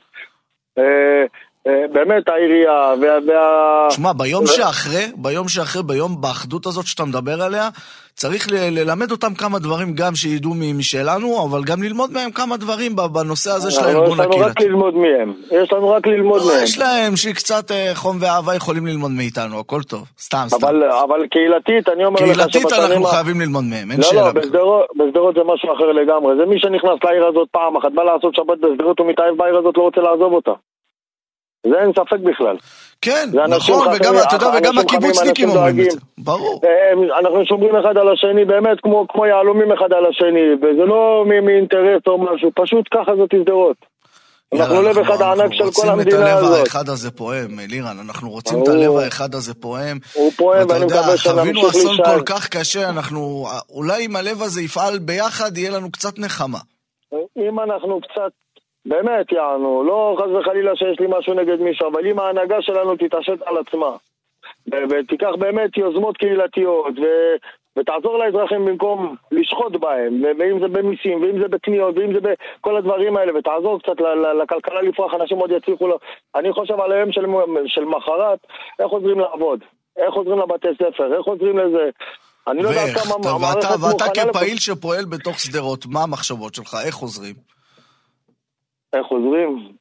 אה, 1.68 1.86
באמת 1.94 2.30
העירייה 2.30 2.94
וה... 3.28 3.88
תשמע, 3.90 4.14
ביום 4.14 4.48
שאחרי, 4.48 5.06
ביום 5.16 5.48
שאחרי, 5.48 5.84
ביום, 5.84 6.22
באחדות 6.22 6.66
הזאת 6.66 6.86
שאתה 6.88 7.06
מדבר 7.06 7.42
עליה, 7.42 7.70
צריך 8.16 8.48
ללמד 8.52 9.12
אותם 9.12 9.34
כמה 9.34 9.60
דברים 9.60 9.94
גם 9.96 10.16
שידעו 10.16 10.52
משלנו, 10.80 11.46
אבל 11.50 11.64
גם 11.64 11.84
ללמוד 11.84 12.12
מהם 12.12 12.32
כמה 12.32 12.58
דברים 12.58 12.96
בנושא 12.96 13.52
הזה 13.52 13.72
של 13.72 13.86
הארגון 13.86 14.12
יש 14.12 14.20
לנו 14.20 14.30
רק 14.30 14.52
הקהילתי. 14.52 14.64
ללמוד 14.66 14.94
מהם. 14.96 15.34
יש 15.52 15.74
לנו 15.74 15.90
רק 15.90 16.08
ללמוד 16.08 16.42
לא, 16.42 16.48
מהם. 16.48 16.64
יש 16.64 16.80
להם 16.80 17.16
שקצת 17.16 17.72
אה, 17.72 17.92
חום 17.96 18.18
ואהבה 18.22 18.56
יכולים 18.56 18.86
ללמוד 18.88 19.12
מאיתנו, 19.12 19.60
הכל 19.60 19.84
טוב. 19.84 20.04
סתם, 20.20 20.46
סתם. 20.48 20.68
אבל, 20.68 20.84
אבל 20.92 21.28
קהילתית, 21.28 21.90
אני 21.90 22.06
אומר 22.06 22.20
לך 22.20 22.26
קהילתית 22.26 22.62
שבשנים 22.62 22.92
אנחנו 22.92 23.08
ה- 23.08 23.12
חייבים 23.12 23.42
ללמוד 23.42 23.64
מהם, 23.64 23.92
אין 23.92 24.00
לא, 24.00 24.04
שאלה 24.04 24.22
לא. 24.22 24.32
בשדרות, 24.32 24.86
בשדרות 25.00 25.36
זה 25.36 25.42
משהו 25.54 25.74
אחר 25.74 25.92
לגמרי. 25.92 26.36
זה 26.40 26.46
מי 26.46 26.60
שנכנס 26.60 27.00
לעיר 27.04 27.26
הזאת 27.28 27.48
פעם 27.52 27.78
אחת, 27.78 27.92
בא 27.96 28.04
לעשות 28.04 28.36
שבת 28.36 28.58
בשדרות, 28.62 29.00
הוא 29.00 29.08
מתאהב 29.08 29.38
בעיר 29.38 29.58
הזאת, 29.58 29.78
לא 29.78 29.84
רוצה 29.84 30.02
לעזוב 30.02 30.34
אותה. 30.34 30.52
זה 31.68 31.76
אין 31.82 31.92
ספק 31.94 32.20
בכלל. 32.20 32.56
כן, 33.02 33.30
נכון, 33.50 33.88
וגם, 33.96 34.14
אתה 34.28 34.36
יודע, 34.36 34.58
וגם 34.58 34.78
הקיבוצניקים 34.78 35.50
אומרים 35.50 35.80
את. 35.80 35.92
זה. 35.92 36.00
ברור. 36.18 36.62
הם- 36.92 37.08
אנחנו 37.20 37.46
שומרים 37.46 37.76
אחד 37.76 37.98
על 37.98 38.08
השני 38.14 38.46
באמת 38.46 38.78
כמו, 38.84 39.06
כמו 39.10 39.26
יהלומים 39.26 39.72
אחד 39.72 39.94
על 39.94 40.06
השני, 40.06 40.54
וזה 40.62 40.86
לא 40.86 41.24
מאינטרס 41.28 42.02
או 42.08 42.18
משהו, 42.18 42.50
פשוט 42.56 42.86
ככה 42.94 43.12
זאת 43.16 43.30
הזדרות. 43.34 43.78
אנחנו 44.54 44.76
יאללה, 44.76 44.90
לב 44.92 44.98
אחד 45.00 45.22
הענק 45.22 45.54
של 45.54 45.60
כל 45.60 45.66
רוצים 45.66 45.86
את 45.86 45.90
המדינה 45.90 46.18
הלב 46.32 46.38
הזאת. 46.44 46.66
האחד 46.68 46.90
הזה 46.90 47.12
פועם, 47.12 47.60
אלירן, 47.60 47.98
אנחנו 48.06 48.30
רוצים 48.30 48.64
את. 48.64 48.68
הלב 48.68 48.92
האחד 48.98 49.36
הזה 49.36 49.54
פועם. 49.54 49.98
הוא 50.14 50.32
פועם, 50.38 50.70
ואני 50.70 50.86
מקווה 50.86 51.18
חווינו 51.18 51.18
שנמשיך 51.62 51.70
אסון 51.70 51.88
להישאר. 51.88 52.18
כל 52.18 52.24
כך 52.26 52.48
קשה, 52.50 52.90
אנחנו, 52.90 53.48
אולי 53.70 54.06
אם 54.06 54.16
הלב 54.16 54.42
הזה 54.42 54.62
יפעל 54.62 55.00
ביחד, 55.00 55.58
יהיה 55.58 55.72
לנו 55.72 55.92
קצת 55.92 56.20
נחמה. 56.20 56.58
אם 57.38 57.60
אנחנו 57.60 58.00
קצת, 58.02 58.32
באמת 58.86 59.32
יענו, 59.32 59.84
לא 59.84 60.18
חס 60.20 60.28
וחלילה 60.40 60.76
שיש 60.76 61.00
לי 61.00 61.08
משהו 61.10 61.34
נגד 61.34 61.60
מישהו, 61.60 61.88
אבל 61.90 62.08
אם 62.08 62.20
ההנהגה 62.20 62.62
שלנו 62.62 62.96
תתעשת 62.96 63.42
על 63.46 63.58
עצמה, 63.58 63.96
ו- 64.72 64.84
ותיקח 64.90 65.32
באמת 65.40 65.78
יוזמות 65.78 66.18
קהילתיות, 66.18 66.96
ותעזור 67.78 68.18
לאזרחים 68.18 68.66
במקום 68.66 69.16
לשחוט 69.32 69.76
בהם, 69.76 70.24
ואם 70.40 70.60
זה 70.60 70.68
במיסים, 70.68 71.22
ואם 71.22 71.42
זה 71.42 71.48
בקניות, 71.48 71.98
ואם 71.98 72.14
זה 72.14 72.20
בכל 72.20 72.78
הדברים 72.78 73.18
האלה, 73.18 73.38
ותעזור 73.40 73.80
קצת 73.80 74.02
לכלכלה 74.44 74.82
לפרוח, 74.82 75.14
אנשים 75.14 75.38
עוד 75.38 75.52
יצליחו 75.52 75.88
לו. 75.88 75.98
אני 76.36 76.54
חושב 76.54 76.80
על 76.80 76.92
היום 76.92 77.12
של, 77.12 77.26
של 77.68 77.86
מחרת, 77.86 78.40
איך 78.80 78.88
חוזרים 78.88 79.20
לעבוד, 79.20 79.60
איך 79.98 80.14
חוזרים 80.14 80.40
לבתי 80.40 80.68
ספר, 80.76 81.18
איך 81.18 81.22
חוזרים 81.24 81.58
לזה. 81.58 81.90
אני 82.48 82.64
לא 82.64 82.70
יודע 82.70 82.82
כמה 82.94 83.16
המערכת 83.16 83.56
מוכנה... 83.56 83.88
ואתה 83.88 84.06
כפעיל 84.32 84.58
שפועל 84.58 85.06
בתוך 85.06 85.40
שדרות, 85.40 85.86
מה 85.86 86.04
המחשבות 86.04 86.56
שלך? 86.56 86.76
איך 86.86 86.96
חוזרים? 86.96 87.36
איך 88.94 89.06
חוזרים? 89.06 89.72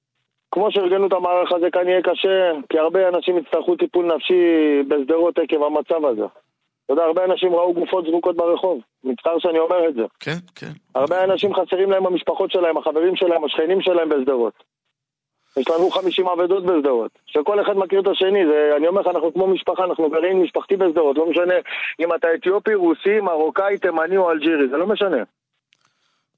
כמו 0.51 0.73
שארגנו 0.73 1.07
את 1.07 1.13
המערך 1.13 1.53
הזה 1.53 1.71
כאן 1.71 1.89
יהיה 1.89 2.03
קשה, 2.03 2.53
כי 2.69 2.79
הרבה 2.79 3.09
אנשים 3.09 3.39
יצטרכו 3.39 3.77
טיפול 3.77 4.15
נפשי 4.15 4.43
בשדרות 4.89 5.39
עקב 5.39 5.63
המצב 5.63 6.05
הזה. 6.05 6.25
אתה 6.85 6.93
יודע, 6.93 7.05
הרבה 7.05 7.25
אנשים 7.25 7.55
ראו 7.55 7.75
גופות 7.75 8.05
זרוקות 8.07 8.37
ברחוב. 8.37 8.81
מצטער 9.05 9.39
שאני 9.39 9.59
אומר 9.59 9.89
את 9.89 9.95
זה. 9.95 10.03
כן, 10.21 10.39
כן. 10.55 10.73
הרבה 10.95 11.25
אנשים 11.25 11.55
חסרים 11.55 11.91
להם 11.91 12.07
המשפחות 12.07 12.51
שלהם, 12.51 12.77
החברים 12.77 13.17
שלהם, 13.17 13.45
השכנים 13.45 13.81
שלהם 13.81 14.09
בשדרות. 14.09 14.53
יש 15.57 15.71
לנו 15.71 15.91
50 15.91 16.29
אבדות 16.29 16.65
בשדרות, 16.65 17.11
שכל 17.27 17.61
אחד 17.61 17.77
מכיר 17.77 18.01
את 18.01 18.07
השני, 18.07 18.47
זה, 18.47 18.73
אני 18.77 18.89
אומר 18.89 19.01
לך, 19.01 19.07
אנחנו 19.07 19.33
כמו 19.35 19.47
משפחה, 19.47 19.85
אנחנו 19.85 20.11
גרעין 20.11 20.43
משפחתי 20.43 20.77
בשדרות, 20.77 21.19
לא 21.19 21.31
משנה 21.31 21.55
אם 22.01 22.15
אתה 22.15 22.35
אתיופי, 22.35 22.75
רוסי, 22.75 23.21
מרוקאי, 23.21 23.79
תימני 23.79 24.17
או 24.17 24.31
אלג'ירי, 24.31 24.69
זה 24.69 24.77
לא 24.77 24.87
משנה. 24.87 25.23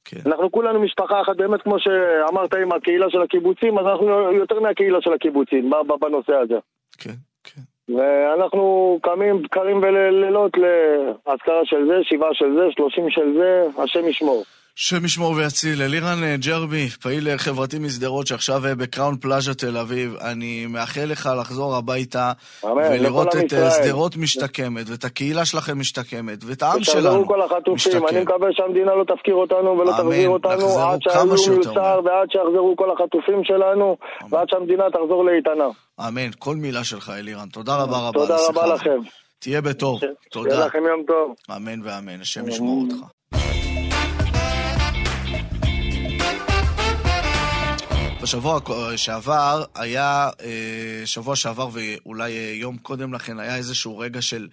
כן. 0.05 0.21
אנחנו 0.27 0.53
כולנו 0.53 0.81
משפחה 0.81 1.21
אחת, 1.21 1.37
באמת 1.37 1.63
כמו 1.63 1.77
שאמרת 1.79 2.55
עם 2.55 2.73
הקהילה 2.73 3.11
של 3.11 3.23
הקיבוצים, 3.23 3.79
אז 3.79 3.87
אנחנו 3.87 4.33
יותר 4.33 4.61
מהקהילה 4.61 4.99
של 5.01 5.13
הקיבוצים 5.13 5.71
בנושא 6.01 6.33
הזה. 6.33 6.59
כן, 6.99 7.15
כן. 7.45 7.61
ואנחנו 7.97 8.99
קמים 9.03 9.43
בקרים 9.43 9.83
ולילות 9.83 10.53
לאזכרה 10.57 11.61
של 11.65 11.87
זה, 11.87 11.99
שבעה 12.03 12.35
של 12.35 12.55
זה, 12.55 12.63
שלושים 12.71 13.11
של 13.11 13.35
זה, 13.39 13.83
השם 13.83 14.09
ישמור. 14.09 14.45
השם 14.79 15.05
ישמור 15.05 15.33
ויציל. 15.33 15.83
אלירן 15.83 16.25
אה, 16.25 16.37
ג'רבי, 16.47 16.89
פעיל 16.89 17.29
אה, 17.29 17.39
חברתי 17.39 17.79
משדרות 17.79 18.27
שעכשיו 18.27 18.67
אה, 18.67 18.75
בקראון 18.75 19.17
פלאז'ה 19.17 19.55
תל 19.55 19.77
אביב, 19.77 20.17
אני 20.21 20.67
מאחל 20.67 21.05
לך 21.05 21.31
לחזור 21.41 21.77
הביתה 21.77 22.33
אמן, 22.65 22.83
ולראות 22.91 23.37
את 23.37 23.53
שדרות 23.71 24.17
משתקמת, 24.17 24.91
ואת 24.91 25.05
הקהילה 25.05 25.45
שלכם 25.45 25.79
משתקמת, 25.79 26.45
ואת 26.47 26.63
העם 26.63 26.85
שלנו 26.85 27.27
כל 27.27 27.43
החטופים. 27.43 27.75
משתקם. 27.75 28.07
אני 28.09 28.21
מקווה 28.21 28.49
שהמדינה 28.53 28.95
לא 28.95 29.05
תפקיר 29.05 29.35
אותנו 29.35 29.79
ולא 29.79 29.93
תחזיר 29.93 30.29
אותנו 30.29 30.79
עד 30.79 31.03
שיחזרו 31.03 31.55
מיוצר 31.55 32.01
ועד 32.05 32.31
שיחזרו 32.31 32.75
כל 32.77 32.91
החטופים 32.91 33.45
שלנו, 33.45 33.97
אמן. 34.23 34.35
ועד 34.35 34.49
שהמדינה 34.51 34.85
תחזור 34.93 35.25
לאיתנה. 35.25 35.69
אמן, 36.09 36.31
כל 36.39 36.57
מילה 36.57 36.85
שלך 36.85 37.13
אלירן. 37.19 37.49
תודה 37.49 37.77
רבה 37.77 37.99
רבה. 37.99 38.21
תודה 38.21 38.37
רבה 38.49 38.75
לכם. 38.75 38.99
תהיה 39.39 39.61
בטוב. 39.61 40.01
תודה. 40.31 40.51
שיהיה 40.51 40.67
לכם 40.67 40.83
יום 40.89 41.03
טוב. 41.07 41.35
אמן 41.57 41.81
ואמן, 41.85 42.21
השם 42.21 42.49
ישמור 42.49 42.85
אותך. 42.85 43.22
בשבוע 48.23 48.61
שעבר 48.97 49.65
היה, 49.75 50.31
אה, 50.41 51.03
שבוע 51.07 51.37
שעבר 51.37 51.69
ואולי 51.73 52.39
אה, 52.39 52.53
יום 52.55 52.79
קודם 52.79 53.15
לכן, 53.15 53.41
היה 53.41 53.57
איזשהו 53.57 53.99
רגע 53.99 54.23
של, 54.23 54.49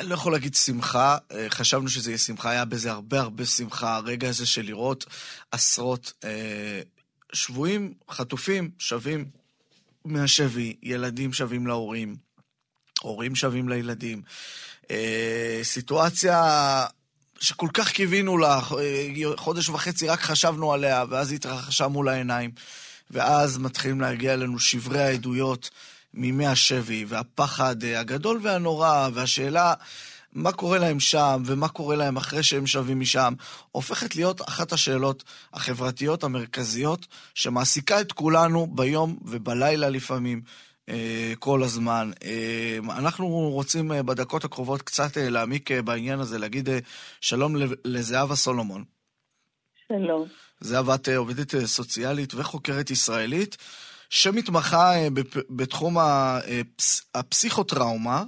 אני 0.00 0.08
לא 0.08 0.14
יכול 0.14 0.32
להגיד 0.32 0.54
שמחה, 0.54 1.18
אה, 1.32 1.46
חשבנו 1.50 1.88
שזה 1.88 2.10
יהיה 2.10 2.18
שמחה, 2.18 2.50
היה 2.50 2.64
בזה 2.64 2.90
הרבה 2.90 3.20
הרבה 3.20 3.44
שמחה, 3.44 3.96
הרגע 3.96 4.28
הזה 4.28 4.46
של 4.46 4.62
לראות 4.62 5.06
עשרות 5.50 6.12
שבויים, 7.32 7.94
חטופים, 8.10 8.70
שווים 8.78 9.30
מהשבי, 10.04 10.76
ילדים 10.82 11.32
שווים 11.32 11.66
להורים, 11.66 12.16
הורים 13.00 13.34
שווים 13.34 13.68
לילדים. 13.68 14.22
סיטואציה 15.62 16.86
שכל 17.44 17.68
כך 17.74 17.90
קיווינו 17.90 18.38
לה, 18.38 18.60
אה, 18.78 19.36
חודש 19.36 19.68
וחצי 19.68 20.08
רק 20.08 20.20
חשבנו 20.20 20.72
עליה, 20.72 21.04
ואז 21.08 21.30
היא 21.30 21.36
התרחשה 21.36 21.88
מול 21.88 22.08
העיניים. 22.08 22.50
ואז 23.10 23.58
מתחילים 23.58 24.00
להגיע 24.00 24.34
אלינו 24.34 24.58
שברי 24.58 25.02
העדויות 25.02 25.70
מימי 26.14 26.46
השבי, 26.46 27.04
והפחד 27.08 27.84
אה, 27.84 28.00
הגדול 28.00 28.40
והנורא, 28.42 29.08
והשאלה 29.14 29.74
מה 30.32 30.52
קורה 30.52 30.78
להם 30.78 31.00
שם, 31.00 31.42
ומה 31.46 31.68
קורה 31.68 31.96
להם 31.96 32.16
אחרי 32.16 32.42
שהם 32.42 32.66
שבים 32.66 33.00
משם, 33.00 33.34
הופכת 33.72 34.16
להיות 34.16 34.48
אחת 34.48 34.72
השאלות 34.72 35.24
החברתיות 35.52 36.24
המרכזיות 36.24 37.06
שמעסיקה 37.34 38.00
את 38.00 38.12
כולנו 38.12 38.66
ביום 38.66 39.18
ובלילה 39.24 39.88
לפעמים. 39.88 40.42
אה, 40.88 41.32
כל 41.38 41.62
הזמן. 41.62 42.10
אה, 42.24 42.78
אנחנו 42.98 43.26
רוצים 43.28 43.92
אה, 43.92 44.02
בדקות 44.02 44.44
הקרובות 44.44 44.82
קצת 44.82 45.16
להעמיק 45.16 45.70
בעניין 45.72 46.20
הזה, 46.20 46.38
להגיד 46.38 46.68
שלום 47.20 47.56
לזהבה 47.84 48.34
סולומון. 48.34 48.84
שלום. 49.88 50.28
זהבה, 50.60 50.94
את 50.94 51.08
עובדת 51.08 51.64
סוציאלית 51.64 52.34
וחוקרת 52.34 52.90
ישראלית, 52.90 53.56
שמתמחה 54.10 54.92
בתחום 55.50 55.96
הפסיכוטראומה. 57.14 58.22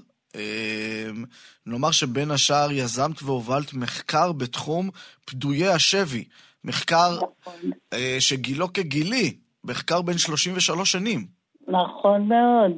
נאמר 1.66 1.90
שבין 1.90 2.30
השאר 2.30 2.72
יזמת 2.72 3.22
והובלת 3.22 3.74
מחקר 3.74 4.32
בתחום 4.32 4.90
פדויי 5.24 5.68
השבי. 5.68 6.24
מחקר 6.64 7.16
נכון. 7.16 7.70
שגילו 8.20 8.72
כגילי, 8.72 9.36
מחקר 9.64 10.02
בן 10.02 10.18
33 10.18 10.92
שנים. 10.92 11.35
נכון 11.68 12.28
מאוד. 12.28 12.72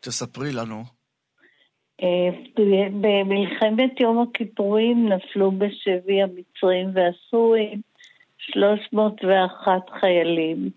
תספרי 0.00 0.52
לנו. 0.52 0.84
אה, 2.02 2.28
במלחמת 3.00 4.00
יום 4.00 4.22
הכיפורים 4.22 5.08
נפלו 5.08 5.50
בשבי 5.50 6.22
המצרים 6.22 6.90
והסורים 6.94 7.80
301 8.38 9.90
חיילים, 10.00 10.70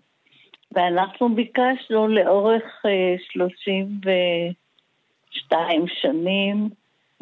ואנחנו 0.72 1.34
ביקשנו 1.34 2.08
לאורך 2.08 2.82
32 3.32 5.82
אה, 5.82 5.88
שנים 6.00 6.70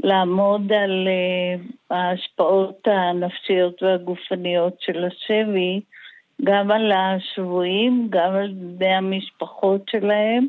לעמוד 0.05 0.73
על 0.73 1.09
אה, 1.09 1.57
ההשפעות 1.97 2.89
הנפשיות 2.89 3.83
והגופניות 3.83 4.81
של 4.81 5.05
השבי 5.05 5.81
גם 6.45 6.71
על 6.71 6.93
השבויים, 6.93 8.07
גם 8.11 8.33
על 8.35 8.53
בני 8.53 8.95
המשפחות 8.95 9.89
שלהם, 9.91 10.47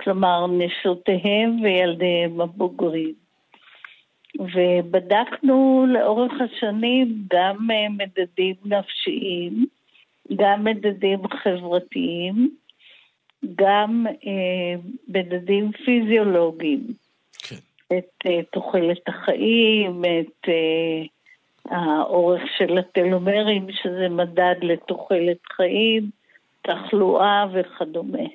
כלומר 0.00 0.46
נשותיהם 0.46 1.60
וילדיהם 1.62 2.40
הבוגרים. 2.40 3.14
ובדקנו 4.40 5.86
לאורך 5.88 6.32
השנים 6.40 7.24
גם 7.32 7.70
אה, 7.70 7.88
מדדים 7.88 8.54
נפשיים, 8.64 9.66
גם 10.36 10.64
מדדים 10.64 11.28
חברתיים, 11.28 12.50
גם 13.54 14.06
אה, 14.26 14.80
מדדים 15.08 15.72
פיזיולוגיים. 15.84 16.86
כן. 17.38 17.56
את 17.98 18.26
אה, 18.26 18.40
תוחלת 18.52 19.08
החיים, 19.08 20.02
את 20.04 20.48
אה, 20.48 21.02
האורך 21.70 22.42
של 22.58 22.78
הטלומרים, 22.78 23.66
שזה 23.82 24.08
מדד 24.10 24.54
לתוחלת 24.62 25.38
חיים, 25.56 26.10
תחלואה 26.62 27.44
וכדומה. 27.52 28.28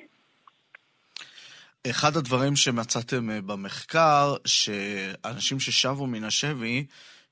אחד 1.90 2.16
הדברים 2.16 2.56
שמצאתם 2.56 3.30
אה, 3.30 3.40
במחקר, 3.40 4.34
שאנשים 4.44 5.60
ששבו 5.60 6.06
מן 6.06 6.24
השבי 6.24 6.86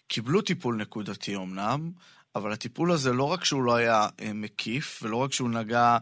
קיבלו 0.08 0.40
טיפול 0.40 0.76
נקודתי 0.76 1.36
אמנם, 1.36 1.90
אבל 2.34 2.52
הטיפול 2.52 2.92
הזה 2.92 3.12
לא 3.12 3.24
רק 3.24 3.44
שהוא 3.44 3.62
לא 3.62 3.76
היה 3.76 4.08
אה, 4.20 4.30
מקיף, 4.34 5.00
ולא 5.02 5.16
רק 5.16 5.32
שהוא 5.32 5.50
נגע, 5.50 5.96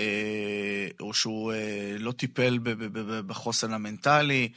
אה, 0.00 0.86
או 1.00 1.14
שהוא 1.14 1.52
לא 1.98 2.12
טיפל 2.12 2.58
בחוסן 3.26 3.72
המנטלי, 3.72 4.48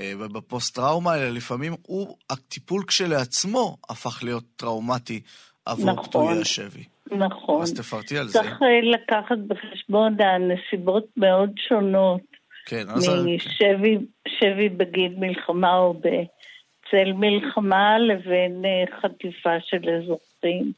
ובפוסט-טראומה, 0.00 1.16
אלא 1.16 1.30
לפעמים 1.30 1.72
הוא, 1.86 2.16
הטיפול 2.30 2.84
כשלעצמו 2.86 3.76
הפך 3.90 4.24
להיות 4.24 4.44
טראומטי 4.56 5.20
עבור 5.66 5.92
נכון, 5.92 6.04
פדויי 6.04 6.40
השבי. 6.40 6.84
נכון. 7.10 7.62
אז 7.62 7.74
תפרטי 7.74 8.18
על 8.18 8.26
זה. 8.26 8.38
צריך 8.38 8.62
אה, 8.62 8.80
לקחת 8.82 9.38
בחשבון 9.48 10.16
הנסיבות 10.20 11.04
מאוד 11.16 11.50
שונות. 11.68 12.20
כן, 12.66 12.84
אז... 12.88 13.08
משבי 13.08 13.98
שבי 14.28 14.68
בגין 14.68 15.14
מלחמה 15.18 15.76
או 15.76 15.94
בצל 15.94 17.12
מלחמה 17.12 17.98
לבין 17.98 18.64
אה, 18.64 18.84
חטיפה 19.00 19.60
של 19.60 19.90
אזרחים. 19.90 20.72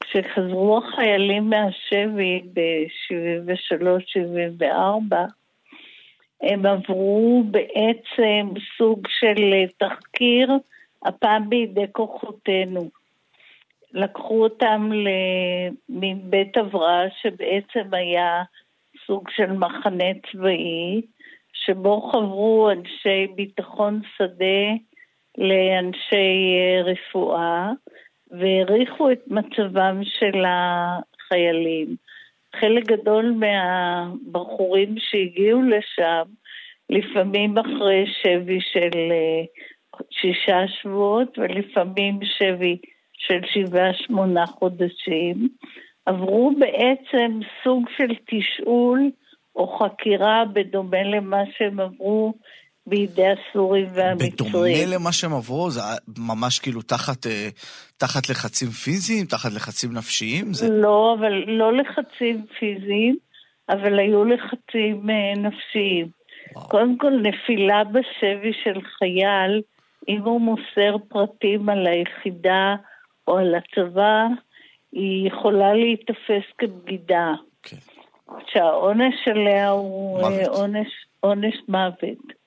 כשחזרו 0.00 0.78
החיילים 0.78 1.50
מהשבי 1.50 2.42
ב-73-74, 2.52 5.14
הם 6.42 6.66
עברו 6.66 7.42
בעצם 7.50 8.48
סוג 8.78 9.06
של 9.08 9.64
תחקיר, 9.78 10.50
הפעם 11.04 11.50
בידי 11.50 11.86
כוחותינו. 11.92 12.88
לקחו 13.92 14.42
אותם 14.42 14.90
למין 14.92 16.18
בית 16.30 16.56
הבראה 16.56 17.04
שבעצם 17.22 17.94
היה 17.94 18.42
סוג 19.06 19.30
של 19.30 19.52
מחנה 19.52 20.04
צבאי, 20.32 21.02
שבו 21.52 22.10
חברו 22.12 22.70
אנשי 22.70 23.26
ביטחון 23.34 24.00
שדה 24.16 24.74
לאנשי 25.38 26.56
אה, 26.58 26.82
רפואה 26.82 27.70
והעריכו 28.30 29.12
את 29.12 29.20
מצבם 29.26 30.00
של 30.04 30.44
החיילים. 30.46 31.96
חלק 32.60 32.86
גדול 32.86 33.34
מהבחורים 33.38 34.94
שהגיעו 34.98 35.62
לשם, 35.62 36.22
לפעמים 36.90 37.58
אחרי 37.58 38.04
שבי 38.22 38.58
של 38.72 38.98
אה, 39.10 39.44
שישה 40.10 40.68
שבועות 40.68 41.38
ולפעמים 41.38 42.18
שבי 42.22 42.78
של 43.12 43.40
שבעה 43.52 43.94
שמונה 43.94 44.46
חודשים, 44.46 45.48
עברו 46.06 46.52
בעצם 46.58 47.40
סוג 47.64 47.88
של 47.96 48.14
תשאול 48.26 49.10
או 49.56 49.78
חקירה 49.78 50.44
בדומה 50.52 51.02
למה 51.02 51.42
שהם 51.56 51.80
עברו 51.80 52.34
בידי 52.88 53.26
הסורים 53.26 53.86
והמצרים. 53.94 54.32
בדומה 54.32 54.94
למה 54.94 55.12
שהם 55.12 55.32
עברו, 55.32 55.70
זה 55.70 55.80
ממש 56.18 56.58
כאילו 56.58 56.82
תחת, 56.82 57.26
אה, 57.26 57.48
תחת 57.96 58.28
לחצים 58.28 58.68
פיזיים, 58.68 59.26
תחת 59.26 59.52
לחצים 59.52 59.92
נפשיים? 59.92 60.54
זה... 60.54 60.68
לא, 60.70 61.16
אבל 61.18 61.32
לא 61.46 61.72
לחצים 61.72 62.46
פיזיים, 62.58 63.16
אבל 63.68 63.98
היו 63.98 64.24
לחצים 64.24 65.10
אה, 65.10 65.40
נפשיים. 65.40 66.08
וואו. 66.54 66.68
קודם 66.68 66.98
כל, 66.98 67.12
נפילה 67.22 67.84
בשבי 67.84 68.52
של 68.64 68.80
חייל, 68.98 69.62
אם 70.08 70.20
הוא 70.22 70.40
מוסר 70.40 70.96
פרטים 71.08 71.68
על 71.68 71.86
היחידה 71.86 72.74
או 73.28 73.38
על 73.38 73.54
הצבא, 73.54 74.26
היא 74.92 75.28
יכולה 75.28 75.74
להיתפס 75.74 76.44
כבגידה. 76.58 77.32
כן. 77.62 77.76
שהעונש 78.52 79.28
עליה 79.30 79.70
הוא 79.70 80.18
אה, 80.18 80.30
מוות. 80.30 80.46
עונש, 80.48 80.88
עונש 81.20 81.54
מוות. 81.68 82.37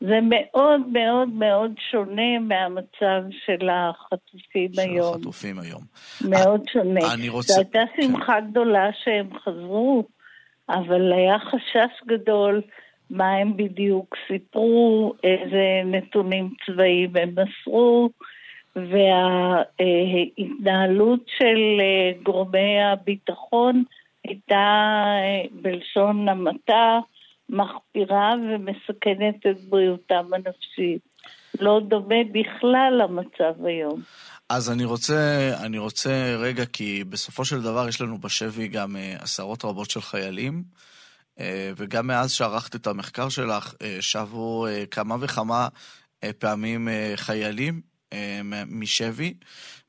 זה 0.00 0.18
מאוד 0.22 0.80
מאוד 0.92 1.28
מאוד 1.28 1.70
שונה 1.90 2.38
מהמצב 2.40 3.22
של 3.46 3.68
החטופים 3.68 4.72
של 4.72 4.80
היום. 4.80 5.14
החטופים 5.14 5.58
היום. 5.58 5.82
מאוד 6.28 6.60
שונה. 6.72 7.14
אני 7.14 7.28
רוצה- 7.28 7.52
זו 7.52 7.60
הייתה 7.60 7.82
כן. 7.96 8.02
שמחה 8.02 8.40
גדולה 8.40 8.88
שהם 9.04 9.28
חזרו, 9.44 10.04
אבל 10.68 11.12
היה 11.12 11.38
חשש 11.38 12.02
גדול 12.06 12.62
מה 13.10 13.30
הם 13.32 13.56
בדיוק 13.56 14.16
סיפרו, 14.28 15.14
איזה 15.24 15.82
נתונים 15.84 16.54
צבאיים 16.66 17.10
הם 17.16 17.30
מסרו, 17.34 18.10
וההתנהלות 19.78 21.20
של 21.38 21.80
אה, 21.80 22.12
גורמי 22.22 22.82
הביטחון 22.82 23.84
הייתה 24.24 24.54
אה, 25.06 25.42
בלשון 25.52 26.28
המעטה 26.28 26.98
מחפירה 27.50 28.32
ומסכנת 28.34 29.46
את 29.50 29.60
בריאותם 29.68 30.24
הנפשית. 30.34 31.10
לא 31.60 31.80
דומה 31.88 32.14
בכלל 32.32 33.02
למצב 33.02 33.64
היום. 33.64 34.02
אז 34.48 34.70
אני 34.70 34.84
רוצה, 34.84 35.50
אני 35.64 35.78
רוצה 35.78 36.36
רגע, 36.38 36.64
כי 36.66 37.04
בסופו 37.04 37.44
של 37.44 37.62
דבר 37.62 37.88
יש 37.88 38.00
לנו 38.00 38.18
בשבי 38.18 38.68
גם 38.68 38.96
אה, 38.96 39.16
עשרות 39.20 39.64
רבות 39.64 39.90
של 39.90 40.00
חיילים, 40.00 40.62
אה, 41.40 41.72
וגם 41.76 42.06
מאז 42.06 42.32
שערכת 42.32 42.74
את 42.76 42.86
המחקר 42.86 43.28
שלך, 43.28 43.74
אה, 43.82 43.96
שבו 44.00 44.66
כמה 44.90 45.16
וכמה 45.20 45.68
פעמים 46.38 46.88
חיילים 47.16 47.80
משבי, 48.70 49.34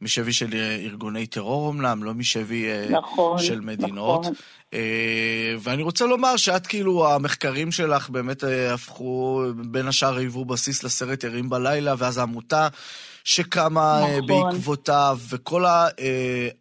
משבי 0.02 0.34
של 0.34 0.54
אה, 0.54 0.76
ארגוני 0.76 1.28
טרור 1.28 1.72
אמנם, 1.72 2.04
לא 2.04 2.14
משבי 2.14 2.66
אה, 2.70 2.88
נכון, 2.90 3.40
של 3.40 3.62
מדינות. 3.62 4.22
נכון. 4.22 4.34
אה, 4.74 5.56
ואני 5.60 5.84
רוצה 5.84 6.06
לומר 6.06 6.38
שאת 6.38 6.68
כאילו, 6.68 7.14
המחקרים 7.14 7.72
שלך 7.72 8.10
באמת 8.10 8.44
אה, 8.44 8.74
הפכו, 8.74 9.44
בין 9.56 9.88
השאר 9.88 10.18
היוו 10.18 10.46
בסיס 10.46 10.84
לסרט 10.84 11.26
ערים 11.26 11.50
בלילה, 11.50 11.96
ואז 11.98 12.18
העמותה 12.18 12.68
שקמה 13.24 14.04
אה, 14.04 14.20
נכון. 14.20 14.28
בעקבותיו, 14.28 15.20
וכל 15.30 15.66
אה, 15.66 15.90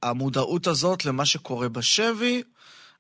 המודעות 0.03 0.67
הזאת 0.67 1.05
למה 1.05 1.25
שקורה 1.25 1.69
בשבי, 1.69 2.43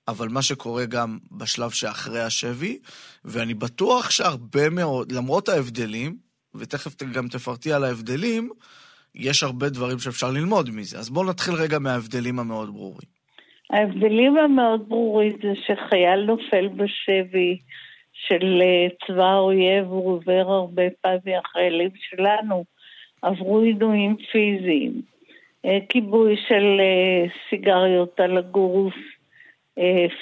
אבל 0.08 0.28
מה 0.28 0.42
שקורה 0.42 0.84
גם 0.84 1.18
בשלב 1.32 1.70
שאחרי 1.70 2.22
השבי, 2.22 2.78
ואני 3.24 3.54
בטוח 3.54 4.10
שהרבה 4.10 4.70
מאוד, 4.70 5.12
למרות 5.12 5.48
ההבדלים, 5.48 6.29
ותכף 6.54 7.02
גם 7.14 7.28
תפרטי 7.28 7.72
על 7.72 7.84
ההבדלים, 7.84 8.50
יש 9.14 9.42
הרבה 9.42 9.68
דברים 9.68 9.98
שאפשר 9.98 10.30
ללמוד 10.30 10.70
מזה. 10.70 10.98
אז 10.98 11.10
בואו 11.10 11.30
נתחיל 11.30 11.54
רגע 11.54 11.78
מההבדלים 11.78 12.38
המאוד 12.38 12.74
ברורים. 12.74 13.08
ההבדלים 13.70 14.36
המאוד 14.36 14.88
ברורים 14.88 15.32
זה 15.42 15.52
שחייל 15.66 16.20
נופל 16.20 16.68
בשבי 16.68 17.58
של 18.12 18.62
אה, 18.62 18.86
צבא 19.06 19.24
האויב, 19.24 19.86
הוא 19.86 20.12
עובר 20.12 20.44
הרבה 20.46 20.82
פעמים, 21.00 21.38
החיילים 21.44 21.90
שלנו 21.94 22.64
עברו 23.22 23.58
עינויים 23.60 24.16
פיזיים, 24.32 25.02
אה, 25.64 25.78
כיבוי 25.88 26.36
של 26.48 26.80
אה, 26.80 27.24
סיגריות 27.50 28.20
על 28.20 28.38
הגוף, 28.38 28.94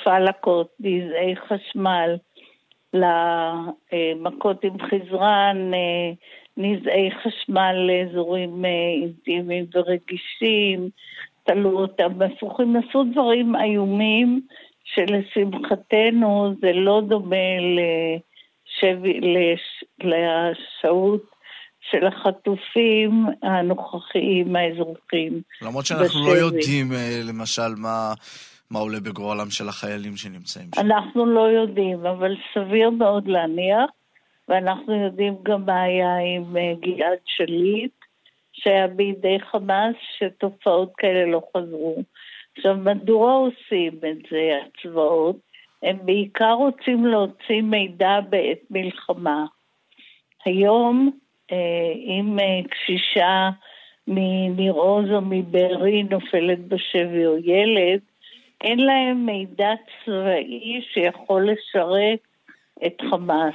פלקות, 0.05 0.68
נזעי 0.81 1.37
חשמל, 1.37 2.16
למכות 2.95 4.64
עם 4.64 4.76
חזרן, 4.78 5.70
אה, 5.74 6.12
נזעי 6.57 7.11
חשמל 7.22 7.72
לאזורים 7.72 8.64
אה, 8.64 8.70
אינטימיים 9.03 9.66
ורגישים, 9.74 10.91
תלו 11.45 11.80
אותם 11.80 12.22
הפוכים, 12.22 12.76
עשו 12.76 13.05
דברים 13.12 13.57
איומים 13.57 14.41
שלשמחתנו 14.84 16.55
זה 16.61 16.72
לא 16.72 17.03
דומה 17.09 17.36
לשבי, 17.76 19.20
לש, 19.20 19.84
לשהות 20.01 21.22
של 21.91 22.07
החטופים 22.07 23.26
הנוכחיים 23.43 24.57
האזרחים. 24.57 25.41
למרות 25.62 25.86
שאנחנו 25.86 26.20
לא 26.20 26.26
בשבי. 26.26 26.39
יודעים, 26.39 26.93
אה, 26.93 27.20
למשל, 27.28 27.74
מה, 27.76 28.12
מה 28.71 28.79
עולה 28.79 29.01
בגורלם 29.01 29.51
של 29.51 29.69
החיילים 29.69 30.16
שנמצאים 30.16 30.66
שם. 30.75 30.81
אנחנו 30.81 31.27
לא 31.27 31.41
יודעים, 31.41 32.07
אבל 32.07 32.35
סביר 32.55 32.91
מאוד 32.91 33.29
להניח, 33.29 33.91
ואנחנו 34.49 35.05
יודעים 35.05 35.35
גם 35.43 35.66
מה 35.66 35.83
היה 35.83 36.16
עם 36.16 36.57
אה, 36.57 36.73
גלעד 36.81 37.19
שליט, 37.27 37.93
שהיה 38.53 38.87
בידי 38.87 39.39
חמאס, 39.51 39.95
שתופעות 40.19 40.93
כאלה 40.97 41.27
לא 41.27 41.43
חזרו. 41.57 42.03
עכשיו, 42.57 42.77
מדוע 42.77 43.33
עושים 43.33 43.93
את 43.93 44.31
זה, 44.31 44.59
הצבאות? 44.66 45.37
הם 45.83 45.97
בעיקר 46.05 46.53
רוצים 46.53 47.07
להוציא 47.07 47.62
מידע 47.62 48.21
בעת 48.29 48.59
מלחמה. 48.71 49.47
היום, 50.45 51.11
אה, 51.53 51.93
אם 51.97 52.39
אה, 52.41 52.69
קשישה 52.71 53.51
מניר 54.09 54.73
עוז 54.73 55.11
או 55.11 55.21
מבארי 55.21 56.03
נופלת 56.03 56.59
בשבי 56.69 57.27
או 57.27 57.37
ילד, 57.37 58.01
אין 58.61 58.79
להם 58.79 59.27
מידע 59.27 59.71
צבאי 60.05 60.83
שיכול 60.93 61.51
לשרת 61.51 62.19
את 62.87 63.01
חמאס. 63.11 63.55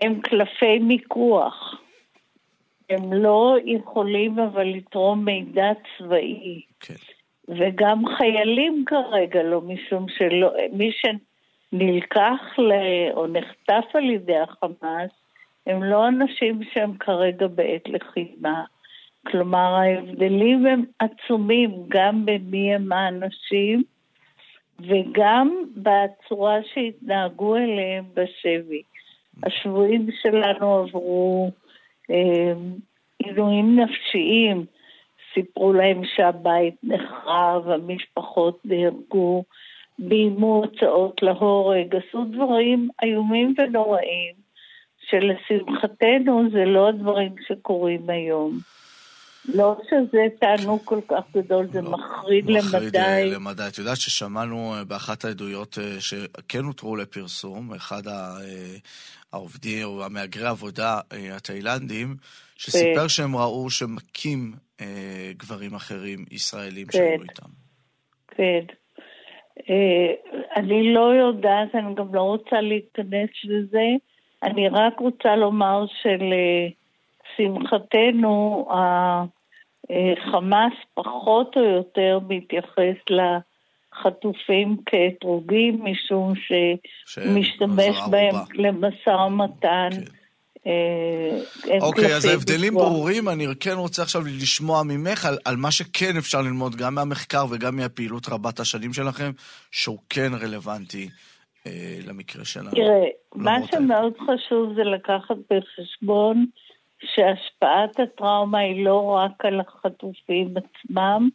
הם 0.00 0.20
קלפי 0.20 0.78
מיקוח. 0.78 1.80
הם 2.90 3.12
לא 3.12 3.56
יכולים 3.64 4.38
אבל 4.38 4.64
לתרום 4.64 5.24
מידע 5.24 5.72
צבאי. 5.98 6.62
כן. 6.80 6.94
וגם 7.48 8.02
חיילים 8.16 8.84
כרגע 8.86 9.42
לא, 9.42 9.60
משום 9.60 10.06
שלא, 10.08 10.52
מי 10.72 10.90
שנלקח 10.92 12.58
ל, 12.58 12.72
או 13.12 13.26
נחטף 13.26 13.84
על 13.94 14.10
ידי 14.10 14.38
החמאס, 14.38 15.10
הם 15.66 15.84
לא 15.84 16.08
אנשים 16.08 16.60
שהם 16.72 16.96
כרגע 16.96 17.46
בעת 17.46 17.88
לחימה. 17.88 18.64
כלומר, 19.26 19.74
ההבדלים 19.74 20.66
הם 20.66 20.84
עצומים 20.98 21.70
גם 21.88 22.26
במי 22.26 22.74
הם 22.74 22.92
האנשים 22.92 23.82
וגם 24.80 25.64
בצורה 25.76 26.56
שהתנהגו 26.74 27.56
אליהם 27.56 28.04
בשבי. 28.14 28.82
השבויים 29.42 30.06
שלנו 30.22 30.78
עברו 30.78 31.50
אה, 32.10 32.52
נפשיים, 33.76 34.66
סיפרו 35.34 35.72
להם 35.72 36.02
שהבית 36.16 36.74
נחרב, 36.82 37.68
המשפחות 37.68 38.60
נהרגו, 38.64 39.44
ביימו 39.98 40.56
הוצאות 40.56 41.22
להורג, 41.22 41.96
עשו 41.96 42.24
דברים 42.24 42.88
איומים 43.02 43.54
ונוראים, 43.58 44.34
שלשמחתנו 45.08 46.42
זה 46.52 46.64
לא 46.64 46.88
הדברים 46.88 47.34
שקורים 47.48 48.10
היום. 48.10 48.58
לא 49.48 49.76
שזה 49.90 50.22
תענוג 50.40 50.80
כל 50.84 51.00
כך 51.08 51.24
גדול, 51.34 51.66
זה 51.72 51.82
לא, 51.82 51.90
מחריד 51.90 52.50
מחריד, 52.50 52.96
אה, 52.96 53.20
למדי. 53.20 53.34
למדי. 53.34 53.62
את 53.68 53.78
יודעת 53.78 53.96
ששמענו 53.96 54.74
אה, 54.74 54.84
באחת 54.84 55.24
העדויות 55.24 55.78
אה, 55.78 56.00
שכן 56.00 56.64
הותרו 56.64 56.96
לפרסום, 56.96 57.74
אחד 57.74 58.02
העובדים 59.32 59.84
או 59.84 60.04
המהגרי 60.04 60.46
העבודה 60.46 61.00
אה, 61.12 61.36
התאילנדים, 61.36 62.16
שסיפר 62.56 63.02
כן. 63.02 63.08
שהם 63.08 63.36
ראו 63.36 63.70
שמכים 63.70 64.52
גברים 65.36 65.74
אחרים, 65.74 66.24
ישראלים, 66.30 66.86
כן. 66.86 66.98
שהיו 66.98 67.22
איתם. 67.22 67.48
כן. 68.28 68.64
אני 70.56 70.94
לא 70.94 71.14
יודעת, 71.14 71.74
אני 71.74 71.94
גם 71.94 72.14
לא 72.14 72.22
רוצה 72.22 72.60
להיכנס 72.60 73.30
לזה. 73.44 73.86
אני 74.42 74.68
רק 74.68 75.00
רוצה 75.00 75.36
לומר 75.36 75.84
לשמחתנו, 77.38 78.66
החמאס 79.90 80.72
פחות 80.94 81.56
או 81.56 81.62
יותר 81.62 82.18
מתייחס 82.28 82.96
לחטופים 83.10 84.76
כאתרוגים, 84.86 85.84
משום 85.84 86.32
שמשתמש 87.06 87.96
בהם 88.10 88.34
למשא 88.54 89.10
ומתן. 89.10 89.88
כן. 89.92 90.24
אה, 90.66 91.78
אוקיי, 91.80 92.16
אז 92.16 92.24
ההבדלים 92.24 92.74
ברורים, 92.74 93.28
אני 93.28 93.46
כן 93.60 93.74
רוצה 93.76 94.02
עכשיו 94.02 94.22
לשמוע 94.24 94.82
ממך 94.82 95.24
על, 95.24 95.38
על 95.44 95.56
מה 95.56 95.70
שכן 95.70 96.16
אפשר 96.18 96.42
ללמוד 96.42 96.76
גם 96.76 96.94
מהמחקר 96.94 97.44
וגם 97.50 97.76
מהפעילות 97.76 98.28
רבת 98.28 98.60
השנים 98.60 98.92
שלכם, 98.92 99.30
שהוא 99.70 99.98
כן 100.08 100.32
רלוונטי 100.40 101.08
אה, 101.66 101.98
למקרה 102.06 102.44
שלנו. 102.44 102.70
תראה, 102.70 103.04
מה 103.34 103.56
שמאוד 103.70 104.12
חשוב 104.18 104.74
זה 104.76 104.84
לקחת 104.84 105.36
בחשבון 105.50 106.46
שהשפעת 107.14 108.00
הטראומה 108.00 108.58
היא 108.58 108.84
לא 108.84 109.04
רק 109.04 109.44
על 109.44 109.60
החטופים 109.60 110.54
עצמם 110.56 111.28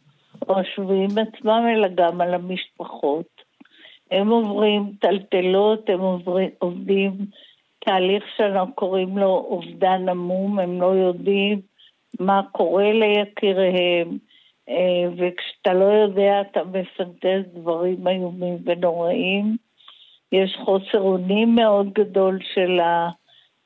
או 0.48 0.58
השבויים 0.58 1.10
עצמם, 1.10 1.66
אלא 1.74 1.88
גם 1.94 2.20
על 2.20 2.34
המשפחות. 2.34 3.50
הם 4.10 4.28
עוברים 4.28 4.92
טלטלות, 5.00 5.90
הם 5.90 6.00
עוברים, 6.00 6.50
עובדים 6.58 7.12
תהליך 7.78 8.24
שאנחנו 8.36 8.74
קוראים 8.74 9.18
לו 9.18 9.46
אובדן 9.50 10.08
עמום, 10.08 10.58
הם 10.58 10.80
לא 10.80 10.86
יודעים 10.86 11.60
מה 12.20 12.40
קורה 12.52 12.92
ליקיריהם, 12.92 14.18
אה, 14.68 15.04
וכשאתה 15.16 15.74
לא 15.74 15.84
יודע 15.84 16.40
אתה 16.40 16.60
מפנטז 16.64 17.54
דברים 17.54 18.08
איומים 18.08 18.58
ונוראים. 18.64 19.56
יש 20.32 20.56
חוסר 20.64 21.00
אונים 21.00 21.54
מאוד 21.54 21.92
גדול 21.92 22.38
של 22.54 22.80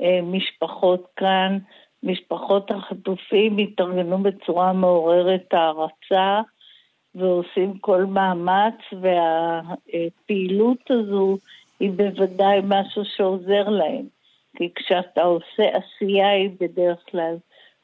המשפחות 0.01 1.07
כאן. 1.17 1.59
משפחות 2.05 2.71
החטופים 2.71 3.59
התארגנו 3.59 4.19
בצורה 4.19 4.73
מעוררת 4.73 5.55
הערצה 5.55 6.41
ועושים 7.15 7.79
כל 7.79 8.05
מאמץ, 8.05 8.75
והפעילות 9.01 10.91
הזו 10.91 11.39
היא 11.81 11.91
בוודאי 11.91 12.61
משהו 12.65 13.03
שעוזר 13.05 13.69
להם. 13.69 14.07
כי 14.57 14.69
כשאתה 14.75 15.23
עושה 15.23 15.65
עשייה 15.73 16.31
היא 16.31 16.51
בדרך 16.61 16.99
כלל 17.11 17.37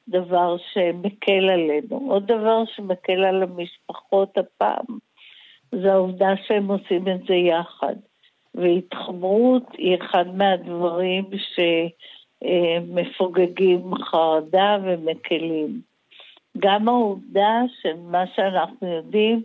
דבר 0.08 0.56
שמקל 0.72 1.50
עלינו. 1.50 2.06
עוד 2.08 2.26
דבר 2.26 2.62
שמקל 2.76 3.24
על 3.24 3.42
המשפחות 3.42 4.38
הפעם, 4.38 4.98
זה 5.72 5.92
העובדה 5.92 6.28
שהם 6.46 6.70
עושים 6.70 7.08
את 7.08 7.20
זה 7.28 7.34
יחד. 7.34 7.94
והתחברות 8.54 9.62
היא 9.78 9.96
אחד 9.96 10.36
מהדברים 10.36 11.24
שמפוגגים 12.44 13.94
חרדה 13.94 14.76
ומקלים. 14.84 15.80
גם 16.58 16.88
העובדה 16.88 17.62
שמה 17.82 18.24
שאנחנו 18.34 18.88
יודעים, 18.88 19.42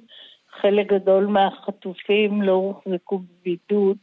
חלק 0.62 0.88
גדול 0.88 1.26
מהחטופים 1.26 2.42
לא 2.42 2.52
הוחזקו 2.52 3.20
בבידוד 3.20 3.98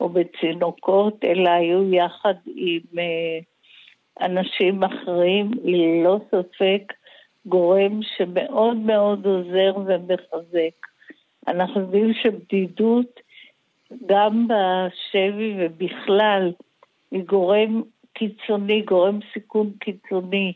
או 0.00 0.08
בצינוקות, 0.08 1.24
אלא 1.24 1.50
היו 1.50 1.94
יחד 1.94 2.34
עם 2.56 2.98
אה, 2.98 3.38
אנשים 4.26 4.84
אחרים, 4.84 5.50
ללא 5.64 6.18
ספק 6.30 6.92
גורם 7.46 8.00
שמאוד 8.16 8.76
מאוד 8.76 9.26
עוזר 9.26 9.72
ומחזק. 9.86 10.86
אנחנו 11.48 11.80
יודעים 11.80 12.12
שבדידות, 12.14 13.20
גם 14.06 14.48
בשבי 14.48 15.54
ובכלל, 15.58 16.52
היא 17.10 17.22
גורם 17.22 17.82
קיצוני, 18.18 18.82
גורם 18.82 19.18
סיכון 19.32 19.70
קיצוני, 19.80 20.52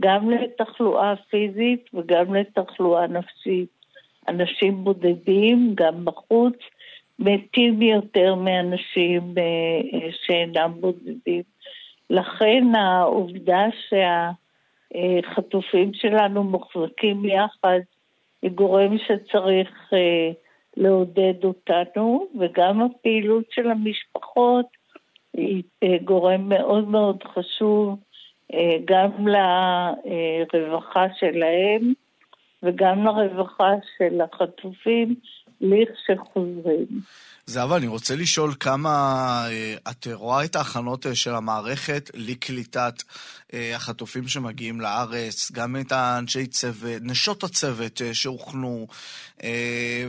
גם 0.00 0.30
לתחלואה 0.30 1.14
פיזית 1.30 1.90
וגם 1.94 2.34
לתחלואה 2.34 3.06
נפשית. 3.06 3.68
אנשים 4.28 4.84
בודדים, 4.84 5.72
גם 5.74 6.04
בחוץ, 6.04 6.56
מתים 7.18 7.82
יותר 7.82 8.34
מאנשים 8.34 9.34
אה, 9.38 10.08
שאינם 10.26 10.72
בודדים. 10.80 11.42
לכן 12.10 12.64
העובדה 12.74 13.64
שהחטופים 14.92 15.94
שלנו 15.94 16.44
מוחזקים 16.44 17.24
יחד 17.24 17.80
היא 18.42 18.50
גורם 18.50 18.96
שצריך 18.98 19.90
אה, 19.92 20.30
לעודד 20.76 21.44
אותנו, 21.44 22.26
וגם 22.40 22.82
הפעילות 22.82 23.44
של 23.50 23.70
המשפחות 23.70 24.66
היא 25.36 25.62
אה, 25.82 25.96
גורם 26.04 26.48
מאוד 26.48 26.88
מאוד 26.88 27.24
חשוב 27.34 27.98
גם 28.84 29.10
לרווחה 30.54 31.06
שלהם 31.18 31.92
וגם 32.62 33.04
לרווחה 33.04 33.72
של 33.98 34.20
החטופים 34.20 35.14
לכשחוזרים. 35.60 37.00
זהבה, 37.46 37.76
אני 37.76 37.86
רוצה 37.86 38.16
לשאול 38.16 38.54
כמה 38.60 38.90
אה, 39.48 39.74
את 39.90 40.06
רואה 40.12 40.44
את 40.44 40.56
ההכנות 40.56 41.06
אה, 41.06 41.14
של 41.14 41.34
המערכת 41.34 42.10
לקליטת 42.14 43.02
אה, 43.54 43.76
החטופים 43.76 44.28
שמגיעים 44.28 44.80
לארץ, 44.80 45.52
גם 45.52 45.76
את 45.80 45.92
האנשי 45.92 46.46
צוות, 46.46 47.02
נשות 47.02 47.44
הצוות 47.44 48.00
שהוכנו, 48.12 48.86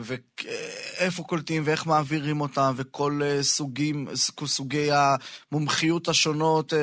ואיפה 0.01 1.23
קולטים 1.23 1.63
ואיך 1.65 1.87
מעבירים 1.87 2.41
אותם, 2.41 2.73
וכל 2.75 3.21
סוגים, 3.41 4.07
סוגי 4.45 4.89
המומחיות 4.91 6.07
השונות, 6.07 6.73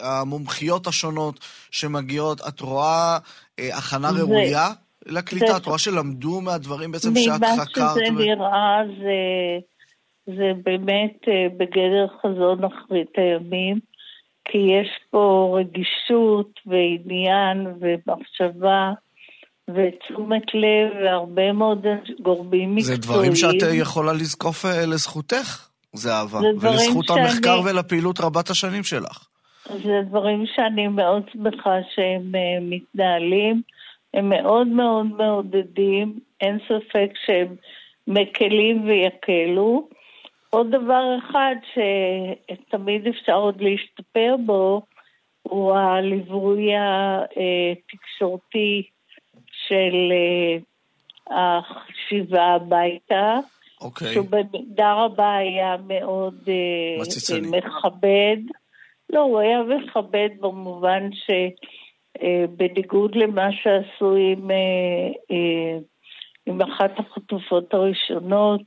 המומחיות 0.00 0.86
השונות 0.86 1.40
שמגיעות. 1.70 2.40
את 2.48 2.60
רואה 2.60 3.18
הכנה 3.58 4.10
ראויה? 4.10 4.72
לקליטה? 5.06 5.56
את 5.56 5.66
רואה 5.66 5.78
שלמדו 5.78 6.40
מהדברים 6.40 6.92
בעצם 6.92 7.14
שאת 7.16 7.40
חקרת? 7.58 7.78
ממה 7.78 8.06
שזה 8.06 8.10
נראה 8.10 8.82
זה, 8.98 9.58
זה 10.36 10.52
באמת 10.64 11.18
אה, 11.28 11.46
בגדר 11.56 12.06
חזון 12.22 12.64
אחרית 12.64 13.10
הימים, 13.16 13.78
כי 14.44 14.58
יש 14.58 14.88
פה 15.10 15.56
רגישות 15.60 16.60
ועניין 16.66 17.66
ומחשבה. 17.80 18.92
ותשומת 19.68 20.42
לב 20.54 21.04
והרבה 21.04 21.52
מאוד 21.52 21.86
גורמים 22.22 22.74
מקצועיים. 22.74 23.02
זה 23.02 23.08
דברים 23.08 23.36
שאת 23.36 23.62
אה, 23.62 23.74
יכולה 23.74 24.12
לזקוף 24.12 24.64
אה, 24.64 24.86
לזכותך, 24.86 25.68
זהבה, 25.92 26.38
ולזכות 26.60 27.04
שאני... 27.06 27.20
המחקר 27.20 27.60
ולפעילות 27.64 28.20
רבת 28.20 28.50
השנים 28.50 28.84
שלך. 28.84 29.26
זה 29.68 30.00
דברים 30.08 30.44
שאני 30.54 30.88
מאוד 30.88 31.22
שמחה 31.32 31.76
שהם 31.94 32.32
מתנהלים. 32.60 33.62
הם 34.14 34.28
מאוד 34.28 34.66
מאוד 34.66 35.06
מעודדים, 35.06 36.18
אין 36.40 36.58
ספק 36.68 37.10
שהם 37.26 37.56
מקלים 38.06 38.88
ויקלו. 38.88 39.88
עוד 40.50 40.70
דבר 40.70 41.04
אחד 41.18 41.54
שתמיד 41.72 43.06
אפשר 43.06 43.34
עוד 43.34 43.60
להשתפר 43.60 44.36
בו, 44.46 44.82
הוא 45.42 45.74
הליווי 45.74 46.68
התקשורתי 46.76 48.82
של 49.68 50.12
אה, 50.12 50.58
החשיבה 51.58 52.44
הביתה. 52.44 53.38
אוקיי. 53.80 54.12
שהוא 54.12 54.26
במידה 54.30 54.92
רבה 54.92 55.36
היה 55.36 55.76
מאוד 55.86 56.34
אה, 56.48 57.02
מציצני. 57.02 57.58
מכבד. 57.58 58.36
לא, 59.10 59.20
הוא 59.20 59.38
היה 59.38 59.62
מכבד 59.62 60.28
במובן 60.40 61.12
ש... 61.12 61.30
אה, 62.22 62.44
בניגוד 62.56 63.14
למה 63.14 63.48
שעשו 63.52 64.14
עם, 64.14 64.50
אה, 64.50 65.10
אה, 65.30 65.78
עם 66.46 66.62
אחת 66.62 66.98
החטופות 66.98 67.74
הראשונות, 67.74 68.60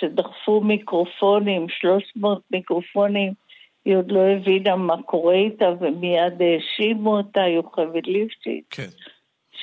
שדחפו 0.00 0.60
מיקרופונים, 0.60 1.66
300 1.68 2.42
מיקרופונים, 2.50 3.32
היא 3.84 3.96
עוד 3.96 4.12
לא 4.12 4.20
הבינה 4.20 4.76
מה 4.76 5.02
קורה 5.02 5.34
איתה 5.34 5.72
ומיד 5.80 6.42
האשימו 6.42 7.16
אותה, 7.16 7.40
יוכבד 7.40 8.06
ליפשיץ, 8.06 8.64
כן. 8.70 8.88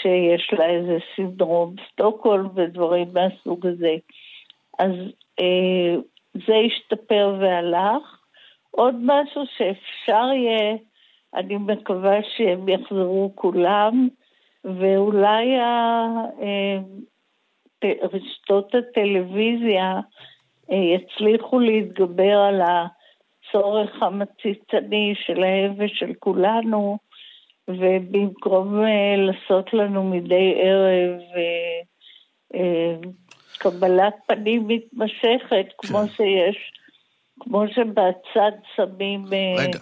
שיש 0.01 0.53
לה 0.53 0.65
איזה 0.65 0.97
סינדרום 1.15 1.76
סטוקהולם 1.91 2.47
ודברים 2.55 3.07
מהסוג 3.14 3.68
הזה. 3.68 3.95
אז 4.80 4.91
אה, 5.39 5.95
זה 6.34 6.53
השתפר 6.65 7.35
והלך. 7.39 8.22
עוד 8.72 8.95
משהו 8.99 9.43
שאפשר 9.57 10.27
יהיה 10.34 10.76
אני 11.36 11.57
מקווה 11.57 12.18
שהם 12.36 12.70
יחזרו 12.70 13.32
כולם, 13.36 14.07
ואולי 14.64 15.60
אה, 15.60 16.78
רשתות 18.14 18.76
הטלוויזיה 18.76 19.99
אה, 20.72 20.76
יצליחו 20.78 21.60
להתגבר 21.60 22.38
על 22.38 22.62
הצורך 22.62 24.03
המציצני 24.03 25.14
שלהם 25.26 25.74
ושל 25.78 26.14
כולנו, 26.20 26.98
ובמקום 27.68 28.84
אה, 28.84 29.16
לעשות 29.18 29.74
לנו 29.74 30.03
מדי 30.03 30.53
ערב 30.62 31.20
קבלת 33.60 34.14
פנים 34.28 34.68
מתמשכת, 34.68 35.66
כמו 35.78 35.98
כן. 35.98 36.07
שיש, 36.07 36.72
כמו 37.40 37.64
שבצד 37.68 38.52
שמים... 38.76 39.26
רגע. 39.57 39.80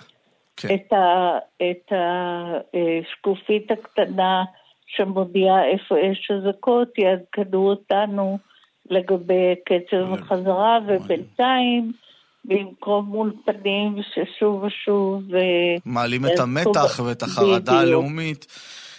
כן. 0.58 0.68
את, 0.74 0.94
ה, 0.94 1.38
את 1.58 1.94
השקופית 1.94 3.72
הקטנה 3.72 4.44
שמודיעה 4.88 5.66
איפה 5.66 6.00
יש 6.00 6.32
אזעקות, 6.32 6.88
יעדכנו 6.98 7.70
אותנו 7.70 8.38
לגבי 8.90 9.56
קצב 9.66 10.14
החזרה, 10.14 10.80
ובינתיים, 10.88 11.94
במקום 12.46 13.14
אולפנים 13.14 13.96
ששוב 14.14 14.64
ושוב... 14.64 15.36
אה, 15.36 15.76
מעלים 15.86 16.26
את 16.26 16.30
יעשו 16.30 16.44
המתח 16.44 17.00
ואת 17.06 17.24
החרדה. 17.24 17.80
הלאומית. 17.80 18.46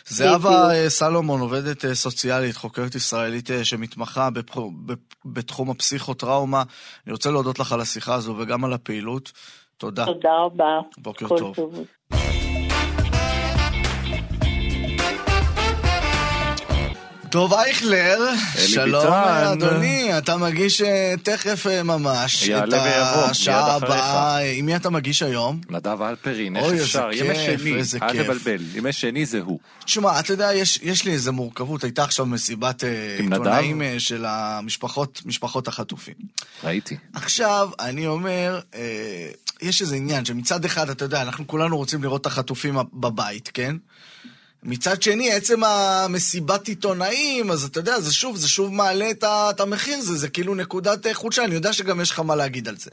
זהבה. 0.06 0.74
אה, 0.74 0.90
סלומון, 0.90 1.40
עובדת 1.40 1.84
אה, 1.84 1.94
סוציאלית, 1.94 2.56
חוקרת 2.56 2.94
ישראלית 2.94 3.50
אה, 3.50 3.64
שמתמחה 3.64 4.28
בתחום 5.24 5.70
הפסיכוטראומה. 5.70 6.62
אני 7.06 7.12
רוצה 7.12 7.30
להודות 7.30 7.58
לך 7.58 7.72
על 7.72 7.80
השיחה 7.80 8.14
הזו 8.14 8.36
וגם 8.38 8.64
על 8.64 8.72
הפעילות. 8.72 9.32
תודה. 9.84 10.06
תודה 10.06 10.32
רבה. 10.38 10.80
בוקר 10.98 11.28
כל 11.28 11.36
טוב. 11.38 11.54
טוב, 17.34 17.52
אייכלר, 17.52 18.18
שלום 18.66 19.04
ביטן. 19.04 19.46
אדוני, 19.52 20.18
אתה 20.18 20.36
מגיש 20.36 20.82
אה, 20.82 21.14
תכף 21.22 21.66
אה, 21.66 21.82
ממש 21.82 22.48
את 22.48 22.62
ויבוא, 22.72 23.24
השעה. 23.30 23.76
הבאה. 23.76 24.38
אה, 24.38 24.50
עם 24.50 24.66
מי 24.66 24.76
אתה 24.76 24.90
מגיש 24.90 25.22
היום? 25.22 25.60
נדב 25.70 26.02
אלפרין, 26.02 26.56
איך 26.56 26.72
אפשר? 26.82 27.08
ימי 27.12 27.34
שני, 27.34 27.80
אל. 28.02 28.24
תבלבל, 28.24 28.62
ימי 28.74 28.92
שני 28.92 29.26
זה 29.26 29.40
הוא. 29.40 29.58
תשמע, 29.84 30.20
אתה 30.20 30.32
יודע, 30.32 30.54
יש, 30.54 30.80
יש 30.82 31.04
לי 31.04 31.12
איזה 31.12 31.32
מורכבות. 31.32 31.84
הייתה 31.84 32.04
עכשיו 32.04 32.26
מסיבת 32.26 32.84
אה? 32.84 33.16
עיתונאים 33.18 33.82
של 33.98 34.24
המשפחות 34.28 35.22
משפחות 35.24 35.68
החטופים. 35.68 36.14
ראיתי. 36.64 36.96
עכשיו, 37.14 37.70
אני 37.80 38.06
אומר, 38.06 38.60
יש 39.62 39.82
איזה 39.82 39.96
עניין 39.96 40.24
שמצד 40.24 40.64
אחד, 40.64 40.90
אתה 40.90 41.04
יודע, 41.04 41.22
אנחנו 41.22 41.46
כולנו 41.46 41.76
רוצים 41.76 42.02
לראות 42.02 42.20
את 42.20 42.26
החטופים 42.26 42.76
בבית, 42.92 43.50
כן? 43.54 43.76
מצד 44.64 45.02
שני, 45.02 45.32
עצם 45.32 45.64
המסיבת 45.64 46.68
עיתונאים, 46.68 47.50
אז 47.50 47.64
אתה 47.64 47.80
יודע, 47.80 48.00
זה 48.00 48.14
שוב, 48.14 48.36
זה 48.36 48.48
שוב 48.48 48.74
מעלה 48.74 49.10
את, 49.10 49.60
המחיר, 49.60 50.00
זה, 50.00 50.16
זה 50.16 50.28
כאילו 50.28 50.54
נקודת 50.54 51.06
אה, 51.06 51.14
חולשה, 51.14 51.44
אני 51.44 51.54
יודע 51.54 51.72
שגם 51.72 52.00
יש 52.00 52.10
לך 52.10 52.20
מה 52.20 52.36
להגיד 52.36 52.68
על 52.68 52.76
זה. 52.76 52.90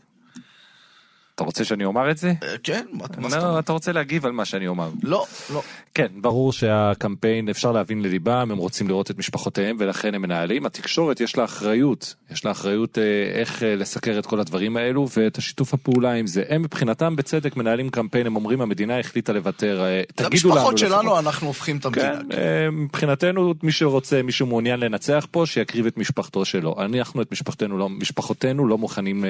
אתה 1.42 1.48
רוצה 1.48 1.66
שאני 1.66 1.86
אומר 1.86 2.12
את 2.12 2.18
זה? 2.18 2.34
אה, 2.44 2.56
כן? 2.64 2.86
מה, 2.92 3.06
זאת 3.08 3.18
אומרת? 3.18 3.64
אתה 3.64 3.74
רוצה 3.74 3.92
להגיב 3.92 4.26
על 4.26 4.32
מה 4.32 4.46
שאני 4.46 4.68
אומר. 4.68 4.90
לא, 5.04 5.26
לא. 5.54 5.62
כן, 5.94 6.08
ברור 6.16 6.54
שהקמפיין, 6.54 7.50
אפשר 7.50 7.72
להבין 7.72 8.02
לליבם, 8.02 8.52
הם 8.52 8.58
רוצים 8.58 8.88
לראות 8.88 9.12
את 9.12 9.18
משפחותיהם 9.18 9.76
ולכן 9.80 10.16
הם 10.16 10.22
מנהלים. 10.22 10.66
התקשורת 10.66 11.22
יש 11.22 11.38
לה 11.38 11.44
אחריות, 11.44 12.16
יש 12.32 12.46
לה 12.46 12.52
אחריות 12.52 12.98
אה, 12.98 13.04
איך 13.34 13.64
אה, 13.64 13.76
לסקר 13.76 14.20
את 14.20 14.26
כל 14.26 14.40
הדברים 14.40 14.78
האלו 14.78 15.08
ואת 15.18 15.38
השיתוף 15.38 15.74
הפעולה 15.74 16.14
עם 16.14 16.28
זה. 16.28 16.44
הם 16.50 16.62
מבחינתם 16.62 17.16
בצדק 17.16 17.58
מנהלים 17.58 17.90
קמפיין, 17.90 18.28
הם 18.28 18.36
אומרים 18.36 18.62
המדינה 18.62 19.00
החליטה 19.00 19.34
לוותר, 19.34 19.86
תגידו 20.16 20.50
לנו 20.50 20.56
למשפחות 20.56 20.78
שלנו. 20.78 21.20
אנחנו 21.20 21.48
הופכים 21.48 21.78
את 21.78 21.86
המדינה. 21.86 22.20
כן, 22.30 22.38
אה, 22.38 22.72
מבחינתנו 22.72 23.54
מי 23.64 23.72
שרוצה, 23.72 24.22
מי 24.22 24.32
שמעוניין 24.32 24.80
לנצח 24.80 25.28
פה, 25.32 25.46
שיקריב 25.46 25.86
את 25.86 25.98
משפחתו 25.98 26.46
שלו. 26.46 26.76
אנחנו 26.80 27.22
את 27.22 27.32
משפחתנו, 27.32 27.78
לא, 27.78 27.90
משפחותינו 27.90 28.68
לא 28.68 28.78
מוכנים 28.78 29.26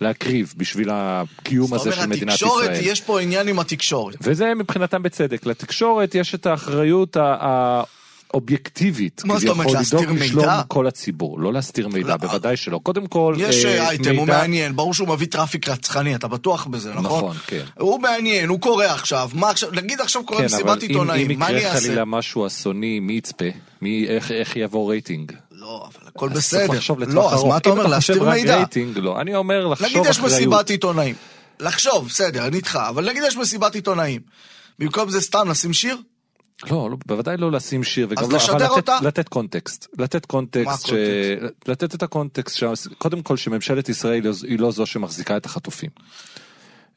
להקריב 0.00 0.54
בשביל 0.56 0.90
הקיום 1.38 1.66
זאת 1.66 1.80
הזה 1.80 1.90
של 1.92 1.96
אומרת, 1.96 2.08
מדינת 2.08 2.32
התקשורת, 2.32 2.70
ישראל. 2.70 2.80
יש 2.86 3.00
פה 3.00 3.20
עניין 3.20 3.48
עם 3.48 3.58
התקשורת. 3.58 4.16
וזה 4.20 4.54
מבחינתם 4.54 5.02
בצדק. 5.02 5.46
לתקשורת 5.46 6.14
יש 6.14 6.34
את 6.34 6.46
האחריות 6.46 7.16
האובייקטיבית, 8.30 9.22
מה 9.24 9.38
זאת 9.38 9.48
אומרת, 9.48 9.70
להסתיר 9.72 10.00
לדאוג 10.00 10.18
לשלום 10.18 10.44
מידע? 10.44 10.62
כל 10.68 10.86
הציבור, 10.86 11.40
לא 11.40 11.52
להסתיר 11.52 11.88
מידע, 11.88 12.08
לא. 12.08 12.16
בוודאי 12.16 12.56
שלא. 12.56 12.80
קודם 12.82 13.06
כל, 13.06 13.34
יש 13.38 13.64
אה, 13.64 13.78
אה, 13.78 13.88
אייטם, 13.88 14.16
הוא 14.16 14.26
מידע- 14.26 14.38
מעניין, 14.38 14.76
ברור 14.76 14.94
שהוא 14.94 15.08
מביא 15.08 15.26
traffic 15.26 15.68
רצחני, 15.68 16.14
אתה 16.14 16.28
בטוח 16.28 16.66
בזה, 16.66 16.90
נכון? 16.94 17.04
נכון, 17.04 17.36
כן. 17.46 17.64
הוא 17.78 18.00
מעניין, 18.00 18.48
הוא 18.48 18.60
קורא 18.60 18.84
עכשיו, 18.84 19.30
מה 19.34 19.50
עכשיו, 19.50 19.70
נגיד 19.72 20.00
עכשיו 20.00 20.24
קורא 20.24 20.38
כן, 20.38 20.44
מסיבת 20.44 20.82
אם, 20.82 20.88
עיתונאים, 20.88 21.30
אם 21.30 21.38
מה 21.38 21.48
אני 21.48 21.58
יקרה 21.58 21.70
אעשה? 21.72 21.86
חלילה 21.86 22.04
משהו 22.04 22.46
אסוני, 22.46 23.00
מי 23.00 23.12
יצפה? 23.12 23.44
מי, 23.82 24.06
איך, 24.08 24.30
איך 24.30 24.56
יבוא 24.56 24.90
רייטינג? 24.90 25.32
לא, 25.64 25.88
אבל 25.92 26.08
הכל 26.08 26.28
בסדר. 26.28 26.78
לא, 27.06 27.34
אז. 27.34 27.44
מה 27.44 27.56
אתה 27.56 27.68
אומר, 27.68 27.86
להסתיר 27.86 28.30
מידע? 28.30 28.64
לא. 28.96 29.20
אני 29.20 29.34
אומר 29.34 29.66
לחשוב 29.66 29.88
נגיד 29.88 30.10
יש 30.10 30.18
אחריות. 30.18 30.32
מסיבת 30.32 30.70
עיתונאים. 30.70 31.14
לחשוב, 31.60 32.06
בסדר, 32.06 32.46
אני 32.46 32.56
איתך, 32.56 32.78
אבל 32.88 33.08
נגיד 33.08 33.22
יש 33.26 33.36
מסיבת 33.36 33.74
עיתונאים. 33.74 34.20
במקום 34.78 35.10
זה 35.10 35.20
סתם 35.20 35.48
לשים 35.50 35.72
שיר? 35.72 35.96
לא, 36.70 36.90
לא, 36.90 36.96
בוודאי 37.06 37.36
לא 37.36 37.52
לשים 37.52 37.84
שיר, 37.84 38.06
וגם 38.10 38.30
לא, 38.30 38.36
אבל 38.36 38.56
לתת, 38.56 38.68
אותה? 38.68 38.98
לתת 39.02 39.28
קונטקסט, 39.28 39.86
לתת 39.98 40.26
קונטקסט, 40.26 40.86
ש... 40.86 40.90
הקונטקסט? 40.90 41.68
לתת 41.68 41.94
את 41.94 42.02
הקונטקסט, 42.02 42.56
ש... 42.56 42.64
קודם 42.98 43.22
כל 43.22 43.36
שממשלת 43.36 43.88
ישראל 43.88 44.22
היא 44.48 44.58
לא 44.58 44.70
זו 44.70 44.86
שמחזיקה 44.86 45.36
את 45.36 45.46
החטופים. 45.46 45.90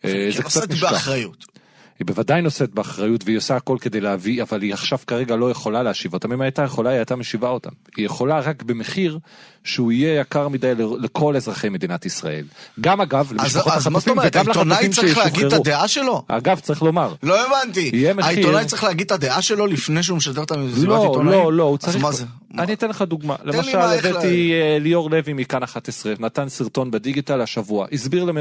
אה, 0.05 0.11
כי 0.31 0.37
זה 0.37 0.43
קצת 0.43 0.55
נושאת 0.55 0.71
נשכח. 0.71 0.91
באחריות. 0.91 1.56
היא 1.99 2.07
בוודאי 2.07 2.41
נושאת 2.41 2.69
באחריות 2.73 3.23
והיא 3.25 3.37
עושה 3.37 3.55
הכל 3.55 3.77
כדי 3.81 4.01
להביא, 4.01 4.41
אבל 4.41 4.61
היא 4.61 4.73
עכשיו 4.73 4.99
כרגע 5.07 5.35
לא 5.35 5.51
יכולה 5.51 5.83
להשיב 5.83 6.13
אותם. 6.13 6.31
אם 6.31 6.41
הייתה 6.41 6.63
יכולה, 6.63 6.89
היא 6.89 6.97
הייתה 6.97 7.15
משיבה 7.15 7.49
אותם. 7.49 7.69
היא 7.97 8.05
יכולה 8.05 8.39
רק 8.39 8.63
במחיר 8.63 9.19
שהוא 9.63 9.91
יהיה 9.91 10.21
יקר 10.21 10.47
מדי 10.47 10.73
לכל 10.99 11.35
אזרחי 11.35 11.69
מדינת 11.69 12.05
ישראל. 12.05 12.45
גם 12.81 13.01
אגב, 13.01 13.25
אז 13.25 13.31
למשפחות 13.31 13.73
אז 13.73 13.87
מה 13.87 13.99
זאת 13.99 14.07
החטופים 14.07 14.17
אומרת, 14.17 14.35
וגם 14.35 14.45
העיתונאי 14.47 14.73
לחטופים 14.73 14.91
צריך 14.91 15.17
להגיד 15.17 15.45
את 15.45 15.51
שישוחררו. 15.51 15.61
הדעה 15.61 15.87
שלו? 15.87 16.23
אגב, 16.27 16.59
צריך 16.59 16.81
לומר, 16.81 17.13
לא 17.23 17.45
הבנתי. 17.45 17.89
יהיה 17.93 18.13
מחיר. 18.13 18.25
העיתונאי 18.25 18.65
צריך 18.65 18.83
להגיד 18.83 19.05
את 19.05 19.11
הדעה 19.11 19.41
שלו 19.41 19.67
לפני 19.67 20.03
שהוא 20.03 20.17
משדר 20.17 20.43
את 20.43 20.51
המסיבת 20.51 20.87
לא, 20.87 21.07
עיתונאים? 21.07 21.39
לא, 21.39 21.53
לא, 21.53 21.63
הוא 21.63 21.77
אז 21.83 21.89
צריך... 21.89 22.03
מה 22.03 22.11
זה? 22.11 22.25
אני 22.57 22.73
אתן 22.73 22.89
לך 22.89 23.01
דוגמה. 23.01 23.35
למשל, 23.43 23.77
הבאתי 23.77 24.53
אה, 24.53 24.77
ליאור 24.79 25.11
לוי 25.11 25.33
מכאן 25.33 25.63
11, 25.63 26.13
נתן 26.19 26.49
סרטון 26.49 26.91
בדיגיטל 26.91 27.41
השבוע, 27.41 27.87
הסביר 27.91 28.31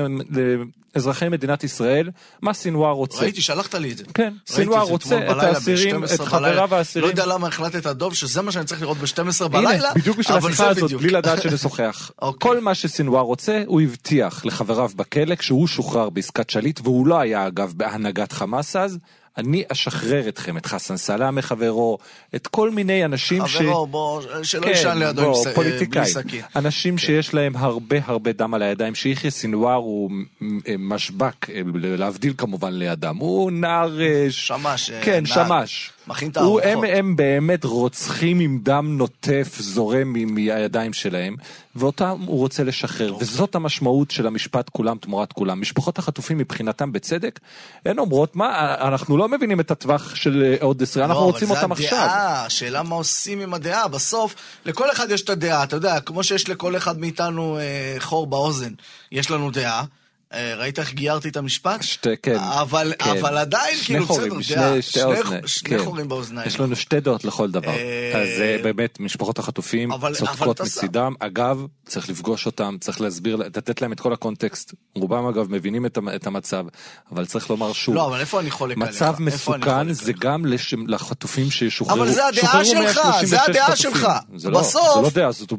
לאזרחי 0.95 1.29
מדינת 1.29 1.65
ישראל 1.65 2.11
מה 2.43 2.53
סינואר 2.53 2.93
רוצה. 2.93 3.23
ראיתי, 3.23 3.41
שלחת 3.47 3.75
לי 3.75 3.93
את 3.93 3.99
זה. 3.99 4.05
כן, 4.15 4.33
זה 4.47 4.65
רוצה 4.67 5.19
את 5.31 5.43
האסירים, 5.43 6.01
ב- 6.01 6.07
12 6.07 6.27
את 6.27 6.31
חבריו. 6.31 6.75
האסירים. 6.75 7.05
לא 7.05 7.11
יודע 7.11 7.27
למה 7.27 7.47
החלטת, 7.49 7.87
דוב, 7.87 8.15
שזה 8.15 8.43
מה 8.43 8.53
שאני 8.53 8.65
צריך 8.65 8.83
לראות 8.83 8.99
ב-12 8.99 9.21
הנה, 9.41 9.49
בלילה, 9.49 9.95
בדיוק 9.95 10.17
בשביל 10.17 10.39
השיחה 10.39 10.69
הזאת. 10.69 10.93
בלי 10.93 11.09
לדעת 11.09 11.43
שנשוחח. 11.43 12.11
אוקיי. 12.23 12.51
כל 12.51 12.61
מה 12.61 12.75
שסינואר 12.75 13.23
רוצה, 13.23 13.63
הוא 13.67 13.81
הבטיח 13.81 14.45
לחבריו 14.45 14.91
בכלא 14.97 15.35
כשהוא 15.35 15.67
שוחרר 15.67 16.11
בעסקת 16.11 16.51
שליט, 16.51 16.81
והוא 16.83 17.07
לא 17.07 17.19
היה 17.21 17.47
אגב 17.47 17.73
בהנהגת 17.77 18.33
חמאס 18.33 18.77
אז. 18.77 18.99
אני 19.39 19.65
אשחרר 19.73 20.29
אתכם, 20.29 20.57
את 20.57 20.67
חסן 20.67 20.97
סלאמה 20.97 21.43
חברו, 21.43 21.99
את 22.35 22.47
כל 22.47 22.71
מיני 22.71 23.05
אנשים 23.05 23.47
ש... 23.47 23.57
חברו, 23.57 23.87
בוא, 23.87 24.23
שלא 24.43 24.63
כן, 24.63 24.69
יישן 24.69 24.99
לידו 24.99 25.23
עם 25.23 25.29
בוא, 25.29 25.43
ס- 25.43 25.47
אה, 25.47 25.55
פוליטיקאים. 25.55 26.05
בלי 26.05 26.13
סכין. 26.13 26.41
אנשים 26.57 26.99
שיש 26.99 27.35
להם 27.35 27.57
הרבה 27.57 27.97
הרבה 28.05 28.33
דם 28.33 28.55
על 28.55 28.63
הידיים, 28.63 28.95
שיחיא 28.95 29.31
סינואר 29.31 29.75
הוא 29.75 30.11
מ- 30.41 30.59
משבק, 30.79 31.51
אה, 31.51 31.61
להבדיל 31.75 32.33
כמובן 32.39 32.73
לידם, 32.73 33.17
הוא 33.17 33.51
נער... 33.51 34.01
אה, 34.01 34.27
שמש, 34.31 34.91
אה, 34.91 35.01
כן, 35.03 35.25
נער. 35.37 35.47
שמש. 35.49 35.91
מכין 36.09 36.31
את 36.31 36.37
הוא- 36.37 36.61
הם, 36.61 36.69
הארוחות. 36.69 36.91
הם 36.95 37.17
באמת 37.17 37.65
רוצחים 37.65 38.41
עם 38.41 38.59
דם 38.63 38.99
נוטף 38.99 39.57
זורם 39.61 40.13
מהידיים 40.35 40.93
שלהם, 40.93 41.37
ואותם 41.77 42.19
הוא 42.27 42.39
רוצה 42.39 42.65
לשחרר, 42.65 43.15
וזאת 43.21 43.55
המשמעות 43.55 44.11
של 44.11 44.27
המשפט 44.27 44.69
כולם 44.69 44.97
תמורת 44.99 45.33
כולם. 45.33 45.61
משפחות 45.61 45.99
החטופים 45.99 46.39
מבחינתם 46.39 46.93
בצדק, 46.93 47.41
הן 47.85 47.99
אומרות, 47.99 48.37
מה, 48.37 48.75
אנחנו 48.81 49.17
לא 49.17 49.29
מבינים 49.29 49.61
את 49.61 49.71
הטווח 49.71 50.15
של 50.15 50.43
אה, 50.61 50.65
עוד 50.65 50.83
עשרה, 50.83 51.05
אנחנו 51.05 51.21
לא, 51.21 51.27
רוצים 51.27 51.51
אבל 51.51 51.61
אותם 51.63 51.75
זה 51.75 51.85
עכשיו. 51.85 51.99
הדעה, 51.99 52.45
השאלה 52.47 52.83
מה 52.83 52.95
עושים 52.95 53.41
עם 53.41 53.55
הדעה. 53.55 53.89
בסוף, 53.89 54.35
לכל 54.65 54.91
אחד 54.93 55.11
יש 55.11 55.23
את 55.23 55.31
הדעה, 55.31 55.65
אתה 55.65 55.77
יודע, 55.77 56.01
כמו 56.01 56.25
שיש 56.25 56.49
לכל 56.49 56.77
אחד 56.77 56.99
מאיתנו 56.99 57.59
אה, 57.59 57.97
חור 57.99 58.27
באוזן, 58.27 58.73
יש 59.13 59.31
לנו 59.31 59.51
דעה. 59.51 59.85
אה, 60.33 60.55
ראית 60.55 60.79
איך 60.79 60.93
גיירתי 60.95 61.29
את 61.29 61.37
המשפט? 61.37 61.83
שתי, 61.83 62.09
כן. 62.23 62.37
אבל, 62.39 62.93
כן. 62.99 63.11
אבל 63.11 63.37
עדיין, 63.39 63.77
שני 63.77 63.85
כאילו, 63.87 64.07
חורים, 64.07 64.39
בסדר. 64.39 64.73
שני, 64.73 64.83
שתי 64.83 65.01
שני, 65.01 65.05
אוזניים. 65.05 65.47
שני 65.47 65.71
כן. 65.71 65.85
חורים 65.85 66.09
באוזניים. 66.09 66.47
יש 66.49 66.61
לנו 66.61 66.77
שתי 66.77 67.01
דעות 67.01 67.25
לכל 67.25 67.51
דבר. 67.51 67.69
אה, 67.71 68.13
אז 68.23 68.41
אה, 68.41 68.57
באמת, 68.63 69.01
משפחות 69.01 69.39
החטופים 69.39 69.93
אבל- 69.93 70.07
אבל 70.09 70.15
צודקות 70.17 70.57
שם- 70.57 70.65
מצידם. 70.65 71.13
אגב, 71.19 71.59
צריך 71.87 72.09
לפגוש 72.09 72.47
אותם, 72.47 72.77
צריך 72.81 73.01
להסביר, 73.01 73.37
לתת 73.37 73.83
להם 73.83 73.93
את 73.93 74.01
כל 74.01 74.13
הקונטקסט. 74.13 74.75
רובם 74.97 75.27
אגב 75.27 75.51
מבינים 75.53 75.87
את 75.87 75.99
את 76.17 76.27
המצב, 76.27 76.65
אבל 77.13 77.27
צריך 77.27 77.51
לומר 77.51 77.73
שוב, 77.73 77.95
לא, 77.95 78.07
אבל 78.07 78.21
איפה 78.21 78.41
אני 78.41 78.51
חולק 78.51 78.77
עליך? 78.77 78.89
מצב 78.89 79.15
מסוכן 79.19 79.93
זה? 79.93 80.13
גם 80.13 80.47
לש- 80.47 80.75
לחטופים 80.89 81.51
שישוחררו. 81.51 82.03
אבל 82.03 82.13
זה 82.13 82.27
הדעה 82.27 82.65
שלך, 82.65 82.79
136 82.79 83.25
זה 83.29 83.43
הדעה 83.43 83.67
חטופים. 83.67 83.91
שלך. 83.95 84.09
זה 84.37 84.51
לא- 84.51 84.61
בסוף- 84.61 84.95
זה 84.97 85.01
לא 85.03 85.11
דעה, 85.11 85.33
זאת 85.33 85.53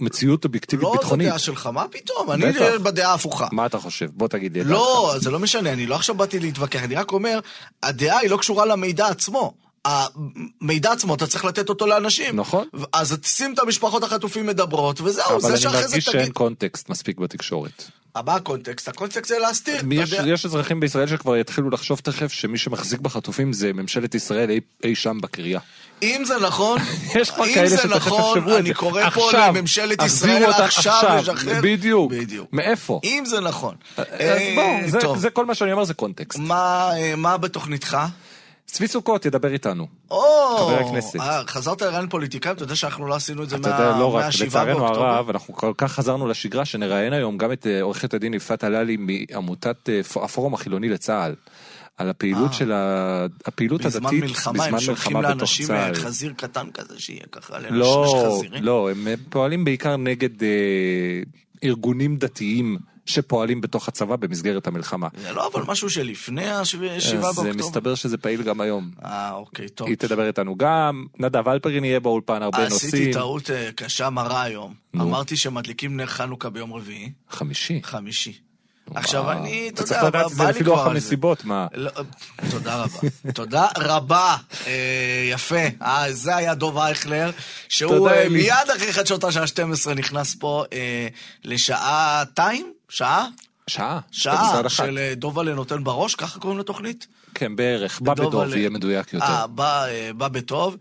מציאות 0.00 0.44
אובייקטיבית 0.44 0.82
לא, 0.84 0.90
זו 0.92 0.98
ביטחונית. 0.98 1.28
דעה 1.28 1.38
שלך, 1.38 1.66
מה 1.66 1.84
פתאום? 1.90 2.30
אני. 2.30 2.44
בדעה 2.82 3.10
ההפוכה. 3.10 3.46
מה 3.52 3.66
אתה 3.66 3.78
חושב? 3.78 4.04
בוא 4.14 4.28
תגיד 4.28 4.56
לי. 4.56 4.64
לא, 4.64 5.14
זה 5.18 5.30
לא 5.30 5.38
משנה, 5.38 5.72
אני 5.72 5.86
לא 5.86 5.94
עכשיו 5.94 6.14
באתי 6.14 6.40
להתווכח, 6.40 6.82
אני 6.84 6.94
רק 6.94 7.12
אומר, 7.12 7.40
הדעה 7.82 8.18
היא 8.18 8.30
לא 8.30 8.36
קשורה 8.36 8.66
למידע 8.66 9.06
עצמו. 9.06 9.54
המידע 9.84 10.92
עצמו, 10.92 11.14
אתה 11.14 11.26
צריך 11.26 11.44
לתת 11.44 11.68
אותו 11.68 11.86
לאנשים. 11.86 12.36
נכון. 12.36 12.68
אז 12.92 13.16
שים 13.24 13.54
את 13.54 13.58
המשפחות 13.58 14.02
החטופים 14.02 14.46
מדברות, 14.46 15.00
וזהו, 15.00 15.30
אבל 15.30 15.40
זה 15.40 15.48
אני 15.48 15.56
שאחרי 15.56 15.82
זה 15.82 15.88
מרגיש 15.88 16.04
תגיד. 16.04 16.20
שאין 16.20 16.32
קונטקסט 16.32 16.88
מספיק 16.88 17.18
בתקשורת. 17.18 17.84
מה 18.16 18.34
הקונטקסט? 18.34 18.88
הקונטקסט 18.88 19.28
זה 19.28 19.38
להסתיר. 19.38 19.82
יש, 19.90 20.12
יודע. 20.12 20.28
יש 20.28 20.46
אזרחים 20.46 20.80
בישראל 20.80 21.06
שכבר 21.06 21.36
יתחילו 21.36 21.70
לחשוב 21.70 22.00
תכף 22.02 22.32
שמי 22.32 22.58
שמחזיק 22.58 23.00
בחטופים 23.00 23.52
זה 23.52 23.72
ממשלת 23.72 24.14
ישראל 24.14 24.50
אי, 24.50 24.60
אי 24.84 24.94
שם 24.94 25.18
בקריה. 25.20 25.60
אם 26.04 26.24
זה 26.24 26.34
נכון, 26.40 26.78
יש 27.20 27.30
כבר 27.30 27.44
אם 27.44 27.54
כאלה 27.54 27.68
זה 27.68 27.76
שתכף 27.78 27.96
נכון, 27.96 28.38
יחשבו 28.38 28.54
את 28.54 28.60
אני 28.60 28.68
זה. 28.68 28.74
קורא 28.74 29.10
פה 29.10 29.30
לממשלת 29.32 30.02
ישראל 30.02 30.44
עכשיו 30.44 31.18
לשחרר. 31.20 31.60
בדיוק. 31.62 32.12
בדיוק. 32.12 32.48
מאיפה? 32.52 33.00
אם 33.04 33.22
זה 33.26 33.40
נכון. 33.40 33.74
אז 33.96 34.04
אה, 34.20 34.54
בואו, 34.92 35.16
זה, 35.16 35.30
כל 35.30 35.46
מה 35.46 35.54
שאני 35.54 35.72
אומר 35.72 35.84
זה 35.84 35.94
קונטקסט. 35.94 36.38
מה, 36.38 36.90
אה, 36.96 37.16
מה 37.16 37.36
בתוכניתך? 37.36 37.98
צבי 38.66 38.88
סוכות 38.88 39.26
ידבר 39.26 39.52
איתנו. 39.52 39.86
או, 40.10 40.22
חבר 40.58 40.78
הכנסת. 40.78 41.20
אה, 41.20 41.42
חזרת 41.46 41.82
לרעיין 41.82 42.08
פוליטיקאים, 42.08 42.54
אתה 42.54 42.62
יודע 42.62 42.74
שאנחנו 42.74 43.06
לא 43.06 43.14
עשינו 43.14 43.42
את 43.42 43.48
זה 43.48 43.56
אתה 43.56 43.68
יודע, 43.68 43.96
לא 43.98 44.14
רק, 44.16 44.24
מה-7 44.24 44.44
לצערנו? 44.46 44.86
הרב, 44.86 45.30
אנחנו 45.30 45.54
כל 45.54 45.72
כך 45.78 45.92
חזרנו 45.92 46.26
לשגרה 46.28 46.64
שנראיין 46.64 47.12
היום 47.12 47.38
גם 47.38 47.52
את 47.52 47.66
אה, 47.66 47.82
עורכת 47.82 48.14
הדין 48.14 48.34
יפעת 48.34 48.64
הללי 48.64 48.96
מעמותת 48.96 49.88
אה, 49.88 50.00
הפורום 50.24 50.54
החילוני 50.54 50.88
לצה"ל. 50.88 51.34
על 51.96 52.10
הפעילות 52.10 52.50
אה. 52.50 52.56
של 52.56 52.72
ה... 52.72 53.26
הפעילות 53.44 53.84
הדתית 53.84 54.00
בזמן 54.02 54.20
מלחמה, 54.20 54.64
הם 54.64 54.80
שולחים 54.80 55.16
מלחמה 55.16 55.28
בתוך 55.28 55.40
לאנשים 55.40 55.66
צה"ל. 55.66 55.94
אה, 55.94 55.94
חזיר 55.94 56.32
קטן 56.36 56.70
כזה, 56.74 57.00
שיהיה 57.00 57.26
ככה, 57.32 57.58
לאנשים 57.58 57.78
לא. 57.78 58.60
לא, 58.60 58.90
הם 58.90 59.08
אה, 59.08 59.14
פועלים 59.28 59.64
בעיקר 59.64 59.96
נגד 59.96 60.42
אה, 60.42 60.48
ארגונים 61.64 62.16
דתיים 62.16 62.78
שפועלים 63.06 63.60
בתוך 63.60 63.88
הצבא 63.88 64.16
במסגרת 64.16 64.66
המלחמה. 64.66 65.08
זה 65.22 65.32
לא 65.32 65.50
אבל 65.52 65.62
משהו 65.66 65.90
שלפני 65.90 66.48
ה-7 66.48 66.62
אז 66.62 66.74
באוקטובר. 66.74 67.48
אה, 67.48 67.52
מסתבר 67.54 67.94
שזה 67.94 68.18
פעיל 68.18 68.42
גם 68.42 68.60
היום. 68.60 68.90
אה, 69.04 69.32
אוקיי, 69.32 69.68
טוב. 69.68 69.88
היא 69.88 69.96
תדבר 69.96 70.26
איתנו 70.26 70.56
גם, 70.56 71.06
נדב 71.18 71.48
אלפרין 71.48 71.84
יהיה 71.84 72.00
באולפן 72.00 72.42
הרבה 72.42 72.66
עשיתי 72.66 72.86
נושאים. 72.86 73.12
טעות 73.12 73.50
אה, 73.50 73.70
קשה 73.76 74.10
מרה 74.10 74.42
היום. 74.42 74.74
אמרתי 74.96 75.36
שמדליקים 75.36 75.96
נר 75.96 76.06
חנוכה 76.06 76.50
ביום 76.50 76.72
רביעי. 76.72 77.12
חמישי. 77.30 77.80
חמישי. 77.82 78.38
עכשיו. 78.94 79.32
אני, 79.32 79.68
אתה 79.74 79.82
צריך 79.82 80.02
יודע, 80.02 80.08
לדעת 80.08 80.32
את 80.32 80.36
בא 80.36 80.36
זה 80.36 80.44
לי 80.44 80.50
לפי 80.50 80.64
כבר 80.64 80.72
לוח 80.72 80.80
על 80.80 80.84
זה. 80.86 80.90
הנסיבות, 80.90 81.44
מה? 81.44 81.66
לא, 81.74 81.90
תודה 82.50 82.76
רבה. 82.76 82.98
תודה 83.34 83.66
רבה. 83.78 84.36
אה, 84.66 85.28
יפה. 85.30 85.56
אה, 85.82 86.12
זה 86.12 86.36
היה 86.36 86.54
דוב 86.54 86.78
אייכלר, 86.78 87.30
שהוא 87.68 88.08
אה. 88.10 88.28
מיד 88.28 88.52
אחרי 88.76 88.92
חדשות 88.92 89.24
השעה 89.24 89.46
12 89.46 89.94
נכנס 89.94 90.34
פה 90.34 90.64
אה, 90.72 91.08
לשעתיים? 91.44 92.72
שעה? 92.88 93.26
שעה. 93.66 94.00
שעה. 94.10 94.68
של 94.68 95.12
דובלה 95.16 95.54
נותן 95.54 95.84
בראש, 95.84 96.14
ככה 96.14 96.40
קוראים 96.40 96.58
לתוכנית? 96.58 97.06
כן, 97.34 97.56
בערך. 97.56 98.00
בא 98.00 98.14
על- 98.42 98.54
יהיה 98.58 98.70
מדויק 98.70 99.12
יותר. 99.12 99.26
אה, 99.26 99.46
בא, 99.46 100.28
בטוב. 100.28 100.76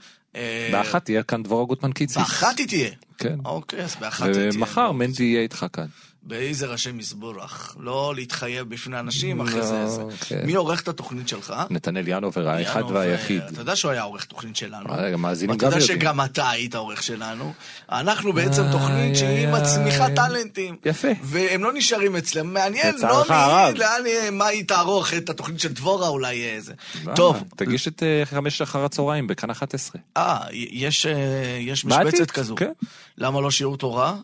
באחת 0.71 1.05
תהיה 1.05 1.23
כאן 1.23 1.43
דבורה 1.43 1.65
גוטמן 1.65 1.91
קיציס. 1.91 2.17
באחת 2.17 2.57
היא 2.59 2.67
תהיה. 2.67 2.89
כן. 3.17 3.35
אוקיי, 3.45 3.83
אז 3.83 3.95
באחת 3.99 4.25
היא 4.25 4.33
תהיה. 4.33 4.49
ומחר 4.53 4.91
מנדי 4.91 5.23
יהיה 5.23 5.41
איתך 5.41 5.65
כאן. 5.73 5.85
באיזה 6.25 6.67
ראשי 6.67 6.91
מזבורך. 6.91 7.75
לא 7.79 8.13
להתחייב 8.15 8.69
בפני 8.69 8.99
אנשים 8.99 9.37
לא, 9.37 9.43
אחרי 9.43 9.61
זה. 9.63 9.87
זה. 9.87 10.01
כן. 10.19 10.41
מי 10.45 10.53
עורך 10.53 10.81
את 10.81 10.87
התוכנית 10.87 11.27
שלך? 11.27 11.53
נתנאל 11.69 12.07
ינובר 12.07 12.47
האחד 12.47 12.83
והיחיד. 12.91 13.41
אתה 13.41 13.61
יודע 13.61 13.75
שהוא 13.75 13.91
היה 13.91 14.01
עורך 14.01 14.25
תוכנית 14.25 14.55
שלנו. 14.55 14.85
רגע, 14.89 15.17
מאזינים 15.17 15.55
ואתה 15.55 15.65
גם 15.65 15.71
יודע 15.71 15.81
יודעים. 15.83 15.99
שגם 16.01 16.21
אתה 16.21 16.49
היית 16.49 16.75
עורך 16.75 17.03
שלנו. 17.03 17.53
אנחנו 17.91 18.33
בעצם 18.33 18.63
איי, 18.63 18.71
תוכנית 18.71 19.15
שהיא 19.15 19.29
איי, 19.29 19.61
מצמיחה. 19.61 20.09
טאלנטים. 20.15 20.75
יפה. 20.85 21.07
והם 21.23 21.63
לא 21.63 21.73
נשארים 21.73 22.15
אצלם. 22.15 22.53
מעניין, 22.53 22.95
לא. 23.01 23.23
מי, 23.73 23.79
לאן, 23.79 24.01
אה, 24.07 24.29
מה 24.31 24.45
היא 24.45 24.67
תערוך 24.67 25.13
את 25.13 25.29
התוכנית 25.29 25.59
של 25.59 25.73
דבורה 25.73 26.07
אולי 26.07 26.43
אה, 26.43 26.61
זה. 26.61 26.73
למה? 27.03 27.15
טוב, 27.15 27.43
תגיש 27.55 27.87
את 27.87 28.03
אה, 28.03 28.21
חמש 28.25 28.61
אחר 28.61 28.85
הצהריים 28.85 29.27
בכאן 29.27 29.49
11. 29.49 30.01
אה, 30.17 30.39
יש, 30.51 31.05
אה, 31.05 31.73
משבצת 31.85 32.31
כזו. 32.31 32.55
כן. 32.55 32.71
למה 33.17 33.41
לא 33.41 33.51
שיעור 33.51 33.77
תורה? 33.77 34.15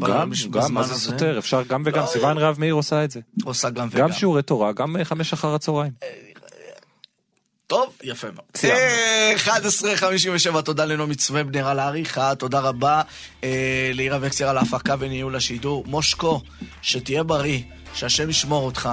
גם, 0.00 0.30
גם, 0.50 0.74
מה 0.74 0.82
זה? 0.82 0.94
סותר? 0.94 1.38
אפשר 1.38 1.62
גם 1.62 1.82
וגם. 1.84 2.02
לא, 2.02 2.06
סיוון 2.06 2.38
רהב 2.38 2.60
מאיר 2.60 2.74
עושה 2.74 3.04
את 3.04 3.10
זה. 3.10 3.20
עושה 3.44 3.70
גם 3.70 3.88
וגם. 3.90 4.00
גם 4.00 4.12
שיעורי 4.12 4.42
תורה, 4.42 4.72
גם 4.72 4.96
אה, 4.96 5.04
חמש 5.04 5.32
אחר 5.32 5.54
הצהריים. 5.54 5.92
טוב, 7.66 7.98
יפה 8.02 8.26
מאוד. 8.34 8.46
סיימנו. 8.56 8.80
אה, 8.80 9.34
11.57, 9.36 10.60
תודה 10.60 10.84
לנעמי 10.84 11.14
צוובנר 11.14 11.68
על 11.68 11.78
העריכה, 11.78 12.34
תודה 12.34 12.60
רבה 12.60 13.02
אה, 13.44 13.90
לעירה 13.94 14.18
וקסר 14.20 14.48
על 14.48 14.58
ההפקה 14.58 14.94
וניהול 14.98 15.36
השידור. 15.36 15.84
מושקו, 15.86 16.40
שתהיה 16.82 17.22
בריא, 17.22 17.60
שהשם 17.94 18.30
ישמור 18.30 18.66
אותך 18.66 18.88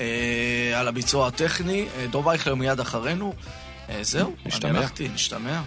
אה, 0.00 0.80
על 0.80 0.88
הביצוע 0.88 1.26
הטכני. 1.26 1.86
אה, 1.96 2.06
דוב 2.10 2.28
אייכלר 2.28 2.54
מיד 2.54 2.80
אחרינו. 2.80 3.34
אה, 3.88 3.98
זהו. 4.02 4.34
אני 4.64 4.78
הלכתי, 4.78 5.08
נשתמע. 5.08 5.60